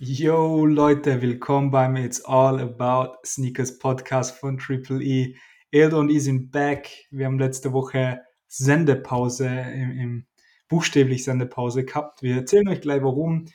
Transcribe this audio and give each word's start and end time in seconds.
Yo 0.00 0.64
Leute, 0.64 1.22
willkommen 1.22 1.72
beim 1.72 1.96
It's 1.96 2.24
All 2.24 2.60
About 2.60 3.16
Sneakers 3.26 3.80
Podcast 3.80 4.38
von 4.38 4.56
Triple 4.56 5.02
E. 5.02 5.34
Eldo 5.72 5.98
und 5.98 6.08
ich 6.08 6.22
sind 6.22 6.52
back. 6.52 6.88
Wir 7.10 7.26
haben 7.26 7.40
letzte 7.40 7.72
Woche 7.72 8.20
Sendepause, 8.46 9.48
im, 9.48 9.98
im 9.98 10.26
buchstäblich 10.68 11.24
Sendepause 11.24 11.84
gehabt. 11.84 12.22
Wir 12.22 12.36
erzählen 12.36 12.68
euch 12.68 12.80
gleich 12.80 13.02
warum. 13.02 13.46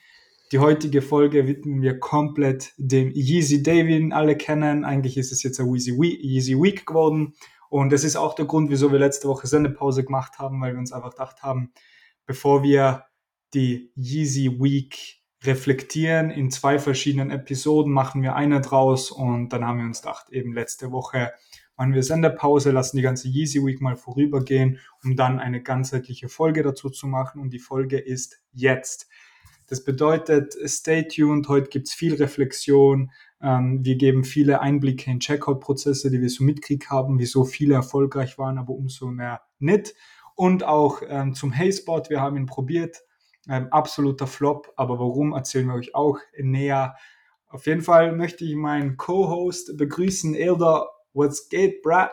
Die 0.51 0.59
heutige 0.59 1.01
Folge 1.01 1.47
widmen 1.47 1.81
wir 1.81 1.97
komplett 2.01 2.73
dem 2.75 3.13
Yeezy 3.13 3.63
Day, 3.63 3.87
wie 3.87 4.11
alle 4.11 4.35
kennen. 4.35 4.83
Eigentlich 4.83 5.15
ist 5.15 5.31
es 5.31 5.43
jetzt 5.43 5.61
ein 5.61 5.73
Yeezy 5.73 5.93
Week, 5.93 6.21
Yeezy 6.21 6.61
Week 6.61 6.85
geworden. 6.85 7.35
Und 7.69 7.93
das 7.93 8.03
ist 8.03 8.17
auch 8.17 8.35
der 8.35 8.47
Grund, 8.47 8.69
wieso 8.69 8.91
wir 8.91 8.99
letzte 8.99 9.29
Woche 9.29 9.47
Sendepause 9.47 10.03
gemacht 10.03 10.39
haben, 10.39 10.59
weil 10.59 10.73
wir 10.73 10.79
uns 10.79 10.91
einfach 10.91 11.11
gedacht 11.11 11.41
haben, 11.41 11.71
bevor 12.25 12.63
wir 12.63 13.05
die 13.53 13.93
Yeezy 13.95 14.59
Week 14.59 15.22
reflektieren. 15.43 16.29
In 16.29 16.51
zwei 16.51 16.79
verschiedenen 16.79 17.31
Episoden 17.31 17.91
machen 17.91 18.21
wir 18.21 18.35
eine 18.35 18.61
draus 18.61 19.11
und 19.11 19.49
dann 19.49 19.65
haben 19.65 19.79
wir 19.79 19.85
uns 19.85 20.01
gedacht, 20.01 20.29
eben 20.31 20.53
letzte 20.53 20.91
Woche 20.91 21.31
machen 21.75 21.93
wir 21.93 22.03
Senderpause, 22.03 22.71
lassen 22.71 22.97
die 22.97 23.03
ganze 23.03 23.27
Yeezy 23.27 23.65
Week 23.65 23.81
mal 23.81 23.95
vorübergehen, 23.95 24.79
um 25.03 25.15
dann 25.15 25.39
eine 25.39 25.61
ganzheitliche 25.61 26.29
Folge 26.29 26.63
dazu 26.63 26.89
zu 26.89 27.07
machen 27.07 27.41
und 27.41 27.51
die 27.51 27.59
Folge 27.59 27.97
ist 27.97 28.41
jetzt. 28.51 29.07
Das 29.67 29.83
bedeutet, 29.83 30.55
stay 30.65 31.07
tuned, 31.07 31.47
heute 31.47 31.69
gibt's 31.69 31.93
viel 31.93 32.13
Reflexion, 32.15 33.11
ähm, 33.41 33.83
wir 33.83 33.95
geben 33.95 34.23
viele 34.23 34.61
Einblicke 34.61 35.09
in 35.09 35.19
Checkout-Prozesse, 35.19 36.11
die 36.11 36.21
wir 36.21 36.29
so 36.29 36.43
mitkriegt 36.43 36.89
haben, 36.89 37.17
wieso 37.17 37.43
viele 37.43 37.75
erfolgreich 37.75 38.37
waren, 38.37 38.57
aber 38.57 38.73
umso 38.73 39.07
mehr 39.07 39.41
nicht. 39.59 39.95
Und 40.35 40.63
auch 40.63 41.01
ähm, 41.07 41.33
zum 41.33 41.51
Hey-Spot, 41.51 42.03
wir 42.09 42.21
haben 42.21 42.37
ihn 42.37 42.45
probiert, 42.45 43.03
ähm, 43.49 43.67
absoluter 43.71 44.27
Flop, 44.27 44.71
aber 44.75 44.99
warum 44.99 45.33
erzählen 45.33 45.67
wir 45.67 45.75
euch 45.75 45.95
auch 45.95 46.19
näher. 46.37 46.95
Auf 47.47 47.65
jeden 47.65 47.81
Fall 47.81 48.13
möchte 48.13 48.45
ich 48.45 48.55
meinen 48.55 48.97
Co-Host 48.97 49.77
begrüßen, 49.77 50.35
Elder. 50.35 50.87
What's 51.13 51.49
geht, 51.49 51.81
bruh? 51.81 52.07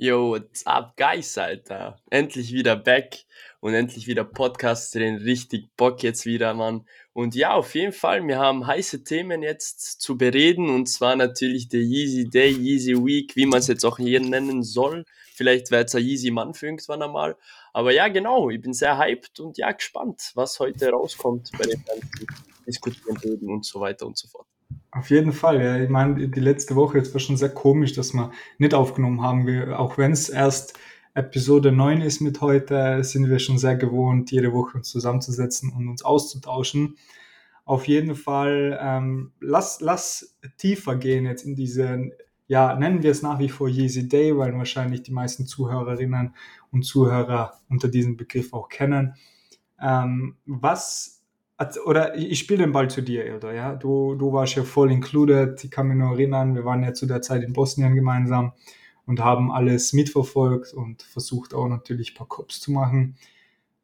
Yo, 0.00 0.30
what's 0.30 0.64
up, 0.64 0.96
guys, 0.96 1.36
Alter? 1.36 1.98
Endlich 2.08 2.52
wieder 2.52 2.76
back 2.76 3.24
und 3.58 3.74
endlich 3.74 4.06
wieder 4.06 4.22
Podcast 4.22 4.94
drehen. 4.94 5.16
Richtig 5.16 5.74
Bock 5.76 6.04
jetzt 6.04 6.24
wieder, 6.24 6.54
Mann. 6.54 6.86
Und 7.12 7.34
ja, 7.34 7.54
auf 7.54 7.74
jeden 7.74 7.92
Fall, 7.92 8.24
wir 8.28 8.38
haben 8.38 8.64
heiße 8.64 9.02
Themen 9.02 9.42
jetzt 9.42 10.00
zu 10.00 10.16
bereden 10.16 10.70
und 10.70 10.86
zwar 10.88 11.16
natürlich 11.16 11.68
der 11.68 11.80
Yeezy 11.80 12.30
Day, 12.30 12.52
Yeezy 12.52 12.94
Week, 12.94 13.34
wie 13.34 13.46
man 13.46 13.58
es 13.58 13.66
jetzt 13.66 13.84
auch 13.84 13.98
hier 13.98 14.20
nennen 14.20 14.62
soll. 14.62 15.04
Vielleicht 15.34 15.72
wird 15.72 15.88
es 15.88 15.96
ein 15.96 16.04
Yeezy 16.04 16.30
Mann 16.30 16.54
für 16.54 16.66
irgendwann 16.66 17.02
einmal. 17.02 17.36
Aber 17.78 17.92
ja, 17.92 18.08
genau, 18.08 18.50
ich 18.50 18.60
bin 18.60 18.72
sehr 18.72 18.98
hyped 18.98 19.38
und 19.38 19.56
ja, 19.56 19.70
gespannt, 19.70 20.32
was 20.34 20.58
heute 20.58 20.90
rauskommt 20.90 21.52
bei 21.56 21.64
den 21.64 21.80
ganzen 21.84 22.26
Diskutieren 22.66 23.48
und 23.48 23.64
so 23.64 23.78
weiter 23.78 24.04
und 24.04 24.18
so 24.18 24.26
fort. 24.26 24.48
Auf 24.90 25.10
jeden 25.10 25.30
Fall, 25.32 25.62
ja. 25.62 25.78
Ich 25.80 25.88
meine, 25.88 26.28
die 26.28 26.40
letzte 26.40 26.74
Woche 26.74 26.98
jetzt 26.98 27.14
war 27.14 27.20
schon 27.20 27.36
sehr 27.36 27.50
komisch, 27.50 27.92
dass 27.92 28.14
wir 28.14 28.32
nicht 28.58 28.74
aufgenommen 28.74 29.22
haben. 29.22 29.46
Wir, 29.46 29.78
auch 29.78 29.96
wenn 29.96 30.10
es 30.10 30.28
erst 30.28 30.76
Episode 31.14 31.70
9 31.70 32.00
ist 32.00 32.20
mit 32.20 32.40
heute, 32.40 33.04
sind 33.04 33.30
wir 33.30 33.38
schon 33.38 33.58
sehr 33.58 33.76
gewohnt, 33.76 34.32
jede 34.32 34.52
Woche 34.52 34.78
uns 34.78 34.90
zusammenzusetzen 34.90 35.72
und 35.72 35.86
uns 35.86 36.04
auszutauschen. 36.04 36.96
Auf 37.64 37.86
jeden 37.86 38.16
Fall, 38.16 38.76
ähm, 38.82 39.30
lass, 39.38 39.80
lass 39.80 40.36
tiefer 40.56 40.96
gehen 40.96 41.26
jetzt 41.26 41.44
in 41.44 41.54
diese, 41.54 42.10
ja, 42.48 42.74
nennen 42.74 43.02
wir 43.02 43.10
es 43.10 43.22
nach 43.22 43.38
wie 43.38 43.48
vor 43.48 43.68
Yeezy 43.68 44.08
Day, 44.08 44.36
weil 44.36 44.56
wahrscheinlich 44.56 45.02
die 45.02 45.12
meisten 45.12 45.46
Zuhörerinnen 45.46 46.34
und 46.72 46.82
Zuhörer 46.82 47.60
unter 47.68 47.88
diesem 47.88 48.16
Begriff 48.16 48.52
auch 48.52 48.68
kennen. 48.68 49.14
Ähm, 49.80 50.36
was 50.46 51.18
oder 51.84 52.16
ich 52.16 52.38
spiele 52.38 52.64
den 52.64 52.72
Ball 52.72 52.88
zu 52.88 53.02
dir, 53.02 53.24
Elder, 53.24 53.52
ja. 53.52 53.74
Du, 53.74 54.14
du 54.14 54.32
warst 54.32 54.54
ja 54.54 54.62
voll 54.62 54.92
included. 54.92 55.62
Ich 55.64 55.70
kann 55.70 55.88
mich 55.88 55.96
nur 55.96 56.12
erinnern, 56.12 56.54
wir 56.54 56.64
waren 56.64 56.82
ja 56.84 56.94
zu 56.94 57.06
der 57.06 57.20
Zeit 57.20 57.42
in 57.42 57.52
Bosnien 57.52 57.94
gemeinsam 57.94 58.52
und 59.06 59.20
haben 59.20 59.50
alles 59.50 59.92
mitverfolgt 59.92 60.72
und 60.72 61.02
versucht 61.02 61.54
auch 61.54 61.68
natürlich 61.68 62.12
ein 62.12 62.16
paar 62.16 62.28
Cops 62.28 62.60
zu 62.60 62.70
machen. 62.72 63.16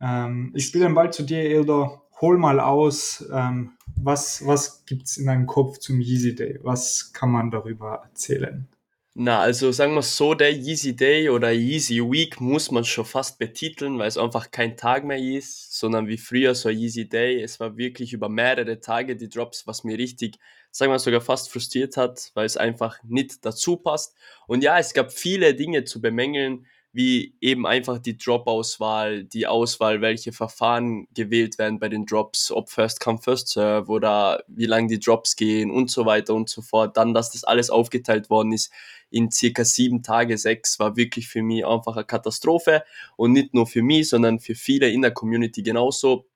Ähm, 0.01 0.53
ich 0.55 0.67
spiele 0.67 0.85
den 0.85 0.95
Ball 0.95 1.13
zu 1.13 1.25
dir, 1.25 1.41
Elder. 1.41 2.03
Hol 2.21 2.39
mal 2.39 2.61
aus, 2.61 3.25
ähm, 3.33 3.73
was, 3.97 4.47
was 4.47 4.85
gibt's 4.87 5.17
in 5.17 5.27
deinem 5.27 5.47
Kopf 5.47 5.79
zum 5.79 6.01
Yeezy 6.01 6.35
Day? 6.35 6.59
Was 6.63 7.13
kann 7.13 7.31
man 7.31 7.51
darüber 7.51 8.03
erzählen? 8.05 8.69
Na, 9.17 9.39
also 9.39 9.71
sagen 9.71 9.95
wir 9.95 10.03
so, 10.03 10.35
der 10.35 10.53
Yeezy 10.53 10.97
Day 10.97 11.29
oder 11.29 11.53
Yeezy 11.53 12.01
Week 12.01 12.41
muss 12.41 12.73
man 12.73 12.85
schon 12.85 13.05
fast 13.05 13.39
betiteln, 13.39 13.97
weil 13.97 14.09
es 14.09 14.19
einfach 14.19 14.51
kein 14.51 14.77
Tag 14.77 15.05
mehr 15.05 15.19
ist, 15.19 15.79
sondern 15.79 16.09
wie 16.09 16.19
früher 16.19 16.53
so 16.57 16.69
ein 16.69 16.77
Yeezy 16.77 17.09
Day. 17.09 17.41
Es 17.41 17.61
war 17.61 17.77
wirklich 17.77 18.13
über 18.13 18.29
mehrere 18.29 18.81
Tage 18.81 19.15
die 19.15 19.29
Drops, 19.29 19.69
was 19.69 19.85
mir 19.85 19.97
richtig, 19.99 20.39
sagen 20.73 20.91
wir 20.91 20.99
sogar 20.99 21.21
fast 21.21 21.53
frustriert 21.53 21.97
hat, 21.97 22.33
weil 22.35 22.47
es 22.47 22.57
einfach 22.57 22.99
nicht 23.05 23.45
dazu 23.47 23.77
passt. 23.77 24.17
Und 24.49 24.65
ja, 24.65 24.81
es 24.81 24.95
gab 24.95 25.13
viele 25.13 25.55
Dinge 25.55 25.85
zu 25.85 26.01
bemängeln, 26.01 26.67
wie 26.95 27.35
eben 27.41 27.67
einfach 27.67 27.99
die 27.99 28.17
Drop-Auswahl, 28.17 29.25
die 29.25 29.49
Auswahl, 29.49 30.01
welche 30.01 30.33
Verfahren 30.33 31.09
gewählt 31.13 31.59
werden 31.59 31.81
bei 31.81 31.89
den 31.89 32.07
Drops, 32.07 32.53
ob 32.53 32.71
First 32.71 33.01
Come, 33.01 33.19
First 33.19 33.49
Serve 33.49 33.91
oder 33.91 34.45
wie 34.47 34.67
lange 34.67 34.87
die 34.87 35.01
Drops 35.01 35.35
gehen 35.35 35.73
und 35.73 35.91
so 35.91 36.07
weiter 36.07 36.35
und 36.35 36.49
so 36.49 36.63
fort. 36.63 36.97
Dann, 36.97 37.13
dass 37.13 37.33
das 37.33 37.43
alles 37.43 37.69
aufgeteilt 37.69 38.31
worden 38.31 38.53
ist 38.53 38.73
in 39.11 39.29
circa 39.33 39.65
sieben 39.65 40.05
Tage, 40.05 40.39
sechs, 40.39 40.79
war 40.79 40.97
wirklich 40.97 41.27
für 41.27 41.43
mich 41.43 41.67
einfach 41.67 41.97
eine 41.97 42.05
Katastrophe 42.05 42.85
und 43.17 43.33
nicht 43.33 43.55
nur 43.55 43.67
für 43.67 43.83
mich, 43.83 44.09
sondern 44.09 44.39
für 44.39 44.55
viele 44.55 44.89
in 44.89 45.03
der 45.03 45.11
Community 45.11 45.65
genauso. 45.65 46.27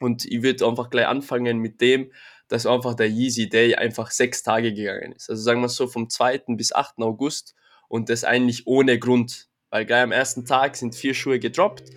Und 0.00 0.24
ich 0.24 0.42
würde 0.42 0.66
einfach 0.66 0.88
gleich 0.88 1.08
anfangen 1.08 1.58
mit 1.58 1.82
dem, 1.82 2.10
dass 2.48 2.64
einfach 2.64 2.94
der 2.94 3.10
Yeezy 3.10 3.50
Day 3.50 3.74
einfach 3.74 4.10
sechs 4.10 4.42
Tage 4.42 4.72
gegangen 4.72 5.12
ist. 5.12 5.28
Also 5.28 5.42
sagen 5.42 5.60
wir 5.60 5.68
so 5.68 5.86
vom 5.86 6.08
2. 6.08 6.44
bis 6.56 6.72
8. 6.72 7.00
August 7.00 7.54
und 7.88 8.08
das 8.08 8.24
eigentlich 8.24 8.66
ohne 8.66 8.98
Grund 8.98 9.49
weil 9.70 9.86
gleich 9.86 10.02
am 10.02 10.12
ersten 10.12 10.44
Tag 10.44 10.76
sind 10.76 10.94
vier 10.94 11.14
Schuhe 11.14 11.38
gedroppt 11.38 11.90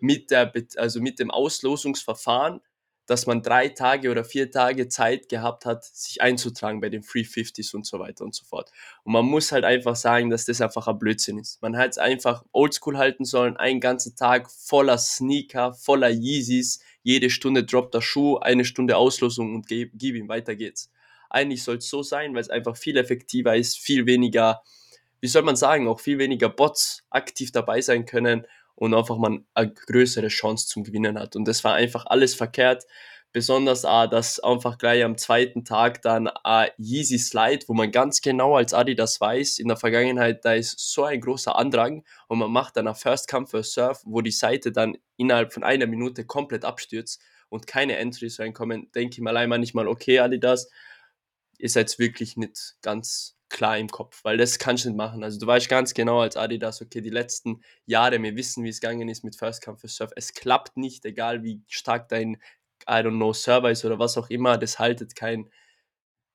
mit, 0.00 0.30
der, 0.30 0.52
also 0.76 1.00
mit 1.00 1.18
dem 1.18 1.30
Auslosungsverfahren, 1.30 2.60
dass 3.08 3.26
man 3.26 3.42
drei 3.42 3.70
Tage 3.70 4.10
oder 4.10 4.22
vier 4.22 4.50
Tage 4.50 4.88
Zeit 4.88 5.30
gehabt 5.30 5.64
hat, 5.64 5.82
sich 5.82 6.20
einzutragen 6.20 6.80
bei 6.80 6.90
den 6.90 7.02
350s 7.02 7.74
und 7.74 7.86
so 7.86 7.98
weiter 7.98 8.22
und 8.22 8.34
so 8.34 8.44
fort. 8.44 8.70
Und 9.02 9.14
man 9.14 9.24
muss 9.24 9.50
halt 9.50 9.64
einfach 9.64 9.96
sagen, 9.96 10.28
dass 10.28 10.44
das 10.44 10.60
einfach 10.60 10.88
ein 10.88 10.98
Blödsinn 10.98 11.38
ist. 11.38 11.62
Man 11.62 11.74
hätte 11.74 11.90
es 11.90 11.98
einfach 11.98 12.44
oldschool 12.52 12.98
halten 12.98 13.24
sollen, 13.24 13.56
einen 13.56 13.80
ganzen 13.80 14.14
Tag 14.14 14.50
voller 14.50 14.98
Sneaker, 14.98 15.72
voller 15.72 16.10
Yeezys, 16.10 16.80
jede 17.02 17.30
Stunde 17.30 17.64
droppt 17.64 17.94
der 17.94 18.02
Schuh, 18.02 18.36
eine 18.36 18.66
Stunde 18.66 18.98
Auslosung 18.98 19.54
und 19.54 19.66
gib 19.66 20.02
ihm, 20.02 20.28
weiter 20.28 20.54
geht's. 20.54 20.90
Eigentlich 21.30 21.62
soll 21.62 21.76
es 21.76 21.88
so 21.88 22.02
sein, 22.02 22.34
weil 22.34 22.42
es 22.42 22.50
einfach 22.50 22.76
viel 22.76 22.98
effektiver 22.98 23.56
ist, 23.56 23.78
viel 23.78 24.04
weniger 24.04 24.62
wie 25.20 25.28
soll 25.28 25.42
man 25.42 25.56
sagen, 25.56 25.88
auch 25.88 26.00
viel 26.00 26.18
weniger 26.18 26.48
Bots 26.48 27.04
aktiv 27.10 27.52
dabei 27.52 27.80
sein 27.80 28.06
können 28.06 28.46
und 28.74 28.94
einfach 28.94 29.18
man 29.18 29.44
eine 29.54 29.72
größere 29.72 30.28
Chance 30.28 30.68
zum 30.68 30.84
Gewinnen 30.84 31.18
hat. 31.18 31.34
Und 31.34 31.46
das 31.48 31.64
war 31.64 31.74
einfach 31.74 32.06
alles 32.06 32.34
verkehrt. 32.34 32.84
Besonders 33.32 33.84
auch, 33.84 34.06
dass 34.06 34.40
einfach 34.40 34.78
gleich 34.78 35.04
am 35.04 35.18
zweiten 35.18 35.64
Tag 35.64 36.00
dann 36.00 36.28
ein 36.28 36.70
Yeezy 36.78 37.18
Slide, 37.18 37.66
wo 37.66 37.74
man 37.74 37.90
ganz 37.90 38.22
genau 38.22 38.56
als 38.56 38.72
Adidas 38.72 39.20
weiß, 39.20 39.58
in 39.58 39.68
der 39.68 39.76
Vergangenheit, 39.76 40.44
da 40.44 40.54
ist 40.54 40.78
so 40.78 41.04
ein 41.04 41.20
großer 41.20 41.54
Andrang 41.54 42.04
und 42.28 42.38
man 42.38 42.50
macht 42.50 42.76
dann 42.76 42.88
ein 42.88 42.94
First 42.94 43.28
Come 43.28 43.46
First 43.46 43.74
Surf, 43.74 44.00
wo 44.04 44.22
die 44.22 44.30
Seite 44.30 44.72
dann 44.72 44.96
innerhalb 45.16 45.52
von 45.52 45.62
einer 45.62 45.86
Minute 45.86 46.24
komplett 46.24 46.64
abstürzt 46.64 47.20
und 47.50 47.66
keine 47.66 47.96
Entries 47.96 48.40
reinkommen, 48.40 48.90
denke 48.92 49.14
ich 49.14 49.20
mir 49.20 49.30
allein 49.30 49.50
manchmal, 49.50 49.88
okay, 49.88 50.20
Adidas, 50.20 50.70
ihr 51.58 51.68
seid 51.68 51.98
wirklich 51.98 52.36
nicht 52.36 52.76
ganz 52.80 53.37
klar 53.48 53.78
im 53.78 53.88
Kopf, 53.88 54.24
weil 54.24 54.36
das 54.36 54.58
kannst 54.58 54.84
du 54.84 54.88
nicht 54.88 54.96
machen. 54.96 55.22
Also 55.24 55.38
du 55.38 55.46
weißt 55.46 55.68
ganz 55.68 55.94
genau 55.94 56.20
als 56.20 56.36
Adidas, 56.36 56.82
okay, 56.82 57.00
die 57.00 57.10
letzten 57.10 57.62
Jahre, 57.86 58.22
wir 58.22 58.36
wissen, 58.36 58.64
wie 58.64 58.68
es 58.68 58.80
gegangen 58.80 59.08
ist 59.08 59.24
mit 59.24 59.36
First 59.36 59.64
Come 59.64 59.78
First 59.78 59.96
Surf. 59.96 60.10
Es 60.16 60.34
klappt 60.34 60.76
nicht, 60.76 61.04
egal 61.04 61.42
wie 61.42 61.62
stark 61.66 62.08
dein, 62.08 62.34
I 62.88 63.00
don't 63.00 63.16
know, 63.16 63.32
Server 63.32 63.70
ist 63.70 63.84
oder 63.84 63.98
was 63.98 64.16
auch 64.18 64.30
immer, 64.30 64.58
das 64.58 64.78
haltet 64.78 65.16
kein 65.16 65.48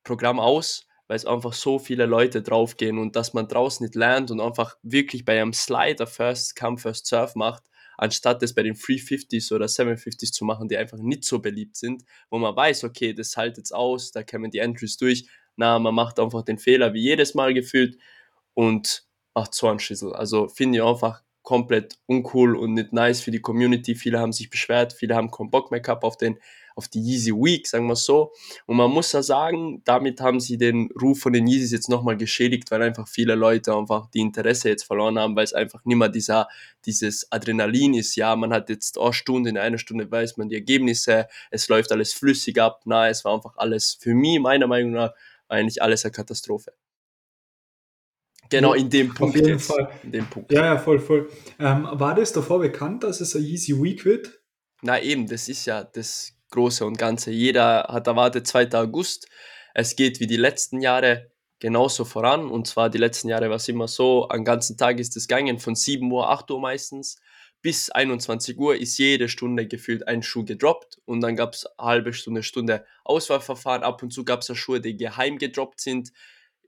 Programm 0.04 0.40
aus, 0.40 0.88
weil 1.08 1.16
es 1.16 1.26
einfach 1.26 1.54
so 1.54 1.80
viele 1.80 2.06
Leute 2.06 2.42
draufgehen 2.42 2.98
und 2.98 3.16
dass 3.16 3.34
man 3.34 3.48
draußen 3.48 3.86
nicht 3.86 3.96
lernt 3.96 4.32
und 4.32 4.42
einfach 4.42 4.78
wirklich 4.82 5.26
bei 5.26 5.40
einem 5.40 5.54
Slider 5.54 6.08
First 6.08 6.56
Come 6.56 6.78
First 6.78 7.08
Surf 7.08 7.36
macht, 7.36 7.64
anstatt 7.98 8.42
das 8.42 8.54
bei 8.54 8.64
den 8.64 8.76
350s 8.76 9.54
oder 9.54 9.66
750s 9.66 10.32
zu 10.32 10.46
machen, 10.46 10.68
die 10.68 10.78
einfach 10.78 10.98
nicht 10.98 11.24
so 11.24 11.40
beliebt 11.40 11.78
sind, 11.78 12.04
wo 12.30 12.38
man 12.38 12.56
weiß, 12.56 12.84
okay, 12.84 13.14
das 13.14 13.38
haltet 13.38 13.66
es 13.66 13.72
aus, 13.72 14.12
da 14.12 14.24
kämen 14.24 14.52
die 14.52 14.60
Entries 14.60 14.98
durch, 14.98 15.28
na, 15.56 15.80
man 15.80 15.96
macht 15.96 16.20
einfach 16.20 16.44
den 16.44 16.58
Fehler 16.58 16.94
wie 16.94 17.02
jedes 17.02 17.36
Mal 17.36 17.54
gefühlt 17.54 17.98
und 18.54 19.06
macht 19.34 19.54
so 19.54 19.68
einen 19.68 19.80
Schüssel. 19.80 20.14
Also 20.14 20.48
finde 20.48 20.80
ich 20.80 20.84
einfach 20.84 21.24
komplett 21.44 21.98
uncool 22.06 22.56
und 22.56 22.74
nicht 22.74 22.94
nice 22.94 23.20
für 23.22 23.32
die 23.32 23.42
Community. 23.42 23.96
Viele 23.96 24.20
haben 24.20 24.32
sich 24.32 24.50
beschwert, 24.50 24.94
viele 24.94 25.16
haben 25.16 25.30
keinen 25.30 25.52
Bock 25.52 25.72
mehr 25.72 25.82
gehabt 25.82 26.06
auf 26.06 26.16
den, 26.16 26.40
auf 26.76 26.88
die 26.88 27.02
Yeezy 27.02 27.32
Week, 27.34 27.68
sagen 27.68 27.86
wir 27.88 27.98
so. 27.98 28.32
Und 28.66 28.78
man 28.78 28.90
muss 28.90 29.12
ja 29.12 29.22
sagen, 29.22 29.82
damit 29.84 30.22
haben 30.22 30.40
sie 30.40 30.58
den 30.58 30.90
Ruf 31.00 31.20
von 31.20 31.34
den 31.34 31.46
Yeezys 31.46 31.74
jetzt 31.74 31.90
nochmal 31.90 32.16
geschädigt, 32.16 32.72
weil 32.72 32.82
einfach 32.82 33.10
viele 33.10 33.36
Leute 33.36 33.76
einfach 33.76 34.10
die 34.12 34.22
Interesse 34.22 34.70
jetzt 34.70 34.84
verloren 34.84 35.20
haben, 35.20 35.36
weil 35.36 35.44
es 35.44 35.54
einfach 35.54 35.84
nicht 35.84 35.98
mehr 35.98 36.08
dieser, 36.08 36.48
dieses 36.86 37.30
Adrenalin 37.30 37.94
ist. 37.94 38.16
Ja, 38.16 38.38
man 38.38 38.54
hat 38.54 38.70
jetzt 38.70 38.98
eine 38.98 39.12
Stunde, 39.12 39.50
in 39.50 39.58
einer 39.58 39.78
Stunde 39.78 40.10
weiß 40.10 40.38
man 40.38 40.48
die 40.48 40.56
Ergebnisse, 40.56 41.28
es 41.52 41.68
läuft 41.68 41.92
alles 41.92 42.14
flüssig 42.14 42.60
ab. 42.60 42.84
Na, 42.86 43.10
es 43.10 43.26
war 43.26 43.36
einfach 43.36 43.58
alles 43.58 43.98
für 44.00 44.16
mich, 44.16 44.40
meiner 44.40 44.68
Meinung 44.68 44.94
nach, 44.94 45.12
eigentlich 45.48 45.82
alles 45.82 46.06
eine 46.06 46.12
Katastrophe. 46.12 46.74
Genau, 48.50 48.74
in 48.74 48.90
dem 48.90 49.14
Punkt. 49.14 49.36
Auf 49.36 49.36
jeden 49.36 49.58
jetzt. 49.58 49.68
Fall. 49.68 49.90
In 50.04 50.12
dem 50.12 50.30
Punkt. 50.30 50.52
Ja, 50.52 50.66
ja, 50.66 50.78
voll, 50.78 51.00
voll. 51.00 51.30
Ähm, 51.60 51.88
war 51.92 52.14
das 52.14 52.34
davor 52.34 52.60
bekannt, 52.60 53.04
dass 53.04 53.22
es 53.22 53.36
eine 53.36 53.46
Easy 53.46 53.74
Week 53.82 54.06
wird? 54.06 54.42
Na 54.82 55.02
eben, 55.02 55.28
das 55.28 55.48
ist 55.48 55.66
ja 55.66 55.84
das 55.84 56.34
Große 56.52 56.86
und 56.86 56.98
Ganze. 56.98 57.32
Jeder 57.32 57.88
hat 57.90 58.06
erwartet 58.06 58.46
2. 58.46 58.74
August. 58.74 59.28
Es 59.74 59.96
geht 59.96 60.20
wie 60.20 60.28
die 60.28 60.38
letzten 60.38 60.82
Jahre 60.82 61.32
genauso 61.60 62.06
voran. 62.06 62.52
Und 62.52 62.68
zwar 62.68 62.90
die 62.90 62.98
letzten 62.98 63.30
Jahre 63.30 63.50
war 63.50 63.56
es 63.56 63.68
immer 63.70 63.88
so, 63.88 64.28
am 64.30 64.44
ganzen 64.44 64.78
Tag 64.78 65.00
ist 65.00 65.16
es 65.16 65.28
gegangen, 65.28 65.60
von 65.60 65.76
7 65.76 66.12
Uhr, 66.12 66.30
8 66.30 66.52
Uhr 66.52 66.60
meistens, 66.60 67.20
bis 67.64 67.90
21 67.90 68.60
Uhr 68.60 68.76
ist 68.76 68.98
jede 68.98 69.30
Stunde 69.30 69.66
gefühlt 69.66 70.08
ein 70.08 70.22
Schuh 70.22 70.44
gedroppt. 70.44 71.02
Und 71.06 71.22
dann 71.22 71.38
gab 71.38 71.54
es 71.54 71.66
eine 71.66 71.88
halbe 71.88 72.14
Stunde, 72.14 72.44
Stunde 72.44 72.86
Auswahlverfahren. 73.06 73.84
Ab 73.84 74.04
und 74.04 74.12
zu 74.12 74.26
gab 74.26 74.42
es 74.42 74.50
ja 74.50 74.56
Schuhe, 74.56 74.82
die 74.82 74.98
geheim 74.98 75.38
gedroppt 75.38 75.80
sind. 75.80 76.12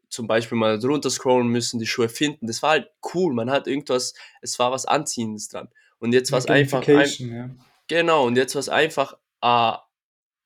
Zum 0.10 0.26
Beispiel 0.26 0.58
mal 0.58 0.80
drunter 0.80 1.10
scrollen 1.10 1.50
müssen, 1.50 1.80
die 1.80 1.86
Schuhe 1.86 2.08
finden. 2.08 2.48
Das 2.48 2.64
war 2.64 2.72
halt 2.72 2.90
cool. 3.14 3.34
Man 3.34 3.52
hat 3.52 3.68
irgendwas, 3.68 4.14
es 4.42 4.58
war 4.58 4.72
was 4.72 4.86
Anziehendes 4.86 5.50
dran. 5.50 5.68
Und 6.00 6.14
jetzt 6.14 6.32
war 6.32 6.40
es 6.40 6.48
einfach. 6.48 6.88
Ein, 6.88 7.10
ja. 7.20 7.50
Genau, 7.88 8.26
und 8.26 8.38
jetzt 8.38 8.56
war 8.56 8.62
es 8.62 8.70
einfach 8.70 9.18
ein 9.42 9.76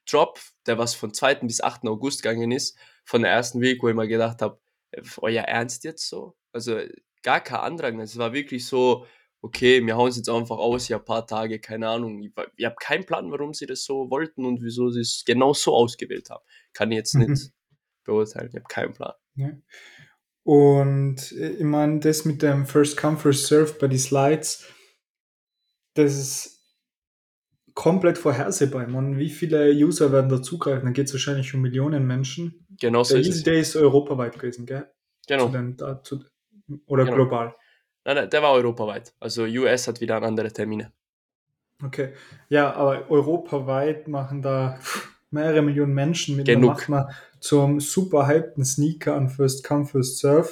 Drop, 0.10 0.40
der 0.66 0.80
was 0.80 0.96
von 0.96 1.14
2. 1.14 1.36
bis 1.36 1.62
8. 1.62 1.86
August 1.86 2.24
gegangen 2.24 2.52
ist, 2.52 2.76
von 3.06 3.22
der 3.22 3.32
ersten 3.32 3.62
Week, 3.62 3.84
wo 3.84 3.90
ich 3.90 3.96
mir 3.96 4.08
gedacht 4.08 4.42
habe, 4.42 4.60
euer 5.22 5.44
Ernst 5.44 5.84
jetzt 5.84 6.10
so? 6.10 6.36
Also 6.52 6.80
gar 7.22 7.42
kein 7.42 7.60
Andrang. 7.60 8.00
Es 8.00 8.18
war 8.18 8.34
wirklich 8.34 8.66
so, 8.66 9.06
okay, 9.42 9.86
wir 9.86 9.96
hauen 9.96 10.10
es 10.10 10.18
jetzt 10.18 10.30
einfach 10.30 10.58
aus, 10.58 10.88
ja, 10.88 10.98
ein 10.98 11.06
paar 11.06 11.26
Tage, 11.26 11.60
keine 11.60 11.88
Ahnung. 11.90 12.22
Ich, 12.22 12.32
ich 12.58 12.66
habe 12.66 12.76
keinen 12.80 13.06
Plan, 13.06 13.32
warum 13.32 13.54
sie 13.54 13.66
das 13.66 13.84
so 13.84 14.10
wollten 14.10 14.46
und 14.46 14.62
wieso 14.62 14.90
sie 14.90 15.02
es 15.02 15.24
genau 15.26 15.54
so 15.54 15.74
ausgewählt 15.74 16.30
haben. 16.30 16.44
Kann 16.74 16.92
ich 16.92 16.98
jetzt 16.98 17.16
nicht 17.16 17.52
beurteilen, 18.04 18.50
ich 18.50 18.56
habe 18.56 18.66
keinen 18.68 18.94
Plan. 18.94 19.14
Ja. 19.36 19.52
Und 20.44 21.32
äh, 21.34 21.52
ich 21.52 21.64
meine, 21.64 22.00
das 22.00 22.26
mit 22.26 22.42
dem 22.42 22.66
First 22.66 22.98
Come, 22.98 23.18
First 23.18 23.48
Serve 23.48 23.74
bei 23.80 23.88
den 23.88 24.00
Slides, 24.00 24.66
das 25.94 26.16
ist 26.18 26.60
komplett 27.76 28.18
vorhersehbar. 28.18 28.84
Ich 28.84 28.90
meine, 28.90 29.18
wie 29.18 29.30
viele 29.30 29.72
User 29.72 30.12
werden 30.12 30.30
da 30.30 30.42
zugreifen? 30.42 30.86
Dann 30.86 30.94
geht 30.94 31.08
es 31.08 31.14
wahrscheinlich 31.14 31.54
um 31.54 31.62
Millionen 31.62 32.06
Menschen. 32.06 32.66
Genau 32.80 33.04
so 33.04 33.14
Der 33.16 33.22
ist 33.22 33.28
Easy. 33.30 33.44
Day 33.44 33.62
ist 33.62 33.76
europaweit 33.76 34.34
gewesen, 34.38 34.66
gell? 34.66 34.92
Genau. 35.28 35.46
Zu 35.46 35.52
den, 35.52 35.78
da, 35.78 36.02
zu, 36.04 36.24
oder 36.88 37.06
Genau. 37.06 37.16
global. 37.16 37.56
Nein, 38.10 38.16
nein, 38.16 38.30
der 38.32 38.42
war 38.42 38.54
europaweit. 38.54 39.14
Also 39.20 39.44
US 39.44 39.88
hat 39.88 40.02
wieder 40.02 40.20
andere 40.24 40.52
Termine. 40.52 40.92
Okay. 41.84 42.14
Ja, 42.50 42.74
aber 42.74 43.12
europaweit 43.12 44.08
machen 44.08 44.42
da 44.42 44.80
mehrere 45.30 45.62
Millionen 45.62 45.94
Menschen 45.94 46.36
mit. 46.36 46.48
Genug. 46.48 46.72
Macht 46.72 46.90
man 46.90 47.06
zum 47.40 47.80
super 47.80 48.28
hypten 48.28 48.66
Sneaker 48.66 49.14
an 49.14 49.30
First 49.30 49.64
Come, 49.64 49.86
First 49.86 50.18
Serve. 50.18 50.50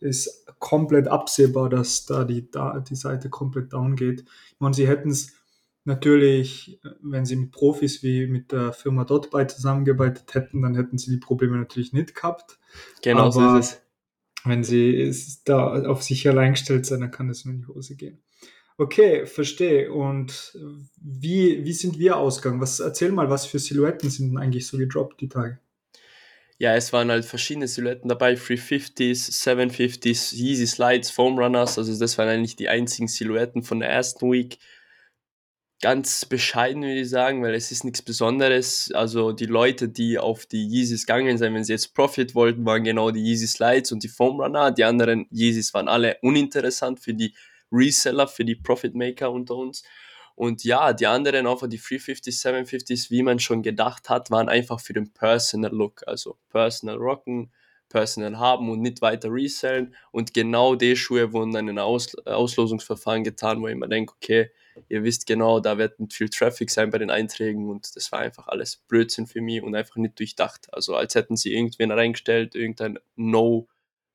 Ist 0.00 0.52
komplett 0.58 1.06
absehbar, 1.06 1.68
dass 1.68 2.06
da 2.06 2.24
die, 2.24 2.50
da 2.50 2.80
die 2.80 2.96
Seite 2.96 3.30
komplett 3.30 3.72
down 3.72 3.94
geht. 3.94 4.22
Ich 4.22 4.58
meine, 4.58 4.74
sie 4.74 4.88
hätten 4.88 5.10
es 5.10 5.32
natürlich, 5.84 6.80
wenn 7.02 7.24
sie 7.24 7.36
mit 7.36 7.52
Profis 7.52 8.02
wie 8.02 8.26
mit 8.26 8.50
der 8.50 8.72
Firma 8.72 9.04
Dotbuy 9.04 9.46
zusammengearbeitet 9.46 10.34
hätten, 10.34 10.60
dann 10.60 10.74
hätten 10.74 10.98
sie 10.98 11.12
die 11.12 11.18
Probleme 11.18 11.56
natürlich 11.56 11.92
nicht 11.92 12.16
gehabt. 12.16 12.58
Genau 13.00 13.30
so 13.30 13.38
Aber- 13.42 13.60
ist 13.60 13.74
es. 13.74 13.85
Wenn 14.46 14.64
sie 14.64 15.12
da 15.44 15.82
auf 15.84 16.02
sich 16.02 16.28
allein 16.28 16.52
gestellt 16.52 16.86
sein, 16.86 17.00
dann 17.00 17.10
kann 17.10 17.28
das 17.28 17.44
nur 17.44 17.54
in 17.54 17.60
die 17.60 17.66
Hose 17.66 17.96
gehen. 17.96 18.22
Okay, 18.78 19.26
verstehe. 19.26 19.90
Und 19.92 20.56
wie, 21.00 21.64
wie 21.64 21.72
sind 21.72 21.98
wir 21.98 22.16
ausgegangen? 22.16 22.60
Was, 22.60 22.80
erzähl 22.80 23.10
mal, 23.10 23.30
was 23.30 23.46
für 23.46 23.58
Silhouetten 23.58 24.10
sind 24.10 24.28
denn 24.28 24.38
eigentlich 24.38 24.66
so 24.66 24.76
gedroppt 24.76 25.20
die 25.20 25.28
Tage? 25.28 25.58
Ja, 26.58 26.74
es 26.74 26.92
waren 26.92 27.10
halt 27.10 27.26
verschiedene 27.26 27.68
Silhouetten 27.68 28.08
dabei, 28.08 28.34
350s, 28.34 29.30
750s, 29.30 30.34
Yeezy 30.34 30.66
Slides, 30.66 31.10
Foam 31.10 31.38
Runners, 31.38 31.76
also 31.76 31.98
das 31.98 32.16
waren 32.16 32.28
eigentlich 32.28 32.56
die 32.56 32.70
einzigen 32.70 33.08
Silhouetten 33.08 33.62
von 33.62 33.80
der 33.80 33.90
ersten 33.90 34.30
Week. 34.30 34.58
Ganz 35.86 36.24
bescheiden 36.24 36.82
würde 36.82 37.02
ich 37.02 37.10
sagen, 37.10 37.44
weil 37.44 37.54
es 37.54 37.70
ist 37.70 37.84
nichts 37.84 38.02
Besonderes. 38.02 38.90
Also 38.92 39.30
die 39.30 39.46
Leute, 39.46 39.88
die 39.88 40.18
auf 40.18 40.44
die 40.44 40.66
Yeezys 40.66 41.06
gegangen 41.06 41.38
sind, 41.38 41.54
wenn 41.54 41.62
sie 41.62 41.74
jetzt 41.74 41.94
Profit 41.94 42.34
wollten, 42.34 42.66
waren 42.66 42.82
genau 42.82 43.12
die 43.12 43.22
Yeezy 43.22 43.46
Slides 43.46 43.92
und 43.92 44.02
die 44.02 44.08
Foam 44.08 44.40
Runner. 44.40 44.72
Die 44.72 44.82
anderen 44.82 45.28
Yeezys 45.30 45.74
waren 45.74 45.86
alle 45.86 46.18
uninteressant 46.22 46.98
für 46.98 47.14
die 47.14 47.36
Reseller, 47.70 48.26
für 48.26 48.44
die 48.44 48.56
Profit 48.56 48.96
Maker 48.96 49.30
unter 49.30 49.54
uns. 49.54 49.84
Und 50.34 50.64
ja, 50.64 50.92
die 50.92 51.06
anderen, 51.06 51.46
auch 51.46 51.64
die 51.68 51.78
350s, 51.78 52.44
750s, 52.44 53.12
wie 53.12 53.22
man 53.22 53.38
schon 53.38 53.62
gedacht 53.62 54.08
hat, 54.08 54.32
waren 54.32 54.48
einfach 54.48 54.80
für 54.80 54.92
den 54.92 55.12
Personal 55.12 55.70
Look. 55.70 56.02
Also 56.08 56.36
Personal 56.50 56.96
Rocken, 56.96 57.52
Personal 57.88 58.40
haben 58.40 58.70
und 58.70 58.80
nicht 58.80 59.02
weiter 59.02 59.30
resellen. 59.30 59.94
Und 60.10 60.34
genau 60.34 60.74
die 60.74 60.96
Schuhe 60.96 61.32
wurden 61.32 61.52
dann 61.52 61.68
in 61.68 61.78
Aus 61.78 62.12
Auslosungsverfahren 62.26 63.22
getan, 63.22 63.62
wo 63.62 63.68
ich 63.68 63.76
mir 63.76 63.88
denke, 63.88 64.14
okay, 64.16 64.50
ihr 64.88 65.02
wisst 65.04 65.26
genau, 65.26 65.60
da 65.60 65.78
wird 65.78 66.00
nicht 66.00 66.12
viel 66.12 66.28
Traffic 66.28 66.70
sein 66.70 66.90
bei 66.90 66.98
den 66.98 67.10
Einträgen 67.10 67.68
und 67.68 67.94
das 67.96 68.10
war 68.12 68.20
einfach 68.20 68.48
alles 68.48 68.76
Blödsinn 68.88 69.26
für 69.26 69.40
mich 69.40 69.62
und 69.62 69.74
einfach 69.74 69.96
nicht 69.96 70.18
durchdacht. 70.18 70.72
Also 70.72 70.96
als 70.96 71.14
hätten 71.14 71.36
sie 71.36 71.54
irgendwen 71.54 71.90
reingestellt, 71.90 72.54
irgendein 72.54 72.98
No 73.16 73.68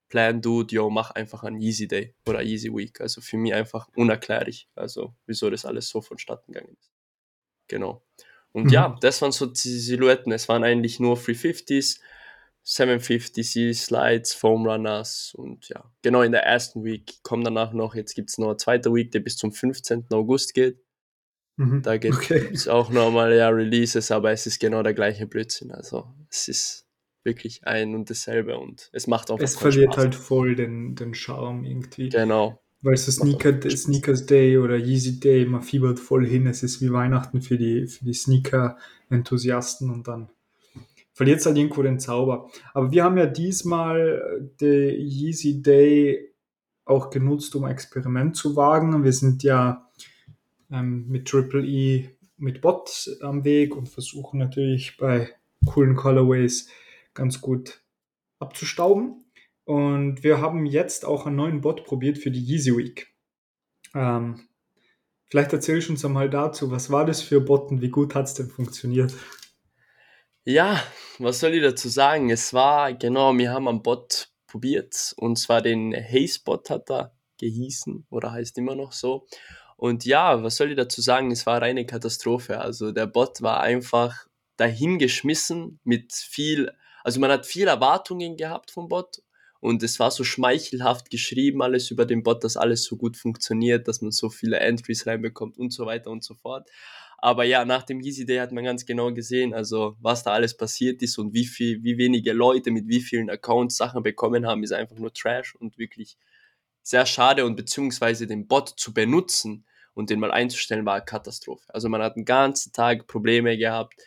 Plan 0.09 0.41
Dude, 0.41 0.75
yo, 0.75 0.89
mach 0.89 1.11
einfach 1.11 1.43
einen 1.43 1.61
Easy 1.61 1.87
Day 1.87 2.13
oder 2.27 2.43
Easy 2.43 2.73
Week. 2.73 2.99
Also 2.99 3.21
für 3.21 3.37
mich 3.37 3.53
einfach 3.53 3.87
unerklärlich, 3.95 4.67
also 4.75 5.13
wieso 5.25 5.49
das 5.49 5.65
alles 5.65 5.87
so 5.87 6.01
vonstatten 6.01 6.51
gegangen 6.51 6.75
ist. 6.79 6.91
Genau. 7.67 8.01
Und 8.51 8.65
Mhm. 8.65 8.71
ja, 8.71 8.97
das 8.99 9.21
waren 9.21 9.31
so 9.31 9.45
die 9.45 9.79
Silhouetten. 9.79 10.33
Es 10.33 10.49
waren 10.49 10.65
eigentlich 10.65 10.99
nur 10.99 11.15
350s, 11.15 12.01
750 12.63 13.79
Slides, 13.81 14.33
Foam 14.33 14.67
Runners 14.67 15.33
und 15.35 15.67
ja, 15.69 15.91
genau 16.01 16.21
in 16.21 16.31
der 16.31 16.43
ersten 16.43 16.83
Week 16.83 17.19
kommt 17.23 17.45
danach 17.45 17.73
noch, 17.73 17.95
jetzt 17.95 18.13
gibt 18.15 18.29
es 18.29 18.37
noch 18.37 18.47
eine 18.49 18.57
zweite 18.57 18.93
Week, 18.93 19.11
der 19.11 19.19
bis 19.21 19.37
zum 19.37 19.51
15. 19.51 20.05
August 20.11 20.53
geht. 20.53 20.79
Mhm. 21.57 21.81
Da 21.81 21.97
gibt 21.97 22.15
Okay. 22.15 22.49
es 22.53 22.67
auch 22.67 22.89
nochmal 22.89 23.35
ja 23.35 23.49
Releases, 23.49 24.11
aber 24.11 24.31
es 24.31 24.45
ist 24.47 24.59
genau 24.59 24.83
der 24.83 24.93
gleiche 24.93 25.27
Blödsinn. 25.27 25.71
Also 25.71 26.13
es 26.29 26.47
ist 26.47 26.87
wirklich 27.23 27.65
ein 27.65 27.93
und 27.95 28.09
dasselbe 28.09 28.57
und 28.57 28.89
es 28.93 29.07
macht 29.07 29.31
auch 29.31 29.39
Es 29.39 29.55
verliert 29.55 29.97
halt 29.97 30.15
voll 30.15 30.55
den, 30.55 30.95
den 30.95 31.13
Charme 31.13 31.65
irgendwie. 31.65 32.09
Genau, 32.09 32.61
Weil 32.81 32.95
auch 32.95 32.97
Sneaker, 32.97 33.53
Spaß. 33.53 33.83
Sneakers 33.83 34.25
Day 34.25 34.57
oder 34.57 34.77
Yeezy 34.77 35.19
Day, 35.19 35.45
man 35.45 35.61
fiebert 35.61 35.99
voll 35.99 36.25
hin. 36.25 36.47
Es 36.47 36.63
ist 36.63 36.81
wie 36.81 36.91
Weihnachten 36.91 37.41
für 37.41 37.57
die, 37.57 37.87
für 37.87 38.05
die 38.05 38.13
Sneaker-Enthusiasten 38.13 39.89
und 39.91 40.07
dann 40.07 40.29
verliert 41.13 41.39
es 41.39 41.45
halt 41.45 41.57
irgendwo 41.57 41.81
den 41.81 41.99
Zauber. 41.99 42.49
Aber 42.73 42.91
wir 42.91 43.03
haben 43.03 43.17
ja 43.17 43.25
diesmal 43.25 44.49
den 44.59 44.99
Yeezy 44.99 45.61
Day 45.61 46.33
auch 46.85 47.09
genutzt, 47.09 47.55
um 47.55 47.63
ein 47.65 47.71
Experiment 47.71 48.35
zu 48.35 48.55
wagen. 48.55 49.03
Wir 49.03 49.13
sind 49.13 49.43
ja 49.43 49.89
ähm, 50.71 51.07
mit 51.07 51.27
Triple 51.27 51.65
E 51.65 52.09
mit 52.37 52.61
Bot 52.61 53.17
am 53.21 53.43
Weg 53.43 53.75
und 53.75 53.87
versuchen 53.87 54.39
natürlich 54.39 54.97
bei 54.97 55.29
coolen 55.65 55.95
Colorways 55.95 56.69
ganz 57.13 57.39
gut 57.39 57.81
abzustauben. 58.39 59.25
Und 59.63 60.23
wir 60.23 60.41
haben 60.41 60.65
jetzt 60.65 61.05
auch 61.05 61.27
einen 61.27 61.35
neuen 61.35 61.61
Bot 61.61 61.85
probiert 61.85 62.17
für 62.17 62.31
die 62.31 62.43
Yeezy 62.43 62.75
Week. 62.75 63.13
Ähm, 63.93 64.41
vielleicht 65.27 65.53
erzählst 65.53 65.87
du 65.87 65.93
uns 65.93 66.03
einmal 66.03 66.29
dazu, 66.29 66.71
was 66.71 66.89
war 66.89 67.05
das 67.05 67.21
für 67.21 67.41
Bot 67.41 67.69
und 67.69 67.81
wie 67.81 67.89
gut 67.89 68.15
hat 68.15 68.25
es 68.25 68.33
denn 68.33 68.49
funktioniert? 68.49 69.13
Ja, 70.45 70.81
was 71.19 71.39
soll 71.39 71.53
ich 71.53 71.61
dazu 71.61 71.87
sagen? 71.87 72.29
Es 72.31 72.53
war, 72.53 72.93
genau, 72.93 73.37
wir 73.37 73.51
haben 73.51 73.67
am 73.67 73.83
Bot 73.83 74.29
probiert 74.47 75.13
und 75.17 75.37
zwar 75.37 75.61
den 75.61 75.93
Haze-Bot 75.93 76.69
hat 76.71 76.89
er 76.89 77.13
gehießen 77.39 78.07
oder 78.09 78.31
heißt 78.31 78.57
immer 78.57 78.75
noch 78.75 78.91
so. 78.91 79.27
Und 79.77 80.03
ja, 80.05 80.43
was 80.43 80.57
soll 80.57 80.71
ich 80.71 80.77
dazu 80.77 81.01
sagen? 81.01 81.31
Es 81.31 81.45
war 81.45 81.61
eine 81.61 81.85
Katastrophe. 81.85 82.59
Also 82.59 82.91
der 82.91 83.05
Bot 83.07 83.41
war 83.41 83.61
einfach 83.61 84.27
dahingeschmissen 84.57 85.79
mit 85.83 86.13
viel, 86.13 86.71
also 87.03 87.19
man 87.19 87.31
hat 87.31 87.45
viel 87.45 87.67
Erwartungen 87.67 88.35
gehabt 88.35 88.71
vom 88.71 88.89
Bot 88.89 89.21
und 89.59 89.83
es 89.83 89.99
war 89.99 90.09
so 90.09 90.23
schmeichelhaft 90.23 91.11
geschrieben, 91.11 91.61
alles 91.61 91.91
über 91.91 92.05
den 92.05 92.23
Bot, 92.23 92.43
dass 92.43 92.57
alles 92.57 92.83
so 92.83 92.97
gut 92.97 93.15
funktioniert, 93.15 93.87
dass 93.87 94.01
man 94.01 94.11
so 94.11 94.29
viele 94.29 94.59
Entries 94.59 95.05
reinbekommt 95.05 95.57
und 95.59 95.71
so 95.71 95.85
weiter 95.85 96.09
und 96.09 96.23
so 96.23 96.33
fort. 96.33 96.67
Aber 97.23 97.43
ja, 97.43 97.65
nach 97.65 97.83
dem 97.83 98.01
Yeezy 98.01 98.25
Day 98.25 98.39
hat 98.39 98.51
man 98.51 98.63
ganz 98.63 98.85
genau 98.85 99.13
gesehen, 99.13 99.53
also 99.53 99.95
was 100.01 100.23
da 100.23 100.31
alles 100.31 100.57
passiert 100.57 101.03
ist 101.03 101.19
und 101.19 101.35
wie 101.35 101.45
viel, 101.45 101.83
wie 101.83 101.99
wenige 101.99 102.33
Leute 102.33 102.71
mit 102.71 102.87
wie 102.87 102.99
vielen 102.99 103.29
Accounts 103.29 103.77
Sachen 103.77 104.01
bekommen 104.01 104.47
haben, 104.47 104.63
ist 104.63 104.73
einfach 104.73 104.97
nur 104.97 105.13
Trash 105.13 105.55
und 105.55 105.77
wirklich 105.77 106.17
sehr 106.81 107.05
schade 107.05 107.45
und 107.45 107.55
beziehungsweise 107.55 108.25
den 108.25 108.47
Bot 108.47 108.69
zu 108.69 108.91
benutzen 108.91 109.65
und 109.93 110.09
den 110.09 110.19
mal 110.19 110.31
einzustellen 110.31 110.83
war 110.85 110.95
eine 110.95 111.05
Katastrophe. 111.05 111.63
Also 111.69 111.89
man 111.89 112.01
hat 112.01 112.15
den 112.15 112.25
ganzen 112.25 112.73
Tag 112.73 113.05
Probleme 113.05 113.55
gehabt, 113.55 114.01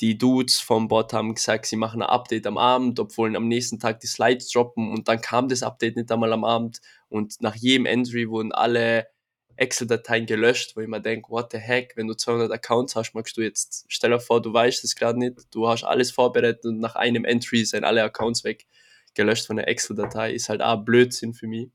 die 0.00 0.16
Dudes 0.16 0.60
vom 0.60 0.86
Bot 0.86 1.12
haben 1.12 1.34
gesagt, 1.34 1.66
sie 1.66 1.76
machen 1.76 2.02
ein 2.02 2.08
Update 2.08 2.46
am 2.46 2.56
Abend, 2.56 3.00
obwohl 3.00 3.34
am 3.36 3.48
nächsten 3.48 3.80
Tag 3.80 3.98
die 3.98 4.06
Slides 4.06 4.48
droppen 4.48 4.92
und 4.92 5.08
dann 5.08 5.20
kam 5.20 5.48
das 5.48 5.64
Update 5.64 5.96
nicht 5.96 6.12
einmal 6.12 6.32
am 6.32 6.44
Abend 6.44 6.80
und 7.08 7.42
nach 7.42 7.56
jedem 7.56 7.84
Entry 7.84 8.30
wurden 8.30 8.52
alle 8.52 9.08
Excel-Dateien 9.56 10.26
gelöscht, 10.26 10.76
wo 10.76 10.80
ich 10.80 10.88
mir 10.88 11.00
denke, 11.00 11.30
what 11.30 11.52
the 11.52 11.58
heck, 11.58 11.96
wenn 11.96 12.06
du 12.06 12.14
200 12.14 12.50
Accounts 12.50 12.96
hast, 12.96 13.14
magst 13.14 13.36
du 13.36 13.42
jetzt, 13.42 13.84
stell 13.88 14.10
dir 14.10 14.20
vor, 14.20 14.40
du 14.40 14.52
weißt 14.52 14.84
es 14.84 14.96
gerade 14.96 15.18
nicht, 15.18 15.34
du 15.52 15.68
hast 15.68 15.84
alles 15.84 16.10
vorbereitet 16.10 16.64
und 16.64 16.80
nach 16.80 16.94
einem 16.96 17.24
Entry 17.24 17.64
sind 17.64 17.84
alle 17.84 18.02
Accounts 18.02 18.44
weg, 18.44 18.66
gelöscht 19.14 19.46
von 19.46 19.56
der 19.56 19.68
Excel-Datei, 19.68 20.32
ist 20.32 20.48
halt 20.48 20.62
auch 20.62 20.84
Blödsinn 20.84 21.34
für 21.34 21.46
mich. 21.46 21.70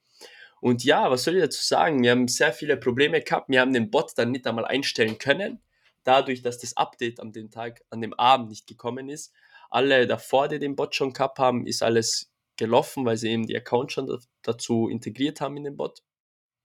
Und 0.61 0.83
ja, 0.83 1.11
was 1.11 1.23
soll 1.23 1.35
ich 1.35 1.41
dazu 1.41 1.63
sagen? 1.63 2.01
Wir 2.01 2.11
haben 2.11 2.27
sehr 2.27 2.51
viele 2.51 2.77
Probleme 2.77 3.21
gehabt. 3.21 3.49
Wir 3.49 3.61
haben 3.61 3.73
den 3.73 3.91
Bot 3.91 4.13
dann 4.15 4.31
nicht 4.31 4.47
einmal 4.47 4.65
einstellen 4.65 5.19
können, 5.19 5.59
dadurch, 6.03 6.41
dass 6.41 6.57
das 6.57 6.75
Update 6.75 7.19
an 7.19 7.31
dem 7.33 7.51
Tag, 7.51 7.83
an 7.91 8.01
dem 8.01 8.13
Abend 8.15 8.49
nicht 8.49 8.65
gekommen 8.65 9.09
ist. 9.09 9.31
Alle 9.69 10.07
davor, 10.07 10.47
die 10.47 10.57
den 10.57 10.75
Bot 10.75 10.95
schon 10.95 11.13
gehabt 11.13 11.37
haben, 11.37 11.67
ist 11.67 11.83
alles 11.83 12.31
gelaufen, 12.57 13.05
weil 13.05 13.17
sie 13.17 13.29
eben 13.29 13.45
die 13.45 13.55
Accounts 13.55 13.93
schon 13.93 14.19
dazu 14.41 14.87
integriert 14.87 15.41
haben 15.41 15.57
in 15.57 15.65
den 15.65 15.77
Bot. 15.77 16.01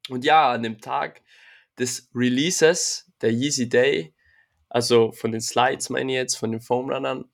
Und 0.09 0.25
ja, 0.25 0.53
an 0.53 0.63
dem 0.63 0.81
Tag 0.81 1.23
des 1.79 2.09
Releases, 2.15 3.11
der 3.21 3.33
Yeezy 3.33 3.69
Day, 3.69 4.15
also 4.69 5.13
von 5.13 5.33
den 5.33 5.41
Slides 5.41 5.91
meine 5.91 6.13
ich 6.13 6.17
jetzt, 6.17 6.37
von 6.37 6.53
den 6.53 6.61
Foam 6.61 6.91
Runnern, 6.91 7.25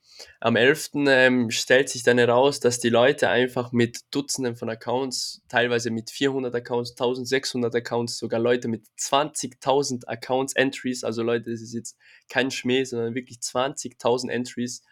am 0.40 0.56
11. 0.56 0.90
Ähm, 1.06 1.50
stellt 1.50 1.88
sich 1.88 2.02
dann 2.02 2.18
heraus, 2.18 2.61
dass 2.61 2.80
die 2.80 2.88
Leute 2.88 3.28
einfach 3.28 3.73
mit 3.73 4.00
Dutzenden 4.11 4.56
von 4.56 4.70
Accounts, 4.70 5.42
teilweise 5.49 5.90
mit 5.90 6.11
400 6.11 6.54
Accounts, 6.54 6.92
1600 6.92 7.75
Accounts, 7.75 8.18
sogar 8.18 8.40
Leute 8.40 8.68
mit 8.68 8.87
20.000 8.99 10.06
Accounts, 10.06 10.54
Entries, 10.54 11.04
also 11.04 11.23
Leute, 11.23 11.50
das 11.50 11.61
ist 11.61 11.75
jetzt 11.75 11.99
kein 12.28 12.50
Schmäh, 12.50 12.85
sondern 12.85 13.14
wirklich 13.14 13.38
20.000 13.38 14.30
Entries, 14.30 14.82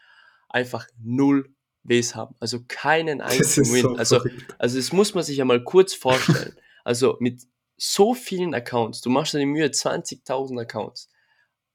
einfach 0.49 0.87
null 1.03 1.55
Ws 1.85 2.15
haben. 2.15 2.35
Also 2.41 2.61
keinen 2.69 3.21
einzigen 3.23 3.73
Win. 3.73 3.83
So 3.83 3.95
also, 3.95 4.21
also 4.59 4.77
das 4.77 4.93
muss 4.93 5.15
man 5.15 5.25
sich 5.25 5.39
ja 5.39 5.45
mal 5.45 5.63
kurz 5.63 5.95
vorstellen. 5.95 6.57
also 6.85 7.17
mit 7.21 7.43
so 7.77 8.15
vielen 8.15 8.55
Accounts, 8.55 9.01
du 9.01 9.11
machst 9.11 9.35
dir 9.35 9.39
die 9.39 9.47
Mühe, 9.47 9.67
20.000 9.67 10.61
Accounts, 10.61 11.09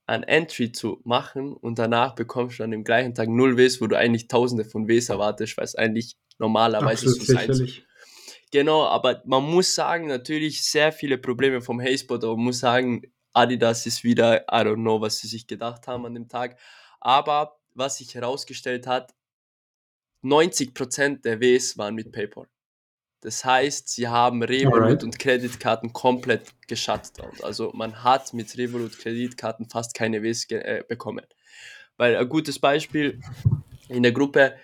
ein 0.05 0.23
Entry 0.23 0.71
zu 0.71 1.01
machen 1.03 1.53
und 1.53 1.77
danach 1.77 2.15
bekommst 2.15 2.59
du 2.59 2.63
an 2.63 2.71
dem 2.71 2.83
gleichen 2.83 3.13
Tag 3.13 3.29
null 3.29 3.57
Ws, 3.57 3.79
wo 3.81 3.87
du 3.87 3.97
eigentlich 3.97 4.27
tausende 4.27 4.65
von 4.65 4.87
Ws 4.87 5.09
erwartest, 5.09 5.57
weil 5.57 5.65
es 5.65 5.75
eigentlich 5.75 6.17
normalerweise 6.39 7.07
Absolut 7.07 7.27
so 7.27 7.33
sein 7.33 7.53
soll. 7.53 7.69
Genau, 8.51 8.85
aber 8.85 9.21
man 9.25 9.43
muss 9.43 9.75
sagen, 9.75 10.07
natürlich 10.07 10.63
sehr 10.63 10.91
viele 10.91 11.19
Probleme 11.19 11.61
vom 11.61 11.79
Hazebot, 11.79 12.23
aber 12.23 12.35
man 12.35 12.45
muss 12.45 12.59
sagen, 12.59 13.03
Adidas 13.33 13.85
ist 13.85 14.03
wieder, 14.03 14.41
I 14.43 14.65
don't 14.65 14.75
know, 14.75 14.99
was 14.99 15.19
sie 15.19 15.27
sich 15.27 15.45
gedacht 15.45 15.87
haben 15.87 16.05
an 16.05 16.15
dem 16.15 16.27
Tag. 16.27 16.57
Aber 16.99 17.59
was 17.75 17.97
sich 17.97 18.15
herausgestellt 18.15 18.87
hat, 18.87 19.13
90% 20.23 21.21
der 21.21 21.39
Ws 21.39 21.77
waren 21.77 21.95
mit 21.95 22.11
PayPal. 22.11 22.47
Das 23.21 23.43
heißt, 23.43 23.89
sie 23.89 24.07
haben 24.07 24.41
Revolut 24.43 24.81
Alright. 24.81 25.03
und 25.03 25.19
Kreditkarten 25.19 25.91
komplett 25.91 26.53
geschutdownt. 26.67 27.43
Also 27.43 27.71
man 27.73 28.03
hat 28.03 28.33
mit 28.33 28.57
Revolut 28.57 28.97
Kreditkarten 28.97 29.69
fast 29.69 29.93
keine 29.93 30.23
Ws 30.23 30.49
äh, 30.51 30.83
bekommen. 30.87 31.25
Weil 31.97 32.15
ein 32.15 32.29
gutes 32.29 32.59
Beispiel 32.59 33.19
in 33.89 34.03
der 34.03 34.13
Gruppe, 34.13 34.55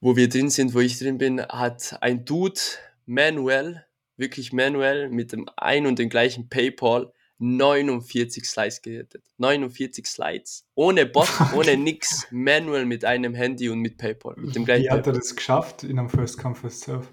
wo 0.00 0.14
wir 0.14 0.28
drin 0.28 0.50
sind, 0.50 0.74
wo 0.74 0.80
ich 0.80 0.98
drin 0.98 1.18
bin, 1.18 1.40
hat 1.40 1.98
ein 2.00 2.24
Dude 2.24 2.60
manuell, 3.06 3.84
wirklich 4.16 4.52
manuell 4.52 5.08
mit 5.08 5.32
dem 5.32 5.48
ein 5.56 5.86
und 5.86 5.98
dem 5.98 6.08
gleichen 6.08 6.48
PayPal 6.48 7.12
49 7.38 8.44
Slides 8.48 8.82
gerettet. 8.82 9.24
49 9.38 10.06
Slides. 10.06 10.64
Ohne 10.76 11.06
Bot, 11.06 11.28
ohne 11.54 11.76
nix. 11.76 12.28
Manuell 12.30 12.84
mit 12.84 13.04
einem 13.04 13.34
Handy 13.34 13.68
und 13.68 13.80
mit 13.80 13.98
PayPal. 13.98 14.34
Mit 14.36 14.54
dem 14.54 14.64
gleichen 14.64 14.84
Wie 14.84 14.90
hat 14.90 15.06
er 15.06 15.12
das 15.12 15.34
geschafft 15.34 15.82
in 15.82 15.98
einem 15.98 16.08
First 16.08 16.38
Come, 16.38 16.54
First 16.54 16.82
Serve? 16.82 17.08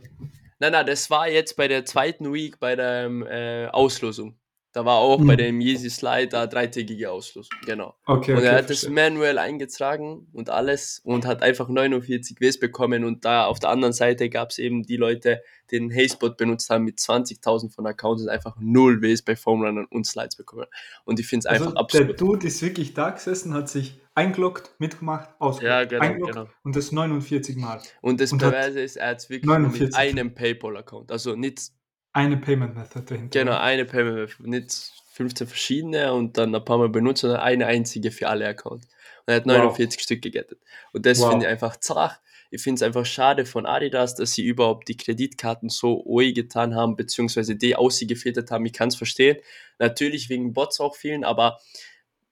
Nein, 0.62 0.74
nein, 0.74 0.86
das 0.86 1.10
war 1.10 1.28
jetzt 1.28 1.58
bei 1.58 1.68
der 1.68 1.86
zweiten 1.86 2.32
Week 2.34 2.60
bei 2.60 2.76
der 2.76 3.06
ähm, 3.06 3.26
äh, 3.26 3.66
Auslosung. 3.70 4.38
Da 4.74 4.86
war 4.86 4.98
auch 4.98 5.20
mhm. 5.20 5.28
bei 5.28 5.36
dem 5.36 5.60
Yeezy 5.60 5.90
Slide 5.90 6.30
da 6.30 6.48
dreitägige 6.48 7.12
Auslosung, 7.12 7.58
genau. 7.66 7.96
Okay, 8.06 8.34
und 8.34 8.44
er 8.44 8.56
hat 8.56 8.66
verstehe. 8.68 8.90
das 8.90 8.96
manuell 8.96 9.38
eingetragen 9.38 10.28
und 10.32 10.50
alles 10.50 11.02
und 11.04 11.26
hat 11.26 11.44
einfach 11.44 11.68
49 11.68 12.40
Ws 12.40 12.60
bekommen 12.60 13.04
und 13.04 13.26
da 13.26 13.46
auf 13.46 13.60
der 13.60 13.70
anderen 13.70 13.94
Seite 13.94 14.30
gab 14.30 14.52
es 14.52 14.60
eben 14.60 14.84
die 14.84 14.96
Leute, 14.96 15.42
die 15.70 15.78
den 15.80 15.94
Hazebot 15.94 16.38
benutzt 16.38 16.70
haben 16.70 16.86
mit 16.86 17.00
20.000 17.00 17.74
von 17.74 17.86
Accounts 17.86 18.24
und 18.24 18.30
einfach 18.30 18.56
null 18.60 19.02
Ws 19.02 19.24
bei 19.24 19.36
Formrunnern 19.36 19.86
und 19.90 20.06
Slides 20.06 20.36
bekommen. 20.36 20.66
Und 21.06 21.20
ich 21.20 21.28
finde 21.28 21.42
es 21.42 21.46
also 21.48 21.66
einfach 21.66 21.80
absurd. 21.80 22.10
Der 22.10 22.16
Dude 22.16 22.48
ist 22.48 22.62
wirklich 22.62 22.94
da 22.94 23.10
gesessen, 23.10 23.54
hat 23.54 23.70
sich 23.70 24.00
eingeloggt, 24.16 24.76
mitgemacht, 24.80 25.30
ausgeloggt, 25.40 25.64
ja, 25.64 25.84
genau, 25.86 26.02
eingeloggt 26.02 26.34
genau. 26.34 26.48
und 26.64 26.76
das 26.76 26.92
49 26.92 27.56
Mal. 27.58 27.82
Und 28.02 28.20
das 28.22 28.38
Perverse 28.38 28.80
ist, 28.80 28.98
er 28.98 29.10
hat 29.10 29.20
es 29.20 29.30
wirklich 29.30 29.48
49. 29.48 29.88
mit 29.88 29.96
einem 29.96 30.34
PayPal-Account, 30.34 31.12
also 31.12 31.36
nicht... 31.36 31.72
Eine 32.14 32.38
Payment 32.38 32.76
Method 32.76 33.02
dahinter. 33.02 33.40
Genau, 33.40 33.58
eine 33.58 33.86
Payment 33.86 34.16
Method, 34.16 34.50
nicht 34.50 34.92
15 35.14 35.48
verschiedene 35.48 36.14
und 36.14 36.38
dann 36.38 36.54
ein 36.54 36.66
paar 36.66 36.78
Mal 36.78 36.90
benutzt, 36.90 37.22
sondern 37.22 37.40
eine 37.42 37.66
einzige 37.68 38.12
für 38.12 38.28
alle 38.28 38.48
Accounts. 38.48 38.88
Und 38.88 39.28
er 39.28 39.36
hat 39.36 39.46
49 39.46 40.00
wow. 40.00 40.04
Stück 40.04 40.22
gegettet. 40.22 40.60
Und 40.94 41.06
das 41.06 41.20
wow. 41.20 41.30
finde 41.30 41.46
ich 41.46 41.52
einfach 41.52 41.78
zach. 41.78 42.20
Ich 42.50 42.62
finde 42.62 42.80
es 42.80 42.84
einfach 42.84 43.06
schade 43.06 43.46
von 43.46 43.66
Adidas, 43.66 44.16
dass 44.16 44.34
sie 44.34 44.44
überhaupt 44.44 44.90
die 44.90 44.98
Kreditkarten 44.98 45.70
so 45.70 46.06
oi 46.06 46.34
getan 46.34 46.76
haben, 46.76 46.98
beziehungsweise 46.98 47.56
die 47.56 47.78
aus 47.78 47.98
sie 47.98 48.08
gefiltert 48.08 48.52
haben. 48.52 48.66
Ich 48.66 48.74
kann 48.74 48.90
es 48.90 48.96
verstehen. 48.96 49.38
Natürlich 49.80 50.30
wegen 50.30 50.52
Bots 50.54 50.82
auch 50.82 50.96
vielen, 50.96 51.24
aber 51.24 51.60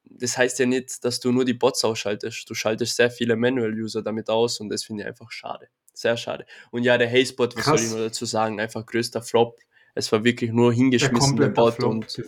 das 0.03 0.38
heißt 0.38 0.59
ja 0.59 0.65
nicht, 0.65 1.05
dass 1.05 1.21
du 1.21 1.31
nur 1.31 1.45
die 1.45 1.53
Bots 1.53 1.86
ausschaltest. 1.86 2.50
Du 2.50 2.53
schaltest 2.53 2.98
sehr 2.98 3.12
viele 3.12 3.38
Manual-User 3.38 4.01
damit 4.01 4.29
aus 4.29 4.59
und 4.59 4.69
das 4.69 4.83
finde 4.83 5.03
ich 5.03 5.07
einfach 5.07 5.31
schade. 5.31 5.69
Sehr 6.00 6.15
schade. 6.15 6.46
Und 6.72 6.84
ja, 6.84 6.98
der 6.98 7.12
Hazebot, 7.12 7.58
was 7.58 7.63
Krass. 7.65 7.82
soll 7.82 7.88
ich 7.89 7.94
nur 7.94 8.06
dazu 8.06 8.24
sagen? 8.24 8.58
Einfach 8.58 8.86
größter 8.86 9.22
Flop. 9.22 9.60
Es 9.96 10.10
war 10.13 10.24
wirklich 10.24 10.53
nur 10.53 10.72
hingeschmissen, 10.72 11.36
der, 11.36 11.48
der 11.48 11.53
Bot 11.53 11.74
Flop. 11.74 11.91
und 11.91 12.24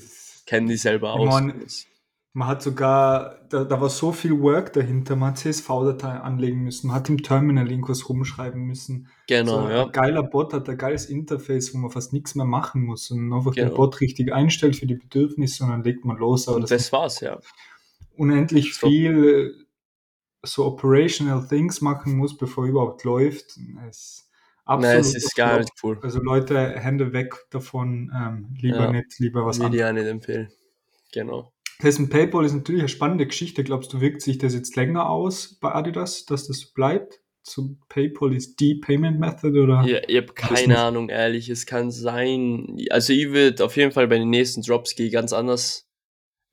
kennen 0.46 0.68
die 0.68 0.76
selber 0.76 1.14
aus. 1.14 1.26
Meine, 1.26 1.54
man 2.34 2.48
hat 2.50 2.62
sogar, 2.62 3.46
da, 3.50 3.64
da 3.64 3.80
war 3.80 3.90
so 3.90 4.12
viel 4.12 4.38
Work 4.42 4.74
dahinter, 4.74 5.16
man 5.16 5.30
hat 5.30 5.38
CSV-Datei 5.38 6.10
anlegen 6.10 6.64
müssen, 6.64 6.88
man 6.88 6.98
hat 6.98 7.08
im 7.08 7.24
Terminal 7.24 7.72
irgendwas 7.72 8.10
rumschreiben 8.10 8.62
müssen. 8.62 9.08
Genau, 9.30 9.62
so 9.62 9.70
ja. 9.70 9.86
Ein 9.86 9.92
geiler 9.94 10.24
Bot 10.24 10.54
hat 10.54 10.68
ein 10.68 10.78
geiles 10.78 11.06
Interface, 11.06 11.74
wo 11.74 11.78
man 11.78 11.92
fast 11.92 12.12
nichts 12.12 12.36
mehr 12.36 12.46
machen 12.46 12.84
muss 12.84 13.10
und 13.10 13.32
einfach 13.32 13.56
genau. 13.56 13.70
den 13.70 13.76
Bot 13.78 14.02
richtig 14.02 14.34
einstellt 14.34 14.76
für 14.76 14.86
die 14.86 14.96
Bedürfnisse 14.96 15.64
und 15.64 15.70
dann 15.70 15.84
legt 15.84 16.04
man 16.04 16.18
los. 16.18 16.50
Aber 16.50 16.58
und 16.58 16.64
das, 16.64 16.72
das 16.72 16.92
war's, 16.92 17.22
ja 17.22 17.40
unendlich 18.18 18.76
so. 18.76 18.88
viel 18.88 19.66
so 20.44 20.66
operational 20.66 21.48
things 21.48 21.82
machen 21.82 22.18
muss, 22.18 22.38
bevor 22.38 22.66
überhaupt 22.66 23.04
läuft. 23.04 23.58
Es 23.88 24.30
absolut 24.66 24.94
Nein, 24.94 25.02
es 25.02 25.16
ist 25.16 25.36
gar 25.36 25.60
nicht 25.60 25.72
cool. 25.84 26.00
Also 26.02 26.20
Leute, 26.22 26.58
Hände 26.80 27.14
weg 27.14 27.36
davon, 27.52 28.12
ähm, 28.16 28.56
lieber 28.60 28.86
ja. 28.86 28.92
nicht, 28.92 29.20
lieber 29.20 29.46
was 29.46 29.60
anderes. 29.60 29.80
ja 29.80 29.94
nicht 29.94 30.08
empfehlen. 30.08 30.50
Genau. 31.12 31.54
Das 31.82 31.98
mit 31.98 32.12
PayPal 32.12 32.46
ist 32.46 32.54
natürlich 32.54 32.82
eine 32.82 32.90
spannende 32.90 33.26
Geschichte. 33.26 33.64
Glaubst 33.64 33.92
du, 33.94 34.02
wirkt 34.02 34.22
sich 34.22 34.38
das 34.38 34.54
jetzt 34.54 34.76
länger 34.76 35.10
aus 35.10 35.58
bei 35.60 35.74
Adidas, 35.74 36.26
dass 36.26 36.48
das 36.48 36.66
bleibt? 36.66 37.20
Zu 37.44 37.80
PayPal 37.90 38.36
ist 38.36 38.60
die 38.60 38.76
Payment 38.76 39.20
Method 39.20 39.60
oder? 39.60 39.84
Ja, 39.84 40.00
ich 40.08 40.18
habe 40.18 40.34
keine 40.34 40.78
Ahnung, 40.78 41.10
ehrlich. 41.10 41.50
Es 41.50 41.66
kann 41.66 41.90
sein. 41.90 42.78
Also 42.92 43.14
ich 43.14 43.32
würde 43.32 43.66
auf 43.66 43.76
jeden 43.78 43.92
Fall 43.92 44.08
bei 44.08 44.20
den 44.20 44.30
nächsten 44.30 44.62
Drops 44.62 44.96
gehen 44.96 45.12
ganz 45.12 45.34
anders 45.34 45.90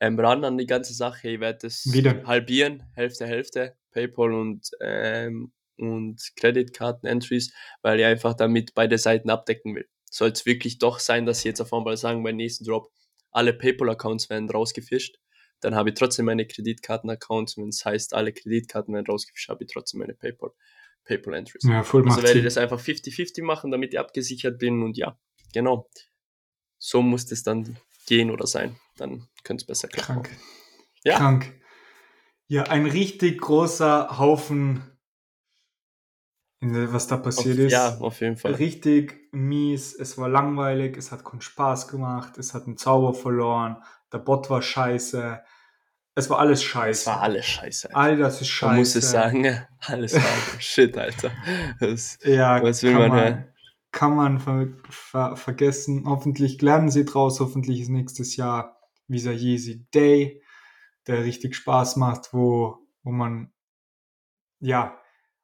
ähm, 0.01 0.19
ran 0.19 0.45
an 0.45 0.57
die 0.57 0.67
ganze 0.67 0.95
Sache. 0.95 1.29
Ich 1.29 1.41
werde 1.41 1.67
es 1.67 1.85
halbieren, 2.25 2.85
Hälfte, 2.95 3.27
Hälfte, 3.27 3.75
PayPal 3.93 4.33
und, 4.33 4.71
ähm, 4.81 5.53
und 5.77 6.21
Kreditkarten-Entries, 6.37 7.53
weil 7.83 8.01
ich 8.01 8.07
einfach 8.07 8.35
damit 8.35 8.75
beide 8.75 8.99
Seiten 8.99 9.31
abdecken 9.31 9.75
will. 9.75 9.89
Soll 10.11 10.31
es 10.31 10.47
wirklich 10.47 10.79
doch 10.79 10.99
sein, 10.99 11.27
dass 11.27 11.41
sie 11.41 11.49
jetzt 11.49 11.61
auf 11.61 11.73
einmal 11.73 11.97
sagen, 11.97 12.23
beim 12.23 12.37
nächsten 12.37 12.65
Drop, 12.65 12.91
alle 13.31 13.53
PayPal-Accounts 13.53 14.31
werden 14.31 14.51
rausgefischt, 14.51 15.19
dann 15.61 15.75
habe 15.75 15.91
ich 15.91 15.97
trotzdem 15.97 16.27
meine 16.27 16.47
Kreditkarten-Accounts. 16.47 17.57
Wenn 17.57 17.69
es 17.69 17.85
heißt, 17.85 18.15
alle 18.15 18.33
Kreditkarten 18.33 18.95
werden 18.95 19.07
rausgefischt, 19.07 19.49
habe 19.49 19.65
ich 19.65 19.71
trotzdem 19.73 20.01
meine 20.01 20.15
PayPal. 20.15 20.51
PayPal 21.05 21.35
Entries. 21.35 21.63
Ja, 21.65 21.83
voll 21.83 22.07
also 22.07 22.23
werde 22.23 22.39
ich 22.39 22.45
das 22.45 22.59
einfach 22.59 22.81
50-50 22.81 23.43
machen, 23.43 23.71
damit 23.71 23.95
ich 23.95 23.99
abgesichert 23.99 24.59
bin 24.59 24.83
und 24.83 24.97
ja, 24.97 25.19
genau. 25.53 25.89
So 26.79 27.03
muss 27.03 27.27
das 27.27 27.43
dann 27.43 27.79
gehen 28.07 28.31
oder 28.31 28.47
sein. 28.47 28.77
Dann 28.97 29.27
könnte 29.43 29.63
es 29.63 29.67
besser 29.67 29.89
klappen. 29.89 30.23
Krank. 30.23 30.31
Ja. 31.05 31.17
Krank. 31.17 31.58
Ja, 32.49 32.65
ein 32.65 32.87
richtig 32.87 33.41
großer 33.41 34.19
Haufen, 34.19 34.83
was 36.61 37.07
da 37.07 37.19
passiert 37.19 37.59
auf, 37.59 37.65
ist. 37.65 37.73
Ja, 37.73 37.99
auf 37.99 38.21
jeden 38.21 38.37
Fall. 38.37 38.55
Richtig 38.55 39.29
mies. 39.33 39.95
Es 39.95 40.19
war 40.19 40.29
langweilig. 40.29 40.97
Es 40.97 41.13
hat 41.13 41.25
keinen 41.25 41.43
Spaß 41.43 41.89
gemacht. 41.89 42.39
Es 42.39 42.55
hat 42.55 42.67
einen 42.67 42.79
Zauber 42.79 43.15
verloren. 43.15 43.77
Der 44.13 44.19
Bot 44.19 44.49
war 44.51 44.63
scheiße. 44.63 45.41
Es 46.15 46.31
war 46.31 46.41
alles 46.41 46.63
scheiße. 46.63 47.03
Es 47.03 47.07
war 47.07 47.21
alles 47.21 47.47
scheiße. 47.47 47.95
All 47.95 48.17
das 48.17 48.41
ist 48.41 48.49
scheiße. 48.49 48.71
Man 48.71 48.79
muss 48.79 48.97
es 48.97 49.11
sagen, 49.11 49.67
alles 49.81 50.15
war 50.15 50.23
Shit, 50.59 50.97
Alter. 50.97 51.31
Das, 51.79 52.19
ja, 52.25 52.61
was 52.63 52.83
will 52.83 52.95
man, 52.95 53.09
man 53.09 53.21
hören? 53.21 53.45
kann 53.93 54.17
man 54.17 54.39
ver 54.41 54.69
ver 54.89 55.37
vergessen. 55.37 56.05
Hoffentlich 56.07 56.61
lernen 56.61 56.91
sie 56.91 57.05
draus. 57.05 57.41
Hoffentlich 57.41 57.81
ist 57.83 57.89
nächstes 57.91 58.37
Jahr 58.37 58.81
Visa 59.07 59.31
Yeezy 59.31 59.87
Day, 59.95 60.43
der 61.09 61.25
richtig 61.25 61.57
Spaß 61.57 61.97
macht, 61.97 62.33
wo, 62.33 62.87
wo 63.03 63.11
man 63.11 63.53
ja, 64.61 65.01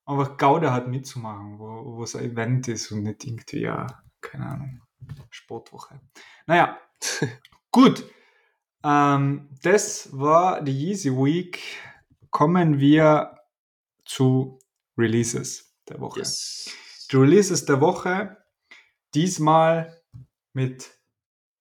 einfach 0.06 0.36
Gaude 0.36 0.72
hat 0.72 0.88
mitzumachen, 0.88 1.58
wo, 1.58 1.96
wo 1.96 2.02
es 2.02 2.16
ein 2.16 2.24
Event 2.24 2.68
ist 2.68 2.90
und 2.92 3.02
nicht 3.02 3.24
irgendwie, 3.24 3.60
ja, 3.60 3.86
keine 4.20 4.46
Ahnung, 4.46 4.82
Sportwoche. 5.30 6.00
Naja, 6.46 6.78
gut. 7.70 8.04
Ähm, 8.82 9.48
das 9.62 10.10
war 10.12 10.62
die 10.62 10.72
Yeezy 10.72 11.10
Week. 11.10 11.60
Kommen 12.30 12.78
wir 12.80 13.38
zu 14.04 14.58
Releases 14.98 15.76
der 15.88 16.00
Woche. 16.00 16.20
Yes. 16.20 16.70
Die 17.10 17.16
Releases 17.16 17.64
der 17.64 17.80
Woche, 17.80 18.36
diesmal 19.14 20.02
mit 20.52 20.90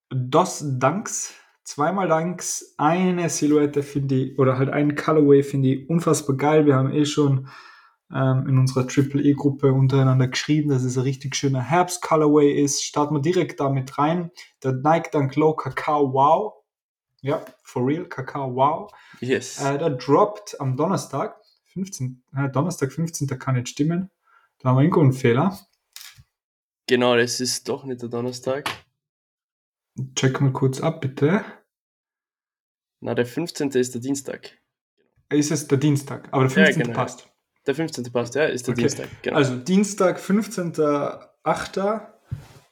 DOS 0.09 0.63
Dunks. 0.79 1.33
Zweimal 1.63 2.09
Dunks, 2.09 2.75
eine 2.77 3.29
Silhouette 3.29 3.83
finde 3.83 4.15
ich, 4.15 4.39
oder 4.39 4.57
halt 4.57 4.69
ein 4.69 4.95
Colorway 4.95 5.43
finde 5.43 5.69
ich 5.69 5.89
unfassbar 5.89 6.35
geil. 6.35 6.65
Wir 6.65 6.75
haben 6.75 6.91
eh 6.91 7.05
schon 7.05 7.47
ähm, 8.13 8.47
in 8.47 8.57
unserer 8.57 8.87
Triple 8.87 9.21
E-Gruppe 9.21 9.71
untereinander 9.71 10.27
geschrieben, 10.27 10.69
dass 10.69 10.83
es 10.83 10.97
ein 10.97 11.03
richtig 11.03 11.35
schöner 11.35 11.61
Herbst-Colorway 11.61 12.51
ist. 12.61 12.83
Starten 12.83 13.15
wir 13.15 13.21
direkt 13.21 13.59
damit 13.59 13.97
rein. 13.97 14.31
Der 14.61 14.73
Nike 14.73 15.11
Dunk 15.11 15.35
Low 15.35 15.53
Kakao 15.55 16.13
Wow. 16.13 16.53
Ja, 17.21 17.43
for 17.63 17.87
real, 17.87 18.05
Kakao 18.05 18.53
Wow. 18.53 18.91
Yes. 19.21 19.63
Äh, 19.63 19.77
der 19.77 19.91
droppt 19.91 20.59
am 20.59 20.75
Donnerstag, 20.75 21.37
15, 21.67 22.21
äh, 22.35 22.49
Donnerstag 22.49 22.91
15. 22.91 23.27
kann 23.39 23.55
nicht 23.55 23.69
stimmen. 23.69 24.11
Da 24.59 24.69
haben 24.69 24.75
wir 24.75 24.81
irgendwo 24.81 24.99
einen 24.99 25.13
Fehler. 25.13 25.57
genau, 26.87 27.15
das 27.15 27.39
ist 27.39 27.69
doch 27.69 27.85
nicht 27.85 28.01
der 28.01 28.09
Donnerstag. 28.09 28.69
Check 30.15 30.41
mal 30.41 30.51
kurz 30.51 30.81
ab, 30.81 31.01
bitte. 31.01 31.43
Na, 32.99 33.13
der 33.13 33.25
15. 33.25 33.69
ist 33.71 33.93
der 33.93 34.01
Dienstag. 34.01 34.57
Ist 35.29 35.51
es 35.51 35.67
der 35.67 35.77
Dienstag, 35.77 36.27
aber 36.31 36.47
der 36.47 36.57
Ja, 36.57 36.65
15. 36.65 36.83
genau. 36.83 36.95
passt. 36.95 37.29
Der 37.65 37.75
15. 37.75 38.11
passt, 38.11 38.35
ja, 38.35 38.45
ist 38.45 38.67
der 38.67 38.73
Okay. 38.73 38.81
Dienstag. 38.81 39.09
Genau. 39.21 39.37
Also 39.37 39.55
Dienstag, 39.57 40.19
15.08. 40.19 42.07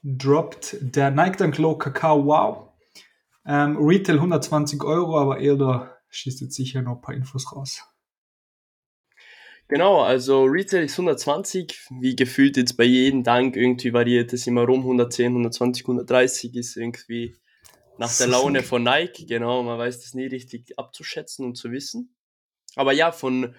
droppt 0.03 0.77
der 0.81 1.11
Nike 1.11 1.37
Dunk 1.37 1.57
Low 1.57 1.77
Kakao 1.77 2.25
Wow. 2.25 2.69
Ähm, 3.45 3.77
Retail 3.77 4.15
120 4.17 4.83
Euro, 4.83 5.17
aber 5.19 5.39
Elder 5.39 5.97
schießt 6.09 6.41
jetzt 6.41 6.55
sicher 6.55 6.81
noch 6.81 6.95
ein 6.97 7.01
paar 7.01 7.15
Infos 7.15 7.51
raus. 7.55 7.83
Genau, 9.71 10.01
also 10.01 10.43
Retail 10.43 10.83
ist 10.83 10.99
120, 10.99 11.87
wie 12.01 12.13
gefühlt 12.13 12.57
jetzt 12.57 12.75
bei 12.75 12.83
jedem 12.83 13.23
Dank 13.23 13.55
irgendwie 13.55 13.93
variiert 13.93 14.33
es 14.33 14.45
immer 14.45 14.65
rum, 14.65 14.81
110, 14.81 15.27
120, 15.27 15.85
130 15.85 16.57
ist 16.57 16.75
irgendwie 16.75 17.37
nach 17.97 18.13
der 18.17 18.27
Laune 18.27 18.63
von 18.63 18.83
Nike, 18.83 19.25
genau, 19.25 19.63
man 19.63 19.79
weiß 19.79 20.01
das 20.01 20.13
nie 20.13 20.25
richtig 20.25 20.77
abzuschätzen 20.77 21.45
und 21.45 21.55
zu 21.55 21.71
wissen. 21.71 22.13
Aber 22.75 22.91
ja, 22.91 23.13
von, 23.13 23.55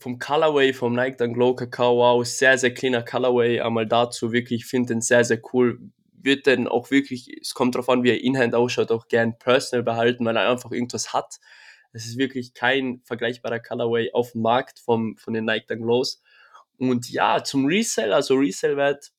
vom 0.00 0.18
Colorway, 0.18 0.72
vom 0.72 0.92
Nike 0.92 1.18
Dunk 1.18 1.34
Glow 1.36 1.54
Kakao, 1.54 1.98
wow, 1.98 2.26
sehr, 2.26 2.58
sehr 2.58 2.74
cleaner 2.74 3.04
Colorway, 3.04 3.60
einmal 3.60 3.86
dazu 3.86 4.32
wirklich, 4.32 4.62
ich 4.62 4.66
finde 4.66 4.94
den 4.94 5.02
sehr, 5.02 5.22
sehr 5.22 5.40
cool, 5.52 5.78
wird 6.20 6.46
den 6.46 6.66
auch 6.66 6.90
wirklich, 6.90 7.28
es 7.40 7.54
kommt 7.54 7.76
darauf 7.76 7.90
an, 7.90 8.02
wie 8.02 8.10
er 8.10 8.20
in-hand 8.20 8.56
ausschaut, 8.56 8.90
auch 8.90 9.06
gern 9.06 9.38
personal 9.38 9.84
behalten, 9.84 10.24
weil 10.24 10.36
er 10.36 10.50
einfach 10.50 10.72
irgendwas 10.72 11.12
hat. 11.12 11.38
Es 11.94 12.06
ist 12.06 12.18
wirklich 12.18 12.54
kein 12.54 13.00
vergleichbarer 13.04 13.60
Colorway 13.60 14.10
auf 14.12 14.32
dem 14.32 14.42
Markt 14.42 14.80
vom, 14.80 15.16
von 15.16 15.32
den 15.32 15.44
Nike 15.44 15.66
Dunk 15.68 15.82
Lows. 15.82 16.20
Und 16.76 17.08
ja, 17.08 17.42
zum 17.44 17.66
Resell, 17.66 18.12
also 18.12 18.34
Resell-Wert 18.34 19.12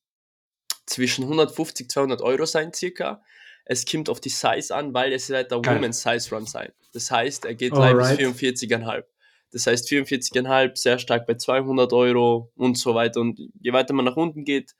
zwischen 0.84 1.24
150, 1.24 1.88
200 1.88 2.20
Euro 2.20 2.44
sein 2.44 2.72
circa. 2.72 3.22
Es 3.64 3.84
kommt 3.84 4.10
auf 4.10 4.20
die 4.20 4.28
Size 4.28 4.74
an, 4.74 4.94
weil 4.94 5.12
es 5.12 5.30
wird 5.30 5.50
der 5.50 5.60
Geil. 5.60 5.76
Women's 5.76 6.02
Size 6.02 6.32
Run 6.34 6.46
sein. 6.46 6.70
Das 6.92 7.10
heißt, 7.10 7.46
er 7.46 7.54
geht 7.54 7.72
live 7.72 7.96
bis 7.96 8.06
Alright. 8.08 8.36
44,5. 8.36 9.04
Das 9.52 9.66
heißt 9.66 9.88
44,5, 9.88 10.76
sehr 10.76 10.98
stark 10.98 11.26
bei 11.26 11.34
200 11.34 11.92
Euro 11.94 12.52
und 12.56 12.76
so 12.76 12.94
weiter. 12.94 13.20
Und 13.20 13.40
je 13.58 13.72
weiter 13.72 13.94
man 13.94 14.04
nach 14.04 14.16
unten 14.16 14.44
geht, 14.44 14.74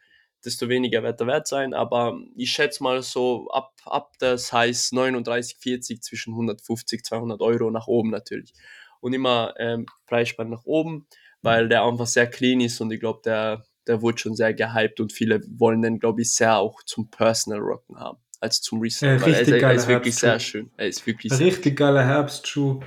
desto 0.47 0.69
weniger 0.69 1.03
wird 1.03 1.21
der 1.21 1.27
Wert 1.27 1.47
sein. 1.49 1.75
Aber 1.75 2.19
ich 2.37 2.51
schätze 2.53 2.83
mal 2.83 3.03
so 3.03 3.49
ab, 3.51 3.73
ab 3.85 4.17
der 4.21 4.39
Size 4.39 4.95
39, 4.95 5.57
40 5.59 6.03
zwischen 6.03 6.33
150, 6.35 7.05
200 7.05 7.41
Euro 7.43 7.71
nach 7.71 7.87
oben 7.89 8.11
natürlich. 8.11 8.53
Und 9.01 9.13
immer 9.13 9.55
ähm, 9.59 9.87
Preisspann 10.07 10.49
nach 10.49 10.65
oben, 10.65 11.07
weil 11.43 11.69
der 11.69 11.85
einfach 11.85 12.07
sehr 12.07 12.27
clean 12.29 12.61
ist 12.61 12.81
und 12.81 12.91
ich 12.93 12.99
glaube, 13.01 13.21
der, 13.25 13.65
der 13.87 14.01
wurde 14.03 14.19
schon 14.19 14.35
sehr 14.35 14.55
gehypt 14.55 15.01
und 15.01 15.13
viele 15.13 15.43
wollen 15.59 15.83
den, 15.83 15.99
glaube 15.99 16.23
ich, 16.23 16.33
sehr 16.33 16.57
auch 16.57 16.83
zum 16.85 17.11
Personal 17.11 17.61
Rocken 17.61 17.99
haben, 18.01 18.19
als 18.41 18.61
zum 18.63 18.81
Resell. 18.81 19.19
Ja, 19.21 19.27
er, 19.27 19.27
richtig 19.27 19.49
ist- 19.55 19.63
er 19.63 19.73
ist 19.75 19.89
wirklich 19.89 20.23
Herbstschuh. 20.23 20.27
sehr 20.27 20.41
schön. 20.41 20.71
Er 20.77 20.89
ist 20.89 21.07
wirklich 21.07 21.33
Richtig 21.39 21.77
geiler 21.77 22.05
Herbstschuh. 22.05 22.81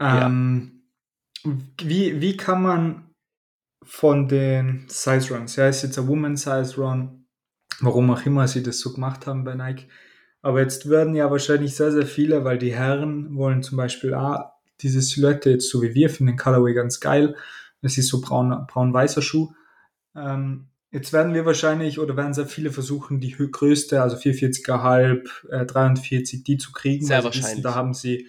Ähm, 0.00 0.82
wie, 1.80 2.20
wie 2.20 2.36
kann 2.36 2.62
man 2.62 3.11
von 3.84 4.28
den 4.28 4.86
Size 4.88 5.34
Runs, 5.34 5.56
ja, 5.56 5.68
ist 5.68 5.82
jetzt 5.82 5.98
ein 5.98 6.08
Woman 6.08 6.36
Size 6.36 6.76
Run, 6.76 7.26
warum 7.80 8.10
auch 8.10 8.24
immer 8.24 8.46
sie 8.48 8.62
das 8.62 8.78
so 8.78 8.92
gemacht 8.92 9.26
haben 9.26 9.44
bei 9.44 9.54
Nike, 9.54 9.88
aber 10.42 10.60
jetzt 10.60 10.90
werden 10.90 11.14
ja 11.14 11.30
wahrscheinlich 11.30 11.76
sehr, 11.76 11.92
sehr 11.92 12.06
viele, 12.06 12.44
weil 12.44 12.58
die 12.58 12.74
Herren 12.74 13.36
wollen 13.36 13.62
zum 13.62 13.76
Beispiel 13.76 14.12
ah, 14.14 14.54
diese 14.80 15.00
Silhouette 15.00 15.50
jetzt 15.50 15.70
so 15.70 15.82
wie 15.82 15.94
wir 15.94 16.10
finden 16.10 16.32
den 16.32 16.38
Colorway 16.38 16.74
ganz 16.74 16.98
geil. 16.98 17.36
Es 17.80 17.96
ist 17.96 18.08
so 18.08 18.20
braun, 18.20 18.66
braun-weißer 18.68 19.22
Schuh. 19.22 19.52
Ähm, 20.16 20.68
jetzt 20.90 21.12
werden 21.12 21.34
wir 21.34 21.46
wahrscheinlich 21.46 21.98
oder 21.98 22.16
werden 22.16 22.34
sehr 22.34 22.46
viele 22.46 22.72
versuchen, 22.72 23.20
die 23.20 23.32
größte, 23.36 24.02
also 24.02 24.16
440,5, 24.16 25.48
äh, 25.48 25.66
43, 25.66 26.42
die 26.42 26.58
zu 26.58 26.72
kriegen. 26.72 27.06
Sehr 27.06 27.22
sie 27.22 27.28
wissen, 27.28 27.42
wahrscheinlich. 27.42 27.62
da 27.62 27.74
haben 27.74 27.94
sie 27.94 28.28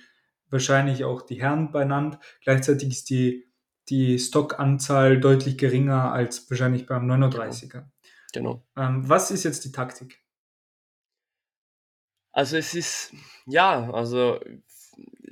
wahrscheinlich 0.49 1.03
auch 1.03 1.23
die 1.23 1.41
Herren 1.41 1.71
benannt. 1.71 2.19
Gleichzeitig 2.43 2.89
ist 2.89 3.09
die, 3.09 3.47
die 3.89 4.19
Stockanzahl 4.19 5.19
deutlich 5.19 5.57
geringer 5.57 6.11
als 6.11 6.49
wahrscheinlich 6.49 6.85
beim 6.85 7.09
39er. 7.09 7.85
genau. 8.31 8.65
Ähm, 8.77 9.07
was 9.07 9.31
ist 9.31 9.43
jetzt 9.43 9.65
die 9.65 9.71
Taktik? 9.71 10.23
Also 12.31 12.57
es 12.57 12.73
ist, 12.73 13.13
ja, 13.45 13.91
also 13.91 14.39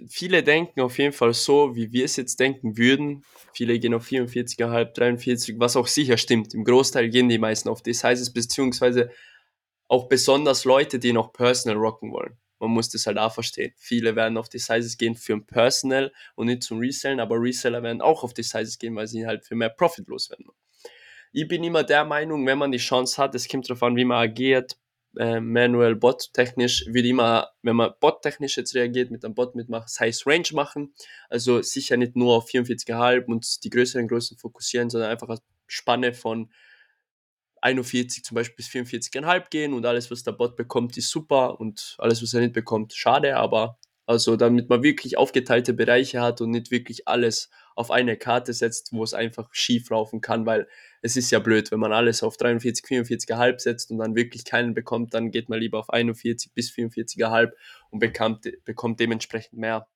viele 0.07 0.43
denken 0.43 0.81
auf 0.81 0.97
jeden 0.97 1.13
Fall 1.13 1.33
so, 1.33 1.75
wie 1.75 1.91
wir 1.91 2.05
es 2.05 2.15
jetzt 2.15 2.39
denken 2.39 2.77
würden. 2.77 3.23
Viele 3.53 3.79
gehen 3.79 3.93
auf 3.93 4.05
44,5, 4.07 4.93
43, 4.93 5.59
was 5.59 5.75
auch 5.75 5.87
sicher 5.87 6.17
stimmt. 6.17 6.53
Im 6.53 6.63
Großteil 6.63 7.09
gehen 7.09 7.29
die 7.29 7.39
meisten 7.39 7.69
auf 7.69 7.81
das 7.81 8.03
heißt 8.03 8.21
es, 8.21 8.31
beziehungsweise 8.31 9.09
auch 9.87 10.07
besonders 10.07 10.63
Leute, 10.63 10.99
die 10.99 11.11
noch 11.11 11.33
Personal 11.33 11.77
rocken 11.77 12.11
wollen. 12.11 12.37
Man 12.61 12.69
muss 12.71 12.89
das 12.89 13.07
halt 13.07 13.17
auch 13.17 13.33
verstehen. 13.33 13.73
Viele 13.75 14.15
werden 14.15 14.37
auf 14.37 14.47
die 14.47 14.59
Sizes 14.59 14.97
gehen 14.97 15.15
für 15.15 15.33
ein 15.33 15.47
Personal 15.47 16.13
und 16.35 16.45
nicht 16.45 16.61
zum 16.61 16.77
Resellen, 16.77 17.19
aber 17.19 17.41
Reseller 17.41 17.81
werden 17.81 18.01
auch 18.01 18.23
auf 18.23 18.35
die 18.35 18.43
Sizes 18.43 18.77
gehen, 18.77 18.95
weil 18.95 19.07
sie 19.07 19.25
halt 19.25 19.45
für 19.45 19.55
mehr 19.55 19.69
Profit 19.69 20.07
loswerden. 20.07 20.45
Ich 21.31 21.47
bin 21.47 21.63
immer 21.63 21.83
der 21.83 22.05
Meinung, 22.05 22.45
wenn 22.45 22.59
man 22.59 22.71
die 22.71 22.77
Chance 22.77 23.19
hat, 23.19 23.33
es 23.33 23.47
kommt 23.47 23.67
darauf 23.67 23.81
an, 23.81 23.95
wie 23.95 24.05
man 24.05 24.21
agiert, 24.21 24.77
äh, 25.17 25.39
manuell 25.39 25.95
bot-technisch, 25.95 26.85
würde 26.87 27.07
immer, 27.07 27.49
wenn 27.63 27.75
man 27.75 27.93
bot-technisch 27.99 28.57
jetzt 28.57 28.75
reagiert, 28.75 29.09
mit 29.09 29.25
einem 29.25 29.33
Bot 29.33 29.55
mitmacht, 29.55 29.89
Size 29.89 30.21
Range 30.27 30.47
machen. 30.53 30.93
Also 31.29 31.63
sicher 31.63 31.97
nicht 31.97 32.15
nur 32.15 32.35
auf 32.35 32.47
44,5 32.47 33.25
und 33.25 33.63
die 33.63 33.71
größeren 33.71 34.07
Größen 34.07 34.37
fokussieren, 34.37 34.91
sondern 34.91 35.09
einfach 35.09 35.29
eine 35.29 35.39
Spanne 35.65 36.13
von 36.13 36.51
41 37.61 38.23
zum 38.23 38.35
Beispiel 38.35 38.55
bis 38.57 38.67
44,5 38.67 39.49
gehen 39.49 39.73
und 39.73 39.85
alles, 39.85 40.11
was 40.11 40.23
der 40.23 40.33
Bot 40.33 40.55
bekommt, 40.55 40.97
ist 40.97 41.09
super 41.09 41.59
und 41.59 41.95
alles, 41.99 42.21
was 42.21 42.33
er 42.33 42.41
nicht 42.41 42.53
bekommt, 42.53 42.93
schade, 42.93 43.37
aber 43.37 43.77
also 44.05 44.35
damit 44.35 44.67
man 44.67 44.83
wirklich 44.83 45.17
aufgeteilte 45.17 45.73
Bereiche 45.73 46.21
hat 46.21 46.41
und 46.41 46.51
nicht 46.51 46.71
wirklich 46.71 47.07
alles 47.07 47.49
auf 47.75 47.91
eine 47.91 48.17
Karte 48.17 48.51
setzt, 48.51 48.91
wo 48.91 49.03
es 49.03 49.13
einfach 49.13 49.47
schief 49.53 49.89
laufen 49.89 50.21
kann, 50.21 50.45
weil 50.45 50.67
es 51.01 51.15
ist 51.15 51.31
ja 51.31 51.39
blöd, 51.39 51.71
wenn 51.71 51.79
man 51.79 51.93
alles 51.93 52.21
auf 52.23 52.35
43, 52.35 52.85
44,5 52.85 53.59
setzt 53.59 53.91
und 53.91 53.99
dann 53.99 54.15
wirklich 54.15 54.43
keinen 54.43 54.73
bekommt, 54.73 55.13
dann 55.13 55.31
geht 55.31 55.47
man 55.49 55.59
lieber 55.59 55.79
auf 55.79 55.89
41 55.89 56.53
bis 56.53 56.71
44,5 56.71 57.51
und 57.89 57.99
bekommt, 57.99 58.47
bekommt 58.65 58.99
dementsprechend 58.99 59.59
mehr 59.59 59.87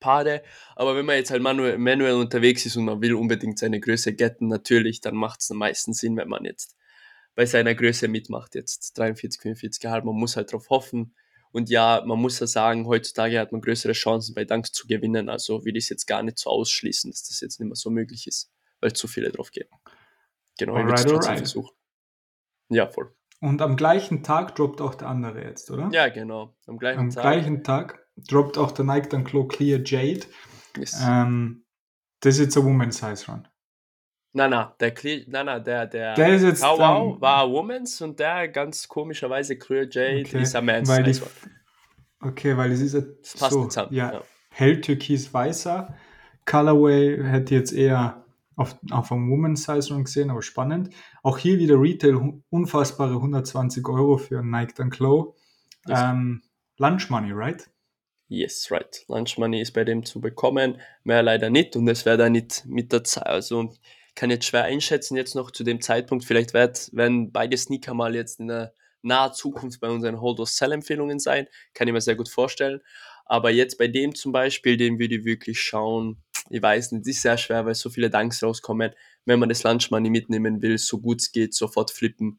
Paare. 0.00 0.42
Aber 0.76 0.96
wenn 0.96 1.06
man 1.06 1.16
jetzt 1.16 1.30
halt 1.30 1.42
manuell, 1.42 1.78
manuell 1.78 2.14
unterwegs 2.14 2.66
ist 2.66 2.76
und 2.76 2.84
man 2.84 3.00
will 3.00 3.14
unbedingt 3.14 3.58
seine 3.58 3.80
Größe 3.80 4.14
getten, 4.14 4.48
natürlich, 4.48 5.00
dann 5.00 5.14
macht 5.14 5.40
es 5.40 5.50
am 5.50 5.58
meisten 5.58 5.92
Sinn, 5.92 6.16
wenn 6.16 6.28
man 6.28 6.44
jetzt 6.44 6.76
bei 7.34 7.46
seiner 7.46 7.74
Größe 7.74 8.08
mitmacht, 8.08 8.54
jetzt 8.54 8.96
43, 8.98 9.40
44,5. 9.40 10.04
Man 10.04 10.14
muss 10.14 10.36
halt 10.36 10.52
drauf 10.52 10.70
hoffen. 10.70 11.14
Und 11.52 11.70
ja, 11.70 12.02
man 12.04 12.18
muss 12.18 12.40
ja 12.40 12.46
sagen, 12.46 12.86
heutzutage 12.86 13.38
hat 13.38 13.52
man 13.52 13.60
größere 13.60 13.92
Chancen 13.92 14.34
bei 14.34 14.44
Dunks 14.44 14.72
zu 14.72 14.88
gewinnen. 14.88 15.28
Also 15.28 15.64
will 15.64 15.76
ich 15.76 15.84
es 15.84 15.90
jetzt 15.90 16.06
gar 16.06 16.22
nicht 16.22 16.38
so 16.38 16.50
ausschließen, 16.50 17.10
dass 17.10 17.28
das 17.28 17.40
jetzt 17.40 17.60
nicht 17.60 17.68
mehr 17.68 17.76
so 17.76 17.90
möglich 17.90 18.26
ist, 18.26 18.52
weil 18.80 18.92
zu 18.92 19.06
viele 19.06 19.30
drauf 19.30 19.52
gehen. 19.52 19.68
Genau, 20.58 20.76
ich 20.76 20.84
würde 20.84 20.94
es 20.94 21.06
trotzdem 21.06 21.36
versuchen. 21.36 21.74
Ja, 22.70 22.88
voll. 22.88 23.14
Und 23.40 23.60
am 23.62 23.76
gleichen 23.76 24.22
Tag 24.22 24.54
droppt 24.56 24.80
auch 24.80 24.94
der 24.94 25.08
andere 25.08 25.44
jetzt, 25.44 25.70
oder? 25.70 25.90
Ja, 25.92 26.08
genau. 26.08 26.56
Am 26.66 26.78
gleichen 26.78 26.98
Am 26.98 27.10
Tag. 27.10 27.22
gleichen 27.22 27.62
Tag 27.62 28.06
droppt 28.16 28.58
auch 28.58 28.72
der 28.72 28.84
Nike 28.84 29.08
dann 29.10 29.24
Clo 29.24 29.46
Clear 29.46 29.80
Jade. 29.84 30.26
Yes. 30.76 30.98
Ähm, 31.04 31.64
das 32.20 32.36
ist 32.36 32.40
jetzt 32.40 32.56
ein 32.56 32.64
Woman 32.64 32.90
Size 32.90 33.26
Run. 33.30 33.46
Na, 34.36 34.48
na, 34.48 34.74
der, 34.80 34.94
Cle- 34.96 35.24
na, 35.28 35.44
na, 35.44 35.60
der, 35.60 35.86
der, 35.86 36.14
Der 36.14 36.34
ist 36.34 36.42
jetzt 36.42 36.62
Wow 36.62 36.78
Wow 36.78 37.20
war 37.20 37.48
Woman's 37.50 38.00
und 38.02 38.18
der 38.18 38.48
ganz 38.48 38.88
komischerweise 38.88 39.56
Clear 39.56 39.86
Jade 39.88 40.24
Okay, 40.26 40.42
ist 40.42 40.56
ein 40.56 40.64
Man's. 40.64 40.88
weil 40.88 41.04
die-. 41.04 41.20
Okay, 42.20 42.56
weil 42.56 42.72
es 42.72 42.80
ist 42.80 42.94
Das 42.94 43.36
passt 43.38 43.52
so, 43.52 43.64
zusammen. 43.66 43.94
ja, 43.94 44.12
Ja. 44.14 44.22
hell 44.50 44.80
türkis 44.80 45.32
weißer, 45.32 45.94
Colorway 46.46 47.22
hätte 47.22 47.54
jetzt 47.54 47.72
eher 47.72 48.24
auf, 48.56 48.76
auf 48.90 49.12
einem 49.12 49.30
Women's 49.30 49.64
Size 49.64 49.94
Run 49.94 50.04
gesehen, 50.04 50.30
aber 50.30 50.42
spannend. 50.42 50.90
Auch 51.22 51.38
hier 51.38 51.58
wieder 51.58 51.80
Retail, 51.80 52.42
unfassbare 52.50 53.14
120 53.14 53.86
Euro 53.88 54.16
für 54.18 54.42
Nike 54.42 54.74
Dunk 54.74 54.98
Low. 54.98 55.36
Yes. 55.86 56.00
Ähm, 56.02 56.42
Lunch 56.78 57.08
Money, 57.08 57.30
right? 57.32 57.70
Yes, 58.28 58.68
right. 58.70 59.04
Lunch 59.08 59.38
Money 59.38 59.60
ist 59.60 59.72
bei 59.72 59.84
dem 59.84 60.04
zu 60.04 60.20
bekommen, 60.20 60.80
mehr 61.04 61.22
leider 61.22 61.50
nicht 61.50 61.76
und 61.76 61.86
es 61.88 62.04
wäre 62.04 62.16
da 62.16 62.28
nicht 62.28 62.64
mit 62.66 62.90
der 62.92 63.04
Zeit, 63.04 63.26
also 63.26 63.72
kann 64.14 64.30
jetzt 64.30 64.46
schwer 64.46 64.64
einschätzen 64.64 65.16
jetzt 65.16 65.34
noch 65.34 65.50
zu 65.50 65.64
dem 65.64 65.80
Zeitpunkt, 65.80 66.24
vielleicht 66.24 66.54
werden 66.54 67.32
beide 67.32 67.56
Sneaker 67.56 67.94
mal 67.94 68.14
jetzt 68.14 68.40
in 68.40 68.48
der 68.48 68.74
naher 69.02 69.32
Zukunft 69.32 69.80
bei 69.80 69.90
unseren 69.90 70.20
Hold-or-Sell-Empfehlungen 70.20 71.18
sein, 71.18 71.46
kann 71.74 71.88
ich 71.88 71.92
mir 71.92 72.00
sehr 72.00 72.16
gut 72.16 72.28
vorstellen, 72.28 72.80
aber 73.26 73.50
jetzt 73.50 73.78
bei 73.78 73.88
dem 73.88 74.14
zum 74.14 74.32
Beispiel, 74.32 74.76
den 74.76 74.98
würde 74.98 75.16
ich 75.16 75.24
wirklich 75.24 75.60
schauen, 75.60 76.22
ich 76.50 76.62
weiß 76.62 76.92
nicht, 76.92 77.06
ist 77.06 77.22
sehr 77.22 77.38
schwer, 77.38 77.64
weil 77.64 77.74
so 77.74 77.90
viele 77.90 78.10
Danks 78.10 78.42
rauskommen, 78.42 78.92
wenn 79.24 79.38
man 79.38 79.48
das 79.48 79.62
Lunch 79.62 79.90
Money 79.90 80.10
mitnehmen 80.10 80.62
will, 80.62 80.78
so 80.78 81.00
gut 81.00 81.20
es 81.20 81.32
geht, 81.32 81.54
sofort 81.54 81.90
flippen, 81.90 82.38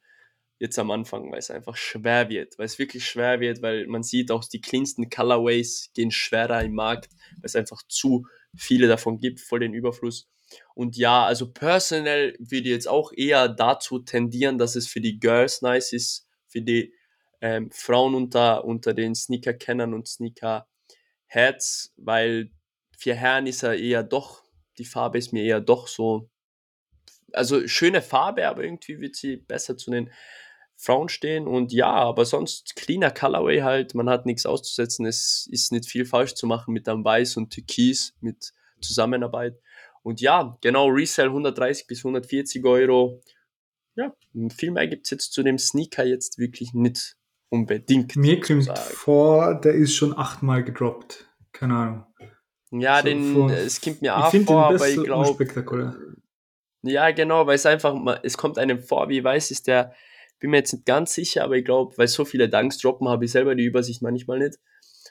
jetzt 0.60 0.80
am 0.80 0.92
Anfang, 0.92 1.32
weil 1.32 1.40
es 1.40 1.52
einfach 1.52 1.76
schwer 1.76 2.30
wird, 2.30 2.58
weil 2.58 2.66
es 2.66 2.80
wirklich 2.80 3.06
schwer 3.06 3.40
wird, 3.40 3.62
weil 3.62 3.88
man 3.88 4.04
sieht 4.04 4.32
auch 4.32 4.44
die 4.46 4.62
cleansten 4.62 5.10
Colorways 5.10 5.92
gehen 5.94 6.12
schwerer 6.12 6.64
im 6.64 6.76
Markt, 6.76 7.10
weil 7.34 7.44
es 7.44 7.56
einfach 7.56 7.82
zu 7.88 8.28
viele 8.56 8.88
davon 8.88 9.20
gibt, 9.20 9.42
voll 9.42 9.60
den 9.60 9.74
Überfluss. 9.74 10.30
Und 10.74 10.98
ja, 10.98 11.26
also 11.26 11.52
personell 11.52 12.36
würde 12.40 12.68
ich 12.68 12.74
jetzt 12.74 12.88
auch 12.88 13.12
eher 13.16 13.48
dazu 13.48 14.00
tendieren, 14.00 14.58
dass 14.58 14.76
es 14.76 14.88
für 14.88 15.02
die 15.02 15.20
Girls 15.20 15.62
nice 15.62 15.94
ist, 15.94 16.28
für 16.48 16.62
die 16.62 16.94
ähm, 17.42 17.70
Frauen 17.72 18.16
unter, 18.16 18.66
unter 18.66 18.94
den 18.94 19.16
Sneaker-Kennern 19.16 19.94
und 19.94 20.08
Sneaker-Heads, 20.08 21.94
weil 21.98 22.52
für 22.98 23.14
Herren 23.14 23.48
ist 23.48 23.64
er 23.64 23.76
eher 23.76 24.04
doch, 24.04 24.44
die 24.78 24.86
Farbe 24.86 25.18
ist 25.18 25.34
mir 25.34 25.44
eher 25.44 25.62
doch 25.62 25.88
so, 25.88 26.30
also 27.34 27.68
schöne 27.68 28.02
Farbe, 28.02 28.48
aber 28.48 28.64
irgendwie 28.64 29.00
wird 29.00 29.16
sie 29.16 29.38
besser 29.38 29.78
zu 29.78 29.92
den 29.92 30.12
Frauen 30.78 31.08
stehen 31.10 31.48
und 31.48 31.72
ja, 31.72 31.92
aber 31.92 32.26
sonst 32.26 32.76
cleaner 32.76 33.12
Colorway 33.12 33.62
halt, 33.62 33.96
man 33.96 34.10
hat 34.10 34.26
nichts 34.26 34.46
auszusetzen, 34.46 35.06
es 35.06 35.48
ist 35.50 35.72
nicht 35.72 35.90
viel 35.90 36.06
falsch 36.06 36.34
zu 36.34 36.48
machen 36.48 36.74
mit 36.74 36.88
einem 36.90 37.06
Weiß 37.06 37.38
und 37.38 37.52
Türkis, 37.52 38.14
mit 38.20 38.54
Zusammenarbeit. 38.82 39.58
Und 40.06 40.22
ja, 40.22 40.56
genau, 40.62 40.86
Resell 40.86 41.30
130 41.30 41.88
bis 41.88 42.06
140 42.06 42.64
Euro. 42.64 43.24
Ja, 43.96 44.14
viel 44.56 44.70
mehr 44.70 44.88
gibt 44.88 45.08
es 45.08 45.10
jetzt 45.10 45.34
zu 45.34 45.42
dem 45.42 45.58
Sneaker 45.58 46.06
jetzt 46.06 46.38
wirklich 46.38 46.76
nicht 46.76 47.16
unbedingt. 47.50 48.16
Mir 48.16 48.40
kommt 48.40 48.70
vor, 48.78 49.60
der 49.60 49.74
ist 49.74 49.96
schon 49.96 50.16
achtmal 50.16 50.64
gedroppt. 50.64 51.28
Keine 51.54 51.74
Ahnung. 51.74 52.06
Ja, 52.70 53.00
so 53.00 53.04
den, 53.06 53.34
vor, 53.34 53.52
es 53.52 53.82
kommt 53.82 54.04
mir 54.04 54.16
auch 54.16 54.32
vor, 54.32 54.66
aber 54.66 54.88
ich 54.88 55.04
glaube. 55.04 55.96
Ja, 56.84 57.10
genau, 57.10 57.48
weil 57.48 57.56
es 57.56 57.66
einfach, 57.66 57.96
es 58.22 58.38
kommt 58.38 58.60
einem 58.60 58.78
vor, 58.78 59.10
wie 59.10 59.24
weiß 59.24 59.50
ist 59.50 59.66
der, 59.66 59.96
bin 60.40 60.52
mir 60.52 60.58
jetzt 60.58 60.74
nicht 60.74 60.86
ganz 60.86 61.16
sicher, 61.16 61.44
aber 61.44 61.56
ich 61.56 61.66
glaube, 61.66 61.98
weil 61.98 62.08
so 62.08 62.26
viele 62.26 62.48
Danks 62.48 62.78
droppen, 62.78 63.10
habe 63.10 63.26
ich 63.26 63.32
selber 63.32 63.56
die 63.56 63.66
Übersicht 63.66 64.04
manchmal 64.04 64.38
nicht. 64.38 64.60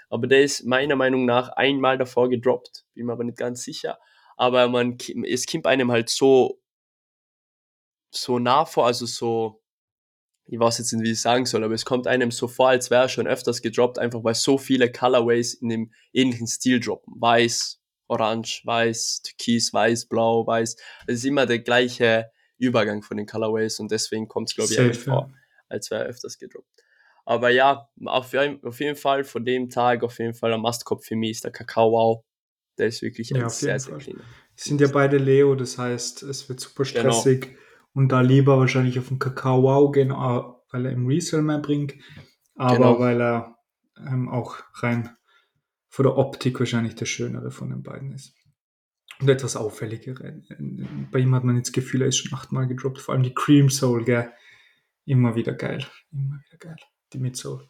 Aber 0.09 0.29
der 0.29 0.43
ist 0.43 0.65
meiner 0.65 0.95
Meinung 0.95 1.25
nach 1.25 1.49
einmal 1.49 1.99
davor 1.99 2.29
gedroppt, 2.29 2.85
bin 2.95 3.07
mir 3.07 3.15
aber 3.15 3.25
nicht 3.25 3.39
ganz 3.39 3.65
sicher. 3.65 3.99
Aber 4.37 4.69
man, 4.69 4.99
es 5.27 5.47
kommt 5.47 5.67
einem 5.67 5.91
halt 5.91 6.09
so, 6.09 6.61
so 8.11 8.39
nah 8.39 8.65
vor, 8.65 8.87
also 8.87 9.07
so, 9.07 9.63
ich 10.47 10.59
weiß 10.59 10.79
jetzt 10.79 10.93
nicht, 10.93 11.05
wie 11.05 11.13
ich 11.13 11.21
sagen 11.21 11.47
soll, 11.47 11.65
aber 11.65 11.75
es 11.75 11.85
kommt 11.85 12.07
einem 12.07 12.31
so 12.31 12.49
vor, 12.49 12.69
als 12.69 12.91
wäre 12.91 13.03
er 13.03 13.09
schon 13.09 13.27
öfters 13.27 13.63
gedroppt, 13.63 13.99
einfach 13.99 14.23
weil 14.25 14.35
so 14.35 14.59
viele 14.59 14.91
Colorways 14.93 15.55
in 15.55 15.69
dem 15.69 15.93
ähnlichen 16.13 16.47
Stil 16.47 16.81
droppen. 16.81 17.15
Weiß, 17.19 17.81
orange, 18.09 18.63
weiß, 18.65 19.23
türkis, 19.23 19.73
weiß, 19.73 20.07
blau, 20.07 20.47
weiß. 20.47 20.77
Es 21.07 21.15
ist 21.17 21.25
immer 21.25 21.47
der 21.47 21.61
gleiche 21.61 22.31
Übergang 22.59 23.03
von 23.03 23.17
den 23.17 23.27
Colorways 23.27 23.81
und 23.81 23.91
deswegen 23.91 24.29
kommt 24.29 24.51
es, 24.51 24.55
glaube 24.55 24.71
ich, 24.71 24.77
Safe, 24.77 24.95
vor, 24.95 25.33
als 25.69 25.91
wäre 25.91 26.05
er 26.05 26.11
öfters 26.11 26.39
gedroppt. 26.39 26.69
Aber 27.25 27.49
ja, 27.49 27.89
auf, 28.05 28.35
auf, 28.35 28.81
jeden 28.81 28.97
Fall 28.97 29.25
von 29.25 29.45
dem 29.45 29.71
Tag, 29.71 30.03
auf 30.03 30.19
jeden 30.19 30.35
Fall 30.35 30.53
ein 30.53 30.61
Mastkopf 30.61 31.07
für 31.07 31.17
mich 31.17 31.33
ist 31.33 31.45
der 31.45 31.53
Kakao 31.53 31.93
Wow. 31.93 32.25
Der 32.79 32.89
ist 32.89 33.03
wirklich 33.03 33.31
ja, 33.31 33.49
sehr, 33.49 33.79
sehr 33.79 33.99
clean. 33.99 34.21
Sind 34.57 34.81
ja 34.81 34.89
beide 34.89 35.19
Leo, 35.19 35.55
das 35.55 35.79
heißt, 35.79 36.23
es 36.25 36.49
wird 36.49 36.61
super 36.61 36.85
genau. 36.85 37.13
stressig. 37.13 37.43
Genau 37.43 37.59
und 37.95 38.09
da 38.09 38.21
lieber 38.21 38.59
wahrscheinlich 38.59 38.99
auf 38.99 39.09
den 39.09 39.19
Kakao 39.19 39.63
Wow 39.63 39.93
gehen, 39.93 40.11
weil 40.11 40.87
er 40.87 40.93
im 40.93 41.07
Resell 41.07 41.43
mehr 41.43 41.61
bringt, 41.61 41.95
aber 42.57 42.77
genau. 42.77 42.99
weil 42.99 43.21
er 43.21 43.59
ähm, 43.97 44.29
auch 44.29 44.59
rein 44.75 45.17
von 45.89 46.05
der 46.05 46.19
Optik 46.19 46.59
wahrscheinlich 46.59 46.97
der 46.97 47.07
schönere 47.07 47.53
von 47.53 47.71
den 47.71 47.83
beiden 47.83 48.13
ist. 48.13 48.35
Und 49.21 49.29
etwas 49.29 49.55
auffälligere. 49.55 50.43
Bei 51.13 51.21
ihm 51.21 51.35
hat 51.37 51.45
man 51.45 51.57
jetzt 51.57 51.69
das 51.69 51.73
Gefühl, 51.73 52.03
er 52.03 52.09
ist 52.09 52.17
schon 52.17 52.37
achtmal 52.37 52.67
gedroppt, 52.67 52.99
vor 52.99 53.15
allem 53.15 53.23
die 53.23 53.33
Cream 53.33 53.71
Soul, 53.71 54.05
gell? 54.05 54.33
Immer 55.05 55.37
wieder 55.37 55.53
geil. 55.53 55.87
Immer 56.11 56.41
wieder 56.45 56.59
geil. 56.59 56.77
Die 57.13 57.19
Midsole. 57.19 57.69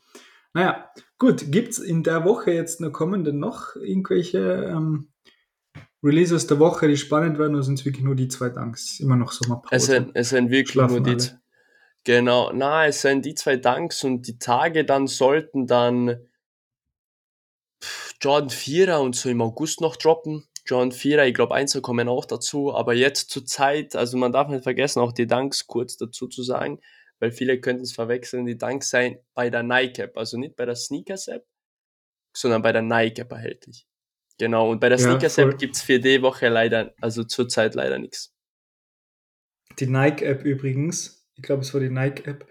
Naja, 0.55 0.88
gut, 1.19 1.51
gibt 1.51 1.71
es 1.73 1.79
in 1.79 2.05
der 2.05 2.25
Woche 2.25 2.53
jetzt 2.53 2.81
eine 2.81 2.93
kommende 2.93 3.33
noch 3.33 3.75
irgendwelche 3.75 4.38
ähm, 4.38 5.12
Releases 6.03 6.47
der 6.47 6.61
Woche, 6.61 6.87
die 6.87 6.97
spannend 6.97 7.38
werden, 7.38 7.55
oder 7.55 7.64
sind 7.64 7.81
es 7.81 7.85
wirklich 7.85 8.05
nur 8.05 8.14
die 8.14 8.29
zwei 8.29 8.51
Dunks? 8.51 9.01
Immer 9.01 9.17
noch 9.17 9.33
Sommerpause. 9.33 9.75
Es 9.75 9.87
sind, 9.87 10.11
es 10.14 10.29
sind 10.29 10.51
wirklich 10.51 10.73
Schlafen 10.73 11.03
nur 11.03 11.03
die. 11.03 11.11
Alle. 11.12 11.40
Genau, 12.05 12.53
na, 12.53 12.87
es 12.87 13.01
sind 13.01 13.25
die 13.25 13.35
zwei 13.35 13.57
Dunks 13.57 14.05
und 14.05 14.29
die 14.29 14.38
Tage 14.38 14.85
dann 14.85 15.07
sollten 15.07 15.67
dann 15.67 16.19
Jordan 18.21 18.51
4er 18.51 18.99
und 18.99 19.17
so 19.17 19.31
im 19.31 19.40
August 19.40 19.81
noch 19.81 19.97
droppen. 19.97 20.47
Jordan 20.67 20.93
4er, 20.93 21.27
ich 21.27 21.35
glaube, 21.35 21.55
Einzel 21.55 21.81
kommen 21.81 22.09
auch 22.09 22.27
dazu, 22.27 22.75
aber 22.75 22.95
jetzt 22.95 23.31
zur 23.31 23.45
Zeit, 23.45 23.97
also 23.97 24.17
man 24.19 24.33
darf 24.33 24.49
nicht 24.49 24.62
vergessen, 24.62 25.01
auch 25.01 25.12
die 25.12 25.27
Dunks 25.27 25.67
kurz 25.67 25.97
dazu 25.97 26.29
zu 26.29 26.43
sagen, 26.43 26.81
weil 27.20 27.33
viele 27.33 27.61
könnten 27.61 27.83
es 27.83 27.92
verwechseln, 27.92 28.46
die 28.46 28.59
Dunks 28.59 28.90
seien 28.90 29.18
bei 29.35 29.50
der 29.50 29.62
Nike 29.62 30.03
App, 30.03 30.16
also 30.16 30.37
nicht 30.37 30.57
bei 30.57 30.64
der 30.64 30.77
Sneakers 30.77 31.29
App, 31.29 31.46
sondern 32.37 32.62
bei 32.62 32.72
der 32.72 32.83
Nike 32.83 33.20
App 33.20 33.33
erhältlich. 33.33 33.87
Genau, 34.38 34.70
und 34.70 34.81
bei 34.81 34.88
der 34.88 34.98
Sneakers 34.98 35.38
App 35.38 35.59
gibt 35.59 35.77
es 35.77 35.83
für 35.83 36.00
die 36.00 36.20
Woche 36.22 36.48
leider, 36.48 36.92
also 37.00 37.22
zurzeit 37.22 37.74
leider 37.74 37.98
nichts. 37.98 38.35
Die 39.79 39.87
Nike 39.87 40.24
App 40.24 40.44
übrigens, 40.44 41.29
ich 41.37 41.42
glaube, 41.42 41.62
es 41.62 41.72
war 41.72 41.81
die 41.81 41.90
Nike 41.90 42.27
App, 42.27 42.46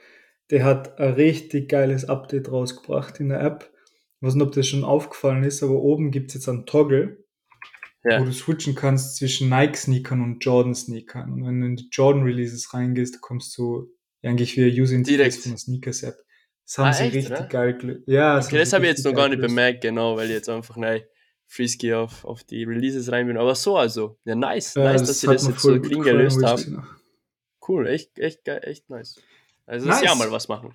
der 0.50 0.64
hat 0.64 1.00
ein 1.00 1.14
richtig 1.14 1.70
geiles 1.70 2.06
Update 2.06 2.52
rausgebracht 2.52 3.20
in 3.20 3.30
der 3.30 3.42
App. 3.42 3.72
Ich 4.20 4.28
weiß 4.28 4.36
nicht, 4.36 4.46
ob 4.46 4.54
das 4.54 4.68
schon 4.68 4.84
aufgefallen 4.84 5.44
ist, 5.44 5.64
aber 5.64 5.74
oben 5.74 6.12
gibt 6.12 6.30
es 6.30 6.36
jetzt 6.36 6.50
einen 6.50 6.66
Toggle, 6.66 7.26
ja. 8.04 8.20
wo 8.20 8.26
du 8.26 8.32
switchen 8.32 8.76
kannst 8.76 9.18
zwischen 9.18 9.50
Nike-Sneakern 9.50 10.22
und 10.22 10.44
Jordan-Sneakern. 10.44 11.34
Und 11.34 11.46
wenn 11.46 11.62
du 11.62 11.68
in 11.68 11.76
die 11.76 11.90
Jordan-Releases 11.92 12.74
reingehst, 12.74 13.22
kommst 13.22 13.58
du 13.58 13.90
eigentlich 14.24 14.58
wie 14.58 14.82
User 14.82 14.96
Interface 14.96 15.38
von 15.38 15.52
der 15.52 15.60
Sneakers-App. 15.60 16.18
Das 16.66 16.78
haben 16.78 16.88
ah, 16.88 16.94
sie 16.94 17.04
echt, 17.04 17.16
richtig 17.16 17.32
oder? 17.32 17.48
geil 17.48 18.04
Ja, 18.06 18.36
das 18.38 18.48
okay, 18.48 18.58
das 18.60 18.74
habe 18.74 18.86
ich 18.86 18.92
jetzt 18.92 19.06
noch 19.06 19.14
gar 19.14 19.28
nicht 19.30 19.42
bemerkt, 19.42 19.82
genau, 19.82 20.16
weil 20.16 20.28
ich 20.28 20.34
jetzt 20.34 20.50
einfach 20.50 20.78
nein, 20.78 21.02
Freeski 21.48 21.94
auf, 21.94 22.24
auf 22.26 22.44
die 22.44 22.64
Releases 22.64 23.12
rein 23.12 23.28
bin. 23.28 23.38
Aber 23.38 23.54
so 23.56 23.78
also, 23.78 24.18
ja, 24.24 24.36
nice. 24.36 24.74
Ja, 24.76 24.84
nice, 24.84 25.02
das 25.02 25.08
dass 25.10 25.20
sie 25.20 25.28
das 25.28 25.48
jetzt 25.48 25.60
so 25.60 25.80
clean 25.80 26.02
gelöst 26.02 26.44
haben. 26.44 26.88
Cool, 27.68 27.88
echt, 27.88 28.18
echt, 28.18 28.48
echt 28.48 28.90
nice. 28.90 29.22
Also, 29.66 29.88
nice. 29.88 30.02
das 30.02 30.10
ja 30.10 30.16
mal 30.16 30.32
was 30.32 30.48
machen. 30.48 30.74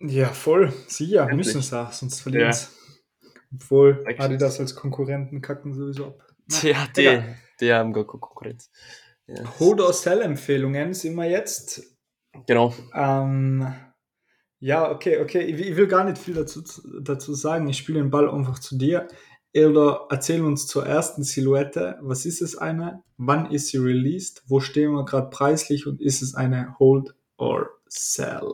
Ja, 0.00 0.28
voll. 0.28 0.72
Sie 0.88 1.06
ja, 1.06 1.22
Endlich. 1.22 1.46
müssen 1.46 1.60
es 1.60 1.72
auch, 1.72 1.92
sonst 1.92 2.20
verlieren 2.20 2.50
ja. 2.50 2.58
Obwohl 3.54 4.04
Adidas 4.18 4.58
als 4.60 4.74
Konkurrenten 4.74 5.40
kacken 5.40 5.74
sowieso 5.74 6.06
ab. 6.06 6.26
Na, 6.46 6.68
ja, 6.68 6.86
die, 6.96 7.22
die 7.60 7.72
haben 7.72 7.92
gar 7.92 8.06
keine 8.06 8.20
Konkurrenz. 8.20 8.70
Ja, 9.26 9.58
Hold 9.60 9.80
or 9.80 9.92
Sell-Empfehlungen 9.92 10.94
sind 10.94 11.14
wir 11.14 11.28
jetzt. 11.28 11.91
Genau. 12.46 12.74
Ähm, 12.94 13.66
ja, 14.60 14.90
okay, 14.90 15.20
okay. 15.20 15.40
Ich, 15.42 15.60
ich, 15.60 15.76
will 15.76 15.86
gar 15.86 16.04
nicht 16.04 16.18
viel 16.18 16.34
dazu, 16.34 16.62
dazu 17.00 17.34
sagen. 17.34 17.68
Ich 17.68 17.78
spiele 17.78 18.00
den 18.00 18.10
Ball 18.10 18.30
einfach 18.30 18.58
zu 18.58 18.78
dir. 18.78 19.08
Oder 19.54 20.06
erzähl 20.08 20.42
uns 20.42 20.66
zur 20.66 20.86
ersten 20.86 21.24
Silhouette. 21.24 21.98
Was 22.00 22.24
ist 22.24 22.40
es 22.40 22.56
eine? 22.56 23.02
Wann 23.18 23.50
ist 23.50 23.68
sie 23.68 23.78
released? 23.78 24.42
Wo 24.46 24.60
stehen 24.60 24.92
wir 24.92 25.04
gerade 25.04 25.30
preislich? 25.30 25.86
Und 25.86 26.00
ist 26.00 26.22
es 26.22 26.34
eine 26.34 26.78
Hold 26.78 27.14
or 27.36 27.70
Sell? 27.88 28.48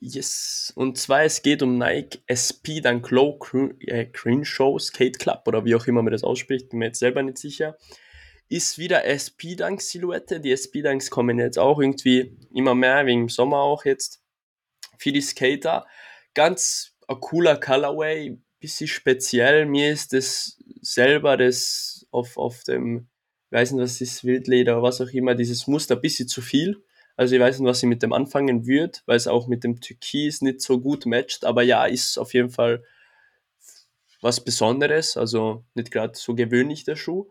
Yes. 0.00 0.72
Und 0.76 0.98
zwar 0.98 1.24
es 1.24 1.42
geht 1.42 1.62
um 1.62 1.78
Nike 1.78 2.20
SP 2.28 2.80
dann 2.82 3.00
Glow 3.00 3.38
äh, 3.80 4.04
Crenshaw 4.06 4.78
Skate 4.78 5.18
Club 5.18 5.42
oder 5.46 5.64
wie 5.64 5.74
auch 5.74 5.86
immer 5.86 6.02
man 6.02 6.12
das 6.12 6.24
ausspricht, 6.24 6.68
bin 6.68 6.80
mir 6.80 6.86
jetzt 6.86 6.98
selber 6.98 7.22
nicht 7.22 7.38
sicher. 7.38 7.76
Ist 8.48 8.78
wieder 8.78 9.04
SP 9.08 9.56
Dunk 9.56 9.80
Silhouette. 9.80 10.40
Die 10.40 10.52
SP 10.52 10.82
Dunks 10.82 11.10
kommen 11.10 11.38
jetzt 11.38 11.58
auch 11.58 11.80
irgendwie 11.80 12.36
immer 12.52 12.74
mehr 12.74 13.06
wegen 13.06 13.28
Sommer 13.28 13.58
auch 13.58 13.84
jetzt 13.84 14.22
für 14.98 15.12
die 15.12 15.20
Skater. 15.20 15.86
Ganz 16.34 16.94
ein 17.08 17.20
cooler 17.20 17.58
Colorway, 17.58 18.38
bisschen 18.60 18.88
speziell. 18.88 19.66
Mir 19.66 19.90
ist 19.90 20.12
das 20.12 20.58
selber 20.80 21.36
das 21.36 22.06
auf, 22.10 22.36
auf 22.36 22.64
dem, 22.64 23.08
ich 23.50 23.52
weiß 23.52 23.72
nicht, 23.72 23.82
was 23.82 24.00
ist, 24.00 24.24
Wildleder 24.24 24.74
oder 24.74 24.82
was 24.82 25.00
auch 25.00 25.08
immer, 25.08 25.34
dieses 25.34 25.66
Muster 25.66 25.96
ein 25.96 26.00
bisschen 26.00 26.28
zu 26.28 26.40
viel. 26.40 26.82
Also 27.16 27.34
ich 27.36 27.40
weiß 27.40 27.58
nicht, 27.58 27.68
was 27.68 27.82
ich 27.82 27.88
mit 27.88 28.02
dem 28.02 28.12
anfangen 28.12 28.66
würde, 28.66 28.98
weil 29.06 29.16
es 29.16 29.26
auch 29.26 29.46
mit 29.46 29.64
dem 29.64 29.80
Türkis 29.80 30.42
nicht 30.42 30.60
so 30.60 30.80
gut 30.80 31.06
matcht. 31.06 31.44
Aber 31.44 31.62
ja, 31.62 31.84
ist 31.84 32.18
auf 32.18 32.34
jeden 32.34 32.50
Fall 32.50 32.82
was 34.20 34.42
Besonderes. 34.42 35.16
Also 35.16 35.64
nicht 35.74 35.90
gerade 35.90 36.14
so 36.16 36.34
gewöhnlich 36.34 36.84
der 36.84 36.96
Schuh. 36.96 37.30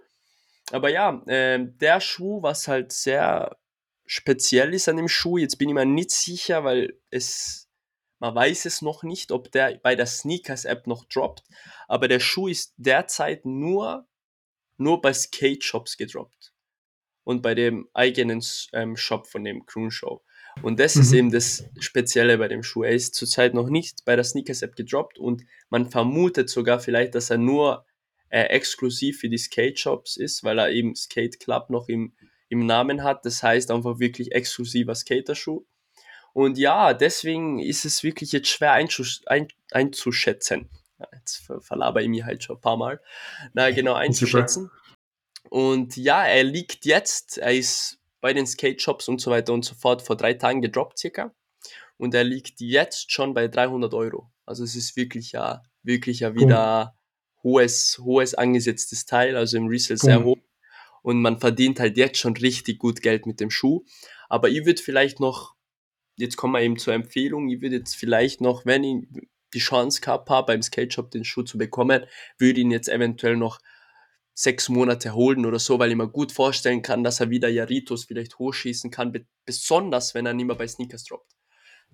Aber 0.72 0.90
ja, 0.90 1.22
äh, 1.28 1.60
der 1.60 2.00
Schuh, 2.00 2.42
was 2.42 2.68
halt 2.68 2.92
sehr 2.92 3.58
speziell 4.06 4.74
ist 4.74 4.90
an 4.90 4.98
dem 4.98 5.08
Schuh, 5.08 5.38
jetzt 5.38 5.58
bin 5.58 5.70
ich 5.70 5.76
mir 5.76 5.86
nicht 5.86 6.12
sicher, 6.12 6.64
weil 6.64 6.98
es, 7.10 7.70
man 8.20 8.36
weiß 8.36 8.66
es 8.66 8.82
noch 8.82 9.04
nicht, 9.04 9.32
ob 9.32 9.52
der 9.52 9.80
bei 9.82 9.96
der 9.96 10.06
Sneakers-App 10.06 10.88
noch 10.88 11.06
droppt, 11.06 11.44
aber 11.88 12.08
der 12.08 12.20
Schuh 12.20 12.48
ist 12.48 12.74
derzeit 12.78 13.46
nur, 13.46 14.08
nur 14.78 15.02
bei 15.02 15.14
Skate-Shops 15.14 15.98
gedroppt 15.98 16.54
und 17.24 17.42
bei 17.42 17.56
dem 17.56 17.90
eigenen 17.94 18.44
ähm, 18.74 18.96
Shop 18.98 19.28
von 19.28 19.44
dem 19.44 19.66
Croon 19.66 19.92
Show. 19.92 20.24
Und 20.62 20.80
das 20.80 20.96
mhm. 20.96 21.02
ist 21.02 21.14
eben 21.14 21.32
das 21.32 21.66
Spezielle 21.80 22.38
bei 22.38 22.48
dem 22.48 22.64
Schuh. 22.64 22.84
Er 22.84 22.92
ist 22.92 23.16
zurzeit 23.16 23.54
noch 23.54 23.70
nicht 23.70 24.06
bei 24.06 24.16
der 24.16 24.24
Sneakers-App 24.24 24.76
gedroppt 24.76 25.18
und 25.18 25.44
man 25.70 25.90
vermutet 25.90 26.50
sogar 26.50 26.80
vielleicht, 26.80 27.16
dass 27.16 27.30
er 27.30 27.38
nur 27.38 27.86
äh, 28.34 28.46
exklusiv 28.46 29.20
für 29.20 29.30
die 29.30 29.38
Skate-Shops 29.38 30.18
ist, 30.18 30.44
weil 30.44 30.58
er 30.58 30.72
eben 30.72 30.96
Skate 30.96 31.40
Club 31.40 31.70
noch 31.70 31.88
im, 31.88 32.14
im 32.50 32.66
Namen 32.66 33.04
hat. 33.04 33.28
Das 33.28 33.44
heißt 33.44 33.70
einfach 33.70 34.00
wirklich 34.00 34.32
exklusiver 34.32 34.96
Skaterschuh. 34.96 35.64
Und 36.34 36.58
ja, 36.58 36.96
deswegen 36.96 37.60
ist 37.60 37.86
es 37.86 38.02
wirklich 38.02 38.32
jetzt 38.32 38.48
schwer 38.48 38.74
ein 38.74 39.48
einzuschätzen. 39.70 40.68
Jetzt 41.12 41.48
verlaber 41.60 42.02
ich 42.02 42.10
mich 42.10 42.24
halt 42.24 42.44
schon 42.44 42.56
ein 42.56 42.62
paar 42.62 42.76
Mal. 42.76 43.00
Na, 43.54 43.70
genau 43.70 43.94
einzuschätzen. 43.94 44.72
Und 45.52 45.96
ja, 45.96 46.26
er 46.26 46.44
liegt 46.44 46.86
jetzt, 46.86 47.38
er 47.38 47.54
ist 47.54 48.00
bei 48.20 48.34
den 48.34 48.48
Skate 48.48 48.82
Shops 48.82 49.08
und 49.10 49.22
so 49.22 49.30
weiter 49.30 49.54
und 49.54 49.64
so 49.64 49.76
fort 49.76 50.02
vor 50.02 50.18
drei 50.18 50.34
Tagen 50.34 50.64
gedroppt 50.64 50.98
circa. 50.98 51.36
Und 51.98 52.16
er 52.16 52.24
liegt 52.24 52.62
jetzt 52.62 53.12
schon 53.12 53.36
bei 53.36 53.48
300 53.48 53.94
Euro. 53.94 54.32
Also 54.44 54.64
es 54.64 54.76
ist 54.76 54.96
wirklich 54.96 55.34
ja, 55.34 55.62
wirklich 55.84 56.22
ja 56.22 56.34
wieder 56.34 56.96
hohes, 57.44 58.00
hohes 58.02 58.34
angesetztes 58.34 59.06
Teil, 59.06 59.36
also 59.36 59.58
im 59.58 59.68
Resale 59.68 59.98
sehr 59.98 60.24
hoch. 60.24 60.38
Und 61.02 61.22
man 61.22 61.40
verdient 61.40 61.80
halt 61.80 61.98
jetzt 61.98 62.18
schon 62.18 62.36
richtig 62.38 62.80
gut 62.80 63.02
Geld 63.02 63.26
mit 63.26 63.40
dem 63.40 63.50
Schuh. 63.50 63.84
Aber 64.30 64.50
ich 64.50 64.66
würde 64.66 64.82
vielleicht 64.82 65.20
noch, 65.20 65.54
jetzt 66.16 66.38
kommen 66.38 66.54
wir 66.54 66.62
eben 66.62 66.78
zur 66.78 66.94
Empfehlung, 66.94 67.50
ich 67.50 67.62
würde 67.62 67.76
jetzt 67.76 67.96
vielleicht 67.96 68.40
noch, 68.40 68.66
wenn 68.66 68.84
ich 68.84 69.08
die 69.54 69.60
Chance 69.60 70.02
gehabt 70.02 70.30
habe, 70.30 70.48
beim 70.48 70.62
Skate 70.62 70.94
Shop 70.94 71.12
den 71.12 71.26
Schuh 71.26 71.44
zu 71.44 71.58
bekommen, 71.58 72.06
würde 72.38 72.62
ihn 72.62 72.72
jetzt 72.72 72.90
eventuell 72.90 73.36
noch 73.36 73.60
sechs 74.34 74.70
Monate 74.70 75.14
holen 75.14 75.46
oder 75.46 75.60
so, 75.60 75.78
weil 75.78 75.92
ich 75.92 75.96
mir 75.96 76.10
gut 76.10 76.32
vorstellen 76.32 76.82
kann, 76.82 77.04
dass 77.04 77.20
er 77.20 77.30
wieder 77.30 77.50
Jaritos 77.50 78.06
vielleicht 78.06 78.40
hochschießen 78.40 78.90
kann, 78.90 79.14
besonders 79.46 80.16
wenn 80.16 80.26
er 80.26 80.34
nicht 80.34 80.48
mehr 80.48 80.56
bei 80.56 80.68
Sneakers 80.68 81.04
droppt. 81.04 81.36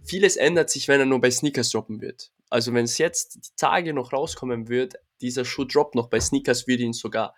Vieles 0.04 0.38
ändert 0.38 0.70
sich, 0.70 0.88
wenn 0.88 1.02
er 1.02 1.06
nur 1.06 1.20
bei 1.20 1.32
Sneakers 1.32 1.72
droppen 1.72 2.00
wird. 2.00 2.32
Also 2.50 2.74
wenn 2.74 2.86
es 2.86 2.98
jetzt 2.98 3.36
die 3.36 3.56
Tage 3.58 3.94
noch 3.94 4.14
rauskommen 4.14 4.70
wird, 4.70 4.96
dieser 5.22 5.46
Schuh 5.46 5.66
droppt 5.66 5.96
noch 5.96 6.10
bei 6.10 6.20
Sneakers, 6.20 6.68
würde 6.68 6.84
ihn 6.84 6.94
sogar 6.94 7.36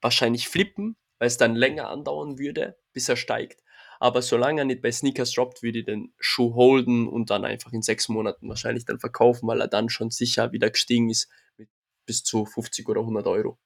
wahrscheinlich 0.00 0.48
flippen, 0.48 0.96
weil 1.18 1.28
es 1.28 1.38
dann 1.38 1.54
länger 1.54 1.88
andauern 1.88 2.38
würde, 2.38 2.76
bis 2.92 3.08
er 3.08 3.16
steigt. 3.16 3.62
Aber 4.00 4.22
solange 4.22 4.62
er 4.62 4.64
nicht 4.64 4.82
bei 4.82 4.92
Sneakers 4.92 5.32
droppt, 5.32 5.62
würde 5.62 5.78
ich 5.78 5.84
den 5.86 6.12
Schuh 6.18 6.54
holden 6.54 7.08
und 7.08 7.30
dann 7.30 7.44
einfach 7.44 7.72
in 7.72 7.82
sechs 7.82 8.08
Monaten 8.08 8.48
wahrscheinlich 8.48 8.84
dann 8.84 8.98
verkaufen, 8.98 9.46
weil 9.48 9.60
er 9.60 9.68
dann 9.68 9.88
schon 9.88 10.10
sicher 10.10 10.52
wieder 10.52 10.70
gestiegen 10.70 11.10
ist 11.10 11.30
mit 11.56 11.68
bis 12.06 12.22
zu 12.22 12.44
50 12.44 12.88
oder 12.88 13.00
100 13.00 13.26
Euro. 13.26 13.58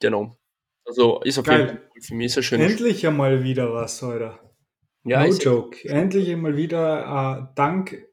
Genau. 0.00 0.36
Also 0.84 1.20
ist 1.22 1.38
auf 1.38 1.44
Geil. 1.44 1.60
jeden 1.60 1.78
Fall 1.78 1.88
für 2.00 2.14
mich 2.14 2.32
sehr 2.32 2.42
schön. 2.42 2.60
Endlich 2.60 3.06
einmal 3.06 3.44
wieder 3.44 3.72
was 3.72 4.02
heute. 4.02 4.38
Ja, 5.04 5.26
no 5.26 5.32
joke. 5.32 5.88
Endlich 5.88 6.30
einmal 6.30 6.56
wieder 6.56 7.48
äh, 7.48 7.54
dank 7.54 8.06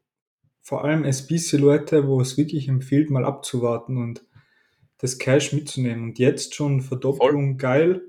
vor 0.68 0.84
allem 0.84 1.06
SB-Silhouette, 1.06 2.08
wo 2.08 2.20
es 2.20 2.38
wirklich 2.38 2.68
empfiehlt, 2.68 3.10
mal 3.10 3.24
abzuwarten 3.24 3.96
und 3.96 4.26
das 4.98 5.18
Cash 5.18 5.54
mitzunehmen. 5.54 6.04
Und 6.04 6.20
jetzt 6.20 6.56
schon 6.56 6.82
Verdopplung 6.82 7.52
Voll. 7.52 7.58
geil. 7.58 8.02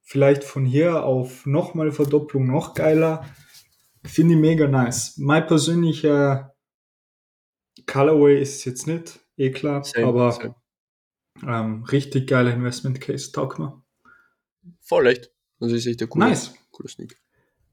Vielleicht 0.00 0.42
von 0.42 0.64
hier 0.64 1.04
auf 1.04 1.44
nochmal 1.44 1.92
Verdopplung 1.92 2.46
noch 2.46 2.72
geiler. 2.72 3.26
Finde 4.02 4.32
ich 4.32 4.40
mega 4.40 4.66
nice. 4.66 5.18
Mein 5.18 5.46
persönlicher 5.46 6.56
Colorway 7.84 8.40
ist 8.40 8.64
jetzt 8.64 8.86
nicht, 8.86 9.20
eh 9.36 9.50
klar, 9.50 9.84
same, 9.84 10.06
aber 10.06 10.32
same. 10.32 10.54
Ähm, 11.46 11.84
richtig 11.84 12.26
geiler 12.28 12.54
Investment 12.54 12.98
Case, 13.02 13.30
taugt 13.30 13.58
mir. 13.58 13.82
Voll 14.80 15.06
echt. 15.06 15.30
Das 15.58 15.70
ist 15.70 15.84
echt 15.84 16.00
der 16.00 16.08
coole, 16.08 16.30
nice. 16.30 16.54
coole 16.70 16.88
Sneak. 16.88 17.20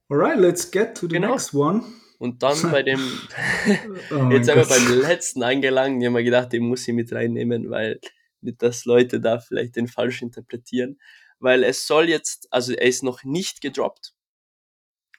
Alright, 0.09 0.37
let's 0.37 0.69
get 0.69 0.97
to 0.97 1.07
the 1.07 1.13
genau. 1.13 1.29
next 1.31 1.53
one. 1.53 1.85
Und 2.17 2.41
dann 2.41 2.59
bei 2.71 2.83
dem, 2.83 2.99
oh 4.11 4.29
jetzt 4.31 4.49
einfach 4.49 4.69
beim 4.69 5.01
letzten 5.01 5.43
angelangt, 5.43 6.01
ich 6.01 6.07
habe 6.07 6.15
mir 6.15 6.23
gedacht, 6.23 6.51
den 6.51 6.67
muss 6.67 6.87
ich 6.87 6.93
mit 6.93 7.11
reinnehmen, 7.13 7.69
weil 7.69 7.99
nicht, 8.41 8.61
dass 8.61 8.85
Leute 8.85 9.19
da 9.19 9.39
vielleicht 9.39 9.75
den 9.75 9.87
falsch 9.87 10.21
interpretieren. 10.21 10.99
Weil 11.39 11.63
es 11.63 11.85
soll 11.85 12.09
jetzt, 12.09 12.47
also 12.49 12.73
er 12.73 12.87
ist 12.87 13.03
noch 13.03 13.23
nicht 13.23 13.61
gedroppt, 13.61 14.13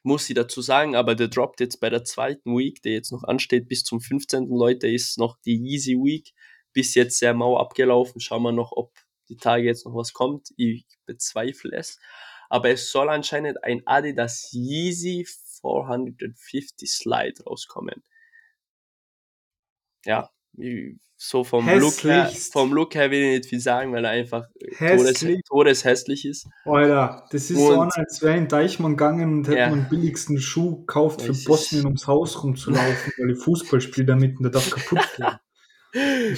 muss 0.02 0.28
ich 0.28 0.34
dazu 0.34 0.60
sagen, 0.62 0.96
aber 0.96 1.14
der 1.14 1.28
droppt 1.28 1.60
jetzt 1.60 1.78
bei 1.78 1.90
der 1.90 2.04
zweiten 2.04 2.56
Week, 2.56 2.82
der 2.82 2.92
jetzt 2.92 3.12
noch 3.12 3.24
ansteht, 3.24 3.68
bis 3.68 3.84
zum 3.84 4.00
15. 4.00 4.48
Leute, 4.48 4.88
ist 4.88 5.18
noch 5.18 5.36
die 5.44 5.56
Easy 5.56 5.94
Week 5.94 6.32
bis 6.72 6.94
jetzt 6.94 7.18
sehr 7.18 7.34
mau 7.34 7.58
abgelaufen. 7.58 8.20
Schauen 8.20 8.42
wir 8.42 8.52
noch, 8.52 8.72
ob 8.72 8.92
die 9.28 9.36
Tage 9.36 9.64
jetzt 9.64 9.84
noch 9.84 9.94
was 9.94 10.12
kommt. 10.12 10.48
Ich 10.56 10.86
bezweifle 11.06 11.76
es. 11.76 11.98
Aber 12.48 12.70
es 12.70 12.90
soll 12.90 13.10
anscheinend 13.10 13.62
ein 13.64 13.82
Adidas 13.86 14.50
Yeezy 14.52 15.26
450 15.60 16.90
Slide 16.90 17.42
rauskommen. 17.44 18.02
Ja, 20.04 20.30
so 21.16 21.42
vom 21.42 21.68
Look, 21.68 22.04
her, 22.04 22.30
vom 22.52 22.72
Look 22.72 22.94
her 22.94 23.10
will 23.10 23.20
ich 23.20 23.38
nicht 23.38 23.48
viel 23.48 23.60
sagen, 23.60 23.92
weil 23.92 24.04
er 24.04 24.12
einfach 24.12 24.46
hässlich. 24.76 25.18
Todes, 25.18 25.42
todeshässlich 25.48 26.24
ist. 26.24 26.46
Alter, 26.64 27.26
das 27.30 27.50
ist 27.50 27.58
und, 27.58 27.92
so, 27.92 28.00
als 28.00 28.22
wäre 28.22 28.34
ein 28.34 28.48
Deichmann 28.48 28.92
gegangen 28.92 29.38
und 29.38 29.48
hätte 29.48 29.58
ja. 29.58 29.70
man 29.70 29.80
den 29.80 29.88
billigsten 29.88 30.40
Schuh 30.40 30.80
gekauft 30.80 31.22
für 31.22 31.32
Bosnien 31.32 31.86
ums 31.86 32.06
Haus 32.06 32.42
rumzulaufen, 32.42 33.12
weil 33.18 33.32
ich 33.32 33.38
Fußball 33.38 33.80
spiele 33.80 34.06
damit 34.06 34.36
und 34.36 34.44
der 34.44 34.52
darf 34.52 34.70
kaputt 34.70 35.08
gehen. 35.16 35.26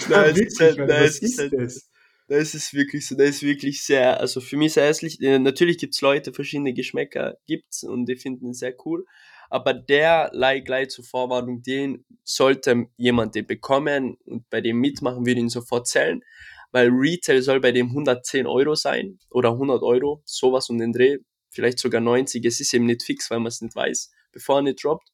Nein, 0.09 0.37
witzig, 0.37 0.77
nein, 0.79 0.89
was 0.89 1.19
ist 1.19 1.39
halt, 1.41 1.53
das? 1.53 1.90
Das 2.31 2.55
ist 2.55 2.75
wirklich 2.75 3.09
so, 3.09 3.17
das 3.17 3.29
ist 3.31 3.43
wirklich 3.43 3.83
sehr, 3.83 4.21
also 4.21 4.41
für 4.41 4.57
mich 4.57 4.75
sehr 4.75 4.87
hässlich. 4.87 5.21
Äh, 5.21 5.41
natürlich 5.41 5.79
gibt's 5.79 6.01
Leute, 6.01 6.33
verschiedene 6.33 6.73
Geschmäcker 6.73 7.37
gibt's 7.49 7.83
und 7.83 8.07
die 8.07 8.15
finden 8.15 8.47
ihn 8.47 8.55
sehr 8.55 8.73
cool. 8.85 9.05
Aber 9.49 9.75
der 9.75 10.31
like 10.33 10.65
gleich 10.65 10.91
zur 10.91 11.05
Vorwarnung, 11.05 11.61
den 11.65 12.05
sollte 12.23 12.87
jemand 12.97 13.35
den 13.35 13.49
bekommen 13.49 14.17
und 14.27 14.49
bei 14.49 14.61
dem 14.61 14.79
mitmachen, 14.79 15.27
würde 15.27 15.41
ihn 15.41 15.49
sofort 15.49 15.89
zählen. 15.89 16.23
Weil 16.71 16.91
Retail 16.91 17.43
soll 17.43 17.59
bei 17.59 17.73
dem 17.73 17.89
110 17.89 18.47
Euro 18.47 18.77
sein 18.77 19.19
oder 19.31 19.51
100 19.51 19.83
Euro, 19.83 20.23
sowas 20.25 20.71
um 20.71 20.79
den 20.79 20.93
Dreh, 20.93 21.19
vielleicht 21.51 21.81
sogar 21.81 22.01
90. 22.01 22.45
Es 22.45 22.61
ist 22.61 22.73
eben 22.73 22.87
nicht 22.87 23.03
fix, 23.03 23.29
weil 23.33 23.41
man 23.41 23.49
es 23.49 23.61
nicht 23.61 23.75
weiß, 23.75 24.09
bevor 24.31 24.59
er 24.59 24.63
nicht 24.63 24.85
droppt. 24.85 25.09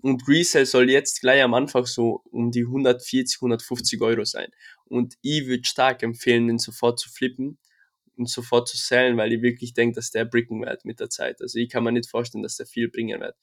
Und 0.00 0.22
Resale 0.26 0.64
soll 0.64 0.88
jetzt 0.88 1.20
gleich 1.20 1.42
am 1.42 1.52
Anfang 1.52 1.84
so 1.84 2.22
um 2.30 2.50
die 2.50 2.64
140, 2.64 3.38
150 3.42 4.00
Euro 4.00 4.24
sein. 4.24 4.48
Und 4.88 5.14
ich 5.22 5.46
würde 5.46 5.64
stark 5.64 6.02
empfehlen, 6.02 6.46
den 6.46 6.58
sofort 6.58 6.98
zu 6.98 7.10
flippen 7.10 7.58
und 8.16 8.28
sofort 8.28 8.68
zu 8.68 8.76
sellen, 8.76 9.16
weil 9.16 9.32
ich 9.32 9.42
wirklich 9.42 9.74
denke, 9.74 9.96
dass 9.96 10.10
der 10.10 10.24
bricken 10.24 10.60
wird 10.62 10.84
mit 10.84 11.00
der 11.00 11.10
Zeit. 11.10 11.40
Also 11.40 11.58
ich 11.58 11.68
kann 11.68 11.84
mir 11.84 11.92
nicht 11.92 12.08
vorstellen, 12.08 12.42
dass 12.42 12.56
der 12.56 12.66
viel 12.66 12.88
bringen 12.88 13.20
wird. 13.20 13.36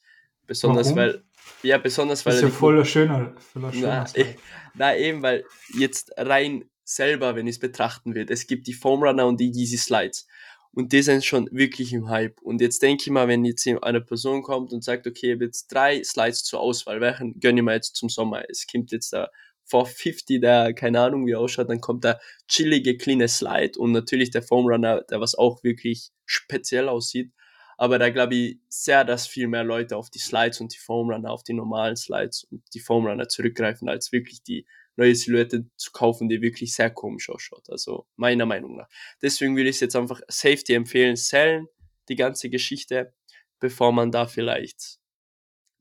Besonders 0.46 0.88
Warum? 0.88 0.98
weil, 0.98 1.24
ja, 1.62 1.78
besonders 1.78 2.26
weil. 2.26 2.34
Das 2.34 2.42
ist 2.42 2.50
ja 2.50 2.54
voller 2.54 2.84
schöner, 2.84 3.34
voller 3.38 3.72
schöner. 3.72 4.06
Na, 4.14 4.24
na, 4.74 4.96
eben, 4.96 5.22
weil 5.22 5.44
jetzt 5.78 6.12
rein 6.16 6.64
selber, 6.84 7.34
wenn 7.34 7.46
ich 7.46 7.56
es 7.56 7.60
betrachten 7.60 8.14
will, 8.14 8.26
es 8.28 8.46
gibt 8.46 8.66
die 8.66 8.74
Foam 8.74 9.02
Runner 9.02 9.26
und 9.26 9.40
die 9.40 9.50
Yeezy 9.50 9.78
Slides. 9.78 10.26
Und 10.72 10.92
die 10.92 11.02
sind 11.02 11.24
schon 11.24 11.48
wirklich 11.52 11.92
im 11.92 12.08
Hype. 12.08 12.42
Und 12.42 12.60
jetzt 12.60 12.82
denke 12.82 13.04
ich 13.04 13.10
mal, 13.10 13.28
wenn 13.28 13.44
jetzt 13.44 13.66
eine 13.66 14.00
Person 14.00 14.42
kommt 14.42 14.72
und 14.72 14.82
sagt, 14.82 15.06
okay, 15.06 15.28
ich 15.28 15.34
habe 15.34 15.44
jetzt 15.44 15.68
drei 15.68 16.02
Slides 16.02 16.42
zur 16.42 16.60
Auswahl, 16.60 17.00
welchen 17.00 17.38
gönne 17.38 17.60
ich 17.60 17.64
mir 17.64 17.74
jetzt 17.74 17.94
zum 17.94 18.08
Sommer? 18.08 18.42
Es 18.48 18.66
kommt 18.66 18.90
jetzt 18.90 19.12
der 19.12 19.30
450, 19.66 20.40
der 20.40 20.74
keine 20.74 21.00
Ahnung 21.00 21.26
wie 21.26 21.34
ausschaut, 21.34 21.70
dann 21.70 21.80
kommt 21.80 22.04
der 22.04 22.20
chillige, 22.48 22.96
cleane 22.96 23.28
Slide 23.28 23.78
und 23.78 23.92
natürlich 23.92 24.30
der 24.30 24.42
Foam 24.42 24.66
Runner, 24.66 25.02
der 25.02 25.20
was 25.20 25.34
auch 25.34 25.62
wirklich 25.62 26.10
speziell 26.26 26.88
aussieht. 26.88 27.32
Aber 27.76 27.98
da 27.98 28.10
glaube 28.10 28.34
ich 28.34 28.58
sehr, 28.68 29.04
dass 29.04 29.26
viel 29.26 29.48
mehr 29.48 29.64
Leute 29.64 29.96
auf 29.96 30.10
die 30.10 30.18
Slides 30.20 30.60
und 30.60 30.72
die 30.72 30.78
Foam 30.78 31.10
Runner, 31.10 31.30
auf 31.30 31.42
die 31.42 31.54
normalen 31.54 31.96
Slides 31.96 32.44
und 32.44 32.62
die 32.72 32.80
Foam 32.80 33.06
Runner 33.06 33.28
zurückgreifen, 33.28 33.88
als 33.88 34.12
wirklich 34.12 34.42
die 34.42 34.66
neue 34.96 35.14
Silhouette 35.14 35.66
zu 35.76 35.90
kaufen, 35.90 36.28
die 36.28 36.40
wirklich 36.40 36.72
sehr 36.72 36.90
komisch 36.90 37.28
ausschaut. 37.30 37.68
Also 37.68 38.06
meiner 38.16 38.46
Meinung 38.46 38.76
nach. 38.76 38.88
Deswegen 39.22 39.56
würde 39.56 39.70
ich 39.70 39.80
jetzt 39.80 39.96
einfach 39.96 40.20
Safety 40.28 40.74
empfehlen, 40.74 41.16
sellen 41.16 41.66
die 42.08 42.16
ganze 42.16 42.48
Geschichte, 42.48 43.12
bevor 43.58 43.92
man 43.92 44.12
da 44.12 44.26
vielleicht 44.26 45.00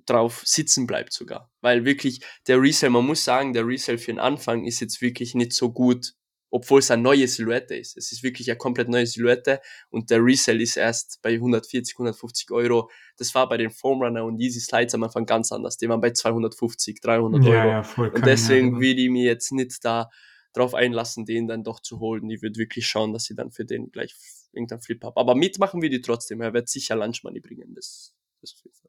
drauf 0.05 0.41
sitzen 0.45 0.87
bleibt 0.87 1.13
sogar. 1.13 1.51
Weil 1.61 1.85
wirklich 1.85 2.21
der 2.47 2.61
Resell, 2.61 2.89
man 2.89 3.05
muss 3.05 3.23
sagen, 3.23 3.53
der 3.53 3.67
Resell 3.67 3.97
für 3.97 4.11
den 4.11 4.19
Anfang 4.19 4.65
ist 4.65 4.79
jetzt 4.79 5.01
wirklich 5.01 5.35
nicht 5.35 5.53
so 5.53 5.71
gut 5.71 6.13
obwohl 6.53 6.79
es 6.79 6.91
eine 6.91 7.01
neue 7.01 7.27
Silhouette 7.27 7.75
ist. 7.75 7.97
Es 7.97 8.11
ist 8.11 8.21
wirklich 8.21 8.47
eine 8.47 8.59
komplett 8.59 8.87
neue 8.87 9.07
Silhouette 9.07 9.59
und 9.89 10.11
der 10.11 10.23
Resell 10.23 10.61
ist 10.61 10.77
erst 10.77 11.19
bei 11.23 11.33
140, 11.33 11.95
150 11.95 12.51
Euro. 12.51 12.91
Das 13.17 13.33
war 13.33 13.49
bei 13.49 13.57
den 13.57 13.71
Foam 13.71 14.03
Runner 14.03 14.23
und 14.23 14.39
Easy 14.39 14.59
Slides 14.59 14.93
am 14.93 15.01
Anfang 15.01 15.25
ganz 15.25 15.51
anders. 15.51 15.77
Die 15.77 15.89
waren 15.89 15.99
bei 15.99 16.11
250, 16.11 17.01
300 17.01 17.41
Euro. 17.43 17.51
Ja, 17.51 17.65
ja, 17.65 17.83
voll 17.83 18.09
und 18.09 18.23
deswegen 18.23 18.75
ja, 18.75 18.79
will 18.81 18.99
ich 18.99 19.09
mir 19.09 19.25
jetzt 19.25 19.51
nicht 19.51 19.83
da 19.83 20.11
drauf 20.53 20.75
einlassen, 20.75 21.25
den 21.25 21.47
dann 21.47 21.63
doch 21.63 21.79
zu 21.79 21.99
holen. 21.99 22.29
Ich 22.29 22.43
würde 22.43 22.59
wirklich 22.59 22.85
schauen, 22.85 23.13
dass 23.13 23.23
sie 23.23 23.33
dann 23.33 23.49
für 23.49 23.65
den 23.65 23.91
gleich 23.91 24.15
irgendeinen 24.51 24.81
Flip 24.81 25.03
haben. 25.03 25.17
Aber 25.17 25.33
mitmachen 25.33 25.81
wir 25.81 25.89
die 25.89 26.01
trotzdem. 26.01 26.39
Er 26.41 26.53
wird 26.53 26.69
sicher 26.69 26.95
Lunch 26.95 27.23
Money 27.23 27.39
bringen. 27.39 27.73
Das, 27.73 28.13
das 28.41 28.51
Fall. 28.51 28.82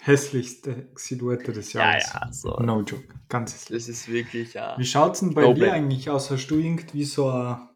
Hässlichste 0.00 0.88
Silhouette 0.96 1.52
des 1.52 1.72
Ja, 1.72 1.92
Jahres. 1.92 2.10
ja, 2.12 2.28
so. 2.32 2.50
No 2.60 2.82
joke. 2.82 3.04
Ganz 3.28 3.54
hässlich. 3.54 3.78
Das 3.78 3.88
ist 3.88 4.08
wirklich, 4.12 4.54
ja. 4.54 4.74
Wie 4.78 4.84
schaut's 4.84 5.20
denn 5.20 5.32
bei 5.34 5.42
No 5.42 5.54
dir 5.54 5.60
brainer. 5.62 5.72
eigentlich 5.74 6.10
aus? 6.10 6.30
Hast 6.30 6.46
du 6.48 6.58
irgendwie 6.58 7.04
so 7.04 7.28
eine 7.30 7.68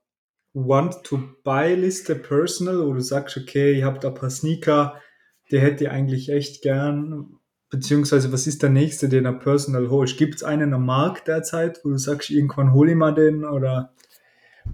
Want-to-Buy-Liste 0.54 2.14
personal, 2.16 2.86
wo 2.86 2.92
du 2.92 3.00
sagst, 3.00 3.36
okay, 3.36 3.72
ich 3.72 3.82
habe 3.82 3.98
da 3.98 4.08
ein 4.08 4.14
paar 4.14 4.30
Sneaker, 4.30 5.00
die 5.50 5.58
hätte 5.60 5.84
ich 5.84 5.90
eigentlich 5.90 6.28
echt 6.30 6.62
gern. 6.62 7.34
Beziehungsweise, 7.70 8.32
was 8.32 8.46
ist 8.46 8.62
der 8.62 8.70
nächste, 8.70 9.08
den 9.08 9.26
er 9.26 9.34
personal 9.34 9.90
holst? 9.90 10.16
Gibt 10.16 10.36
es 10.36 10.42
einen 10.42 10.72
am 10.72 10.86
Markt 10.86 11.28
derzeit, 11.28 11.80
wo 11.84 11.90
du 11.90 11.98
sagst, 11.98 12.30
irgendwann 12.30 12.72
hole 12.72 12.92
ich 12.92 12.96
mal 12.96 13.12
den? 13.14 13.44
Oder 13.44 13.94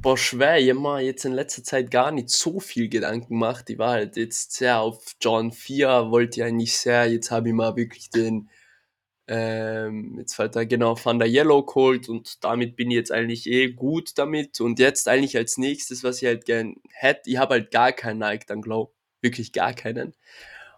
Boah, 0.05 0.19
schwer. 0.19 0.59
Ich 0.59 0.69
hab 0.69 0.77
mir 0.77 1.01
jetzt 1.01 1.25
in 1.25 1.33
letzter 1.33 1.65
Zeit 1.65 1.91
gar 1.91 2.11
nicht 2.11 2.29
so 2.29 2.61
viel 2.61 2.91
Gedanken 2.91 3.29
gemacht. 3.29 3.71
Ich 3.71 3.79
war 3.79 3.93
halt 3.93 4.19
jetzt 4.19 4.53
sehr 4.53 4.81
auf 4.81 5.17
John 5.19 5.51
4, 5.51 6.11
wollte 6.11 6.41
ich 6.41 6.45
eigentlich 6.45 6.77
sehr. 6.77 7.11
Jetzt 7.11 7.31
habe 7.31 7.49
ich 7.49 7.55
mal 7.55 7.75
wirklich 7.75 8.11
den, 8.11 8.51
ähm, 9.29 10.17
jetzt 10.19 10.35
fällt 10.35 10.57
da 10.57 10.65
genau 10.65 10.95
Van 11.03 11.19
der 11.19 11.29
Yellow 11.29 11.65
geholt 11.65 12.11
und 12.11 12.45
damit 12.45 12.77
bin 12.77 12.91
ich 12.91 12.97
jetzt 12.97 13.13
eigentlich 13.13 13.47
eh 13.47 13.73
gut 13.73 14.11
damit. 14.19 14.61
Und 14.61 14.79
jetzt 14.79 15.09
eigentlich 15.09 15.39
als 15.39 15.57
nächstes, 15.57 16.05
was 16.05 16.21
ich 16.21 16.29
halt 16.29 16.45
gern 16.45 16.75
hätte, 16.93 17.31
ich 17.31 17.39
habe 17.39 17.55
halt 17.55 17.71
gar 17.71 17.93
keinen 17.93 18.19
Nike 18.19 18.45
dann 18.47 18.61
Glow. 18.61 18.93
Wirklich 19.23 19.55
gar 19.55 19.73
keinen. 19.73 20.13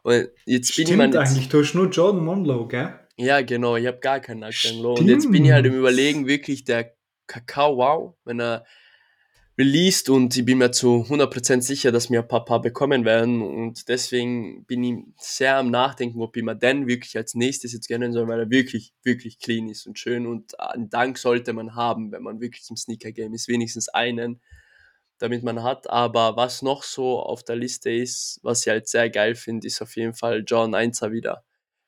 Und 0.04 0.28
jetzt 0.44 0.76
bin 0.76 0.86
ich 0.86 0.92
stimmt 0.92 1.14
jetzt, 1.14 1.16
eigentlich, 1.16 1.48
du 1.48 1.62
hast 1.62 1.74
nur 1.74 1.90
Jordan 1.90 2.24
Monroe, 2.24 2.68
gell? 2.68 2.94
ja, 3.16 3.42
genau, 3.42 3.74
ich 3.74 3.88
habe 3.88 3.98
gar 3.98 4.20
keinen 4.20 4.38
Nike 4.38 4.68
dann 4.68 4.78
Glow. 4.78 4.94
Und 4.94 5.08
jetzt 5.08 5.28
bin 5.32 5.44
ich 5.44 5.50
halt 5.50 5.66
im 5.66 5.72
Stimmt. 5.72 5.80
Überlegen, 5.80 6.26
wirklich 6.28 6.62
der 6.62 6.94
Kakao 7.26 7.76
Wow, 7.76 8.14
wenn 8.24 8.40
er 8.40 8.64
released 9.58 10.10
und 10.10 10.36
ich 10.36 10.44
bin 10.44 10.58
mir 10.58 10.70
zu 10.70 11.06
100% 11.08 11.62
sicher, 11.62 11.90
dass 11.90 12.10
wir 12.10 12.20
ein 12.20 12.28
paar 12.28 12.44
Paar 12.44 12.60
bekommen 12.60 13.04
werden 13.04 13.40
und 13.40 13.88
deswegen 13.88 14.66
bin 14.66 14.84
ich 14.84 14.98
sehr 15.18 15.56
am 15.56 15.70
Nachdenken, 15.70 16.20
ob 16.20 16.36
ich 16.36 16.42
mir 16.42 16.54
den 16.54 16.86
wirklich 16.86 17.16
als 17.16 17.34
nächstes 17.34 17.72
jetzt 17.72 17.88
gönnen 17.88 18.12
soll, 18.12 18.28
weil 18.28 18.40
er 18.40 18.50
wirklich, 18.50 18.92
wirklich 19.02 19.38
clean 19.38 19.68
ist 19.68 19.86
und 19.86 19.98
schön 19.98 20.26
und 20.26 20.60
einen 20.60 20.90
Dank 20.90 21.16
sollte 21.16 21.54
man 21.54 21.74
haben, 21.74 22.12
wenn 22.12 22.22
man 22.22 22.40
wirklich 22.40 22.68
im 22.68 22.76
Sneaker-Game 22.76 23.32
ist, 23.32 23.48
wenigstens 23.48 23.88
einen, 23.88 24.42
damit 25.18 25.42
man 25.42 25.62
hat, 25.62 25.88
aber 25.88 26.36
was 26.36 26.60
noch 26.60 26.82
so 26.82 27.20
auf 27.20 27.42
der 27.42 27.56
Liste 27.56 27.90
ist, 27.90 28.38
was 28.42 28.66
ich 28.66 28.68
halt 28.68 28.88
sehr 28.88 29.08
geil 29.08 29.34
finde, 29.34 29.66
ist 29.66 29.80
auf 29.80 29.96
jeden 29.96 30.12
Fall 30.12 30.44
John 30.46 30.74
1er 30.74 31.12
wieder. 31.12 31.44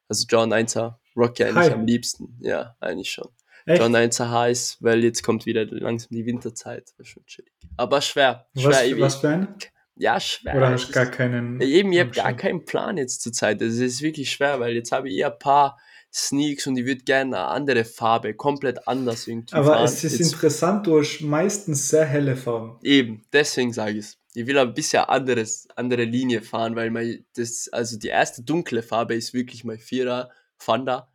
Also 0.09 0.24
John 0.26 0.54
1er 0.54 0.94
Rocky 1.14 1.44
eigentlich 1.44 1.66
Hi. 1.66 1.72
am 1.72 1.85
liebsten, 1.85 2.38
ja, 2.40 2.76
eigentlich 2.81 3.11
schon. 3.11 3.28
Echt? 3.68 3.83
John 3.83 3.94
1er 3.94 4.31
heiß, 4.31 4.78
weil 4.81 5.04
jetzt 5.04 5.22
kommt 5.22 5.44
wieder 5.46 5.66
langsam 5.66 6.09
die 6.11 6.24
Winterzeit. 6.24 6.90
Das 6.96 7.07
ist 7.07 7.09
schon 7.09 7.26
chillig. 7.26 7.52
Aber 7.76 8.00
schwer. 8.00 8.46
schwer 8.57 8.70
was, 8.70 9.00
was 9.00 9.16
für 9.16 9.28
ein? 9.28 9.48
ja, 9.96 10.18
schwer. 10.18 10.57
Oder 10.57 10.70
hast 10.70 10.88
du 10.88 10.92
gar 10.92 11.07
keinen? 11.07 11.61
Eben, 11.61 11.92
ich 11.92 12.00
habe 12.00 12.11
gar 12.11 12.33
keinen 12.33 12.64
Plan 12.64 12.96
jetzt 12.96 13.20
zur 13.22 13.33
Zeit. 13.33 13.61
Es 13.61 13.78
ist 13.78 14.00
wirklich 14.00 14.31
schwer, 14.31 14.59
weil 14.61 14.74
jetzt 14.74 14.92
habe 14.92 15.09
ich 15.09 15.16
eher 15.16 15.33
ein 15.33 15.38
paar 15.38 15.78
Sneaks 16.12 16.66
und 16.66 16.76
ich 16.78 16.87
würde 16.87 17.02
gerne 17.02 17.37
eine 17.37 17.46
andere 17.46 17.85
Farbe, 17.85 18.33
komplett 18.35 18.88
anders 18.88 19.26
irgendwie 19.26 19.54
Aber 19.54 19.74
fahren. 19.74 19.85
es 19.85 20.02
ist 20.04 20.18
jetzt, 20.18 20.33
interessant, 20.33 20.87
du 20.87 20.98
hast 20.98 21.20
meistens 21.20 21.90
sehr 21.90 22.07
helle 22.07 22.37
Farben. 22.37 22.78
eben, 22.83 23.22
deswegen 23.33 23.72
sage 23.72 23.92
ich 23.92 23.98
es. 23.98 24.18
Ich 24.35 24.46
will 24.46 24.59
ein 24.59 24.72
bisschen 24.72 25.02
anderes, 25.02 25.68
andere 25.74 26.04
Linie 26.04 26.42
fahren, 26.42 26.76
weil 26.76 26.90
mein, 26.90 27.24
das, 27.35 27.68
also 27.72 27.98
die 27.98 28.09
erste 28.09 28.42
dunkle 28.42 28.83
Farbe 28.83 29.14
ist 29.14 29.35
wirklich 29.35 29.64
mein 29.64 29.78
Vierer 29.78 30.31
Fanda. 30.57 31.11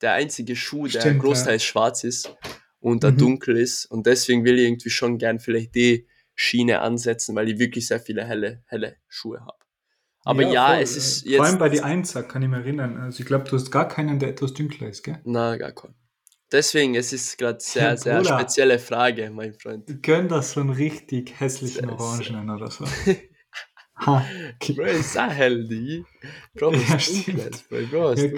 Der 0.00 0.12
einzige 0.12 0.54
Schuh, 0.56 0.86
der 0.86 1.00
Stimmt, 1.00 1.20
großteils 1.22 1.64
schwarz 1.64 2.04
ist 2.04 2.34
und 2.80 3.02
der 3.02 3.12
Mhm. 3.12 3.18
dunkel 3.18 3.56
ist. 3.56 3.86
Und 3.86 4.06
deswegen 4.06 4.44
will 4.44 4.58
ich 4.58 4.66
irgendwie 4.66 4.90
schon 4.90 5.18
gern 5.18 5.40
vielleicht 5.40 5.74
die 5.74 6.06
Schiene 6.34 6.80
ansetzen, 6.80 7.34
weil 7.34 7.48
ich 7.48 7.58
wirklich 7.58 7.86
sehr 7.88 7.98
viele 8.00 8.24
helle, 8.24 8.62
helle 8.66 8.96
Schuhe 9.08 9.40
habe. 9.40 9.58
Aber 10.24 10.42
ja, 10.42 10.68
voll. 10.74 10.82
es 10.82 10.96
ist 10.96 11.22
Vor 11.22 11.30
jetzt. 11.32 11.40
allem 11.40 11.58
bei 11.58 11.68
die 11.68 11.80
Einser 11.80 12.22
kann 12.22 12.42
ich 12.42 12.48
mich 12.48 12.58
erinnern. 12.60 12.96
Also 12.98 13.20
ich 13.20 13.26
glaube, 13.26 13.48
du 13.48 13.56
hast 13.56 13.70
gar 13.70 13.88
keinen, 13.88 14.18
der 14.18 14.28
etwas 14.30 14.52
dunkler 14.52 14.88
ist, 14.88 15.02
gell? 15.02 15.20
Na, 15.24 15.56
gar 15.56 15.72
kein. 15.72 15.94
Deswegen, 16.52 16.94
es 16.94 17.12
ist 17.12 17.36
gerade 17.38 17.58
sehr, 17.60 17.96
sehr 17.96 18.18
Bruder. 18.22 18.38
spezielle 18.38 18.78
Frage, 18.78 19.30
mein 19.30 19.52
Freund. 19.54 20.02
Gönn 20.02 20.28
das 20.28 20.52
so 20.52 20.60
einen 20.60 20.70
richtig 20.70 21.38
hässlichen 21.40 21.88
Sehr, 21.88 21.92
Orangenen 21.92 22.50
oder 22.50 22.70
so. 22.70 22.84
ha. 23.96 24.24
Bro, 24.74 24.82
ist 24.84 25.12
sehr 25.12 25.28
hell, 25.30 25.66
die. 25.68 26.04
Bro, 26.54 26.72
Ja, 26.74 26.98
stimmt. 26.98 27.68
Bro, 27.68 27.86
Bro, 27.90 28.12
Ja. 28.14 28.30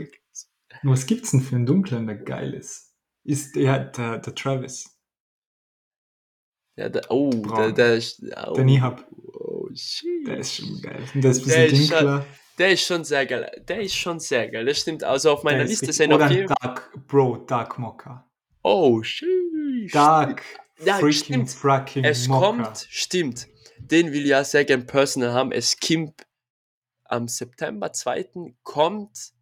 Was 0.82 1.06
gibt's 1.06 1.30
denn 1.32 1.40
für 1.40 1.56
einen 1.56 1.66
dunklen, 1.66 2.06
der 2.06 2.16
geil 2.16 2.54
ist? 2.54 2.94
Ist 3.24 3.54
der, 3.56 3.78
der, 3.84 4.18
der 4.18 4.34
Travis, 4.34 4.98
Ja, 6.76 6.88
der, 6.88 7.10
oh, 7.10 7.30
der, 7.30 7.38
Braun. 7.40 7.74
der 7.74 7.94
ist. 7.96 8.22
Oh, 8.46 8.54
den 8.54 8.68
ich 8.68 8.80
hab. 8.80 9.06
Oh, 9.12 9.68
shit. 9.74 10.26
Der 10.26 10.38
ist 10.38 10.54
schon 10.54 10.80
geil. 10.80 11.02
Der 11.14 11.30
ist 11.30 11.44
ein 11.44 11.48
Der 11.48 11.58
bisschen 11.66 11.72
ist 11.82 11.88
schon- 11.88 11.98
dunkler. 11.98 12.26
Der 12.58 12.72
ist 12.72 12.84
schon 12.86 13.04
sehr 13.04 13.26
geil. 13.26 13.64
Der 13.68 13.80
ist 13.80 13.94
schon 13.94 14.20
sehr 14.20 14.48
geil. 14.50 14.64
Das 14.66 14.78
stimmt. 14.80 15.02
Also 15.04 15.30
auf 15.32 15.42
meiner 15.44 15.58
Der 15.58 15.64
ist 15.66 15.80
Liste 15.80 15.92
sind 15.92 16.12
ein 16.12 16.30
jeden. 16.30 16.48
Dark, 16.60 16.92
Bro, 17.06 17.38
Dark 17.46 17.78
Mocha. 17.78 18.30
Oh, 18.62 19.02
shit. 19.02 19.28
Dark, 19.94 20.42
Ja, 20.84 20.94
freaking, 20.96 21.12
stimmt. 21.12 21.50
fracking 21.50 22.04
Es 22.04 22.28
Mocha. 22.28 22.46
kommt, 22.46 22.86
stimmt. 22.90 23.48
Den 23.78 24.12
will 24.12 24.22
ich 24.22 24.28
ja 24.28 24.44
sehr 24.44 24.64
gern 24.66 24.86
personal 24.86 25.32
haben. 25.32 25.52
Es 25.52 25.78
kommt 25.80 26.26
am 27.04 27.28
September 27.28 27.92
2. 27.92 28.54
kommt 28.62 29.32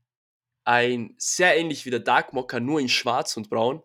ein 0.68 1.14
sehr 1.16 1.56
ähnlich 1.56 1.86
wie 1.86 1.90
der 1.90 2.00
Dark 2.00 2.34
Mocha, 2.34 2.60
nur 2.60 2.78
in 2.78 2.90
schwarz 2.90 3.36
und 3.38 3.48
braun 3.48 3.82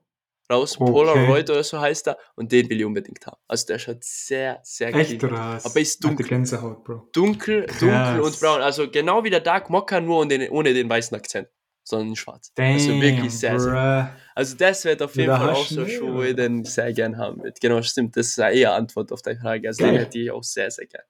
raus. 0.51 0.75
Okay. 0.77 0.91
Polaroid 0.91 1.49
oder 1.49 1.63
so 1.63 1.79
heißt 1.79 2.07
er. 2.09 2.17
Und 2.35 2.51
den 2.51 2.69
will 2.69 2.77
ich 2.79 2.85
unbedingt 2.85 3.25
haben. 3.25 3.37
Also 3.47 3.67
der 3.67 3.79
schaut 3.79 4.03
sehr, 4.03 4.59
sehr 4.63 4.93
Echt 4.93 5.17
clean 5.17 5.33
aus. 5.33 5.65
Aber 5.65 5.79
ist 5.79 6.03
dunkel. 6.03 6.27
Gänsehaut, 6.27 6.83
Bro. 6.83 7.07
Dunkel, 7.13 7.65
dunkel 7.67 7.89
Krass. 7.89 8.19
und 8.19 8.39
braun. 8.41 8.61
Also 8.61 8.89
genau 8.91 9.23
wie 9.23 9.29
der 9.29 9.39
Dark 9.39 9.69
Mocha, 9.69 10.01
nur 10.01 10.19
ohne 10.19 10.37
den, 10.37 10.49
ohne 10.51 10.73
den 10.73 10.89
weißen 10.89 11.15
Akzent. 11.15 11.47
Sondern 11.85 12.09
in 12.09 12.15
schwarz. 12.17 12.51
also 12.57 13.01
wirklich 13.01 13.37
sehr, 13.37 13.59
sehr. 13.59 14.15
Also 14.35 14.55
das 14.57 14.83
wird 14.83 15.01
auf 15.01 15.15
jeden 15.15 15.29
da 15.29 15.37
Fall 15.37 15.49
auch 15.51 15.65
so 15.65 15.81
mehr, 15.81 15.89
Schuhe, 15.89 16.31
oder? 16.31 16.33
den 16.33 16.61
ich 16.63 16.69
sehr 16.69 16.91
gern 16.91 17.17
haben 17.17 17.41
würde. 17.41 17.53
Genau, 17.61 17.81
stimmt. 17.81 18.15
Das 18.17 18.27
ist 18.27 18.37
ja 18.37 18.49
eher 18.49 18.73
Antwort 18.73 19.11
auf 19.11 19.21
deine 19.21 19.39
Frage. 19.39 19.67
Also 19.69 19.83
Geil. 19.83 19.93
den 19.93 19.99
hätte 19.99 20.19
ich 20.19 20.31
auch 20.31 20.43
sehr, 20.43 20.69
sehr 20.69 20.85
gern. 20.85 21.03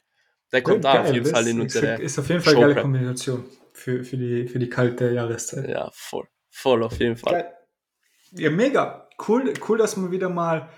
Der 0.52 0.62
kommt 0.62 0.84
Ja, 0.84 0.94
da 0.94 1.02
auf 1.02 1.14
jeden 1.14 1.26
Fall 1.26 1.48
in 1.48 1.62
unsere. 1.62 2.00
Ist 2.02 2.18
auf 2.20 2.30
jeden 2.30 2.42
Fall 2.42 2.56
eine 2.56 2.68
geile. 2.68 2.82
Kombination 2.82 3.44
für, 3.74 4.04
für, 4.04 4.18
die, 4.18 4.48
für 4.48 4.60
die 4.60 4.70
kalte 4.70 5.12
Jahreszeit. 5.12 5.70
Ja, 5.70 5.90
voll. 5.94 6.28
Voll 6.50 6.84
auf 6.84 7.00
jeden 7.00 7.18
Fall. 7.18 7.52
Ja, 8.32 8.50
mega. 8.50 9.10
Cool, 9.28 9.54
cool, 9.68 9.78
dass 9.78 9.98
wir 9.98 10.12
wieder 10.12 10.30
mal 10.30 10.70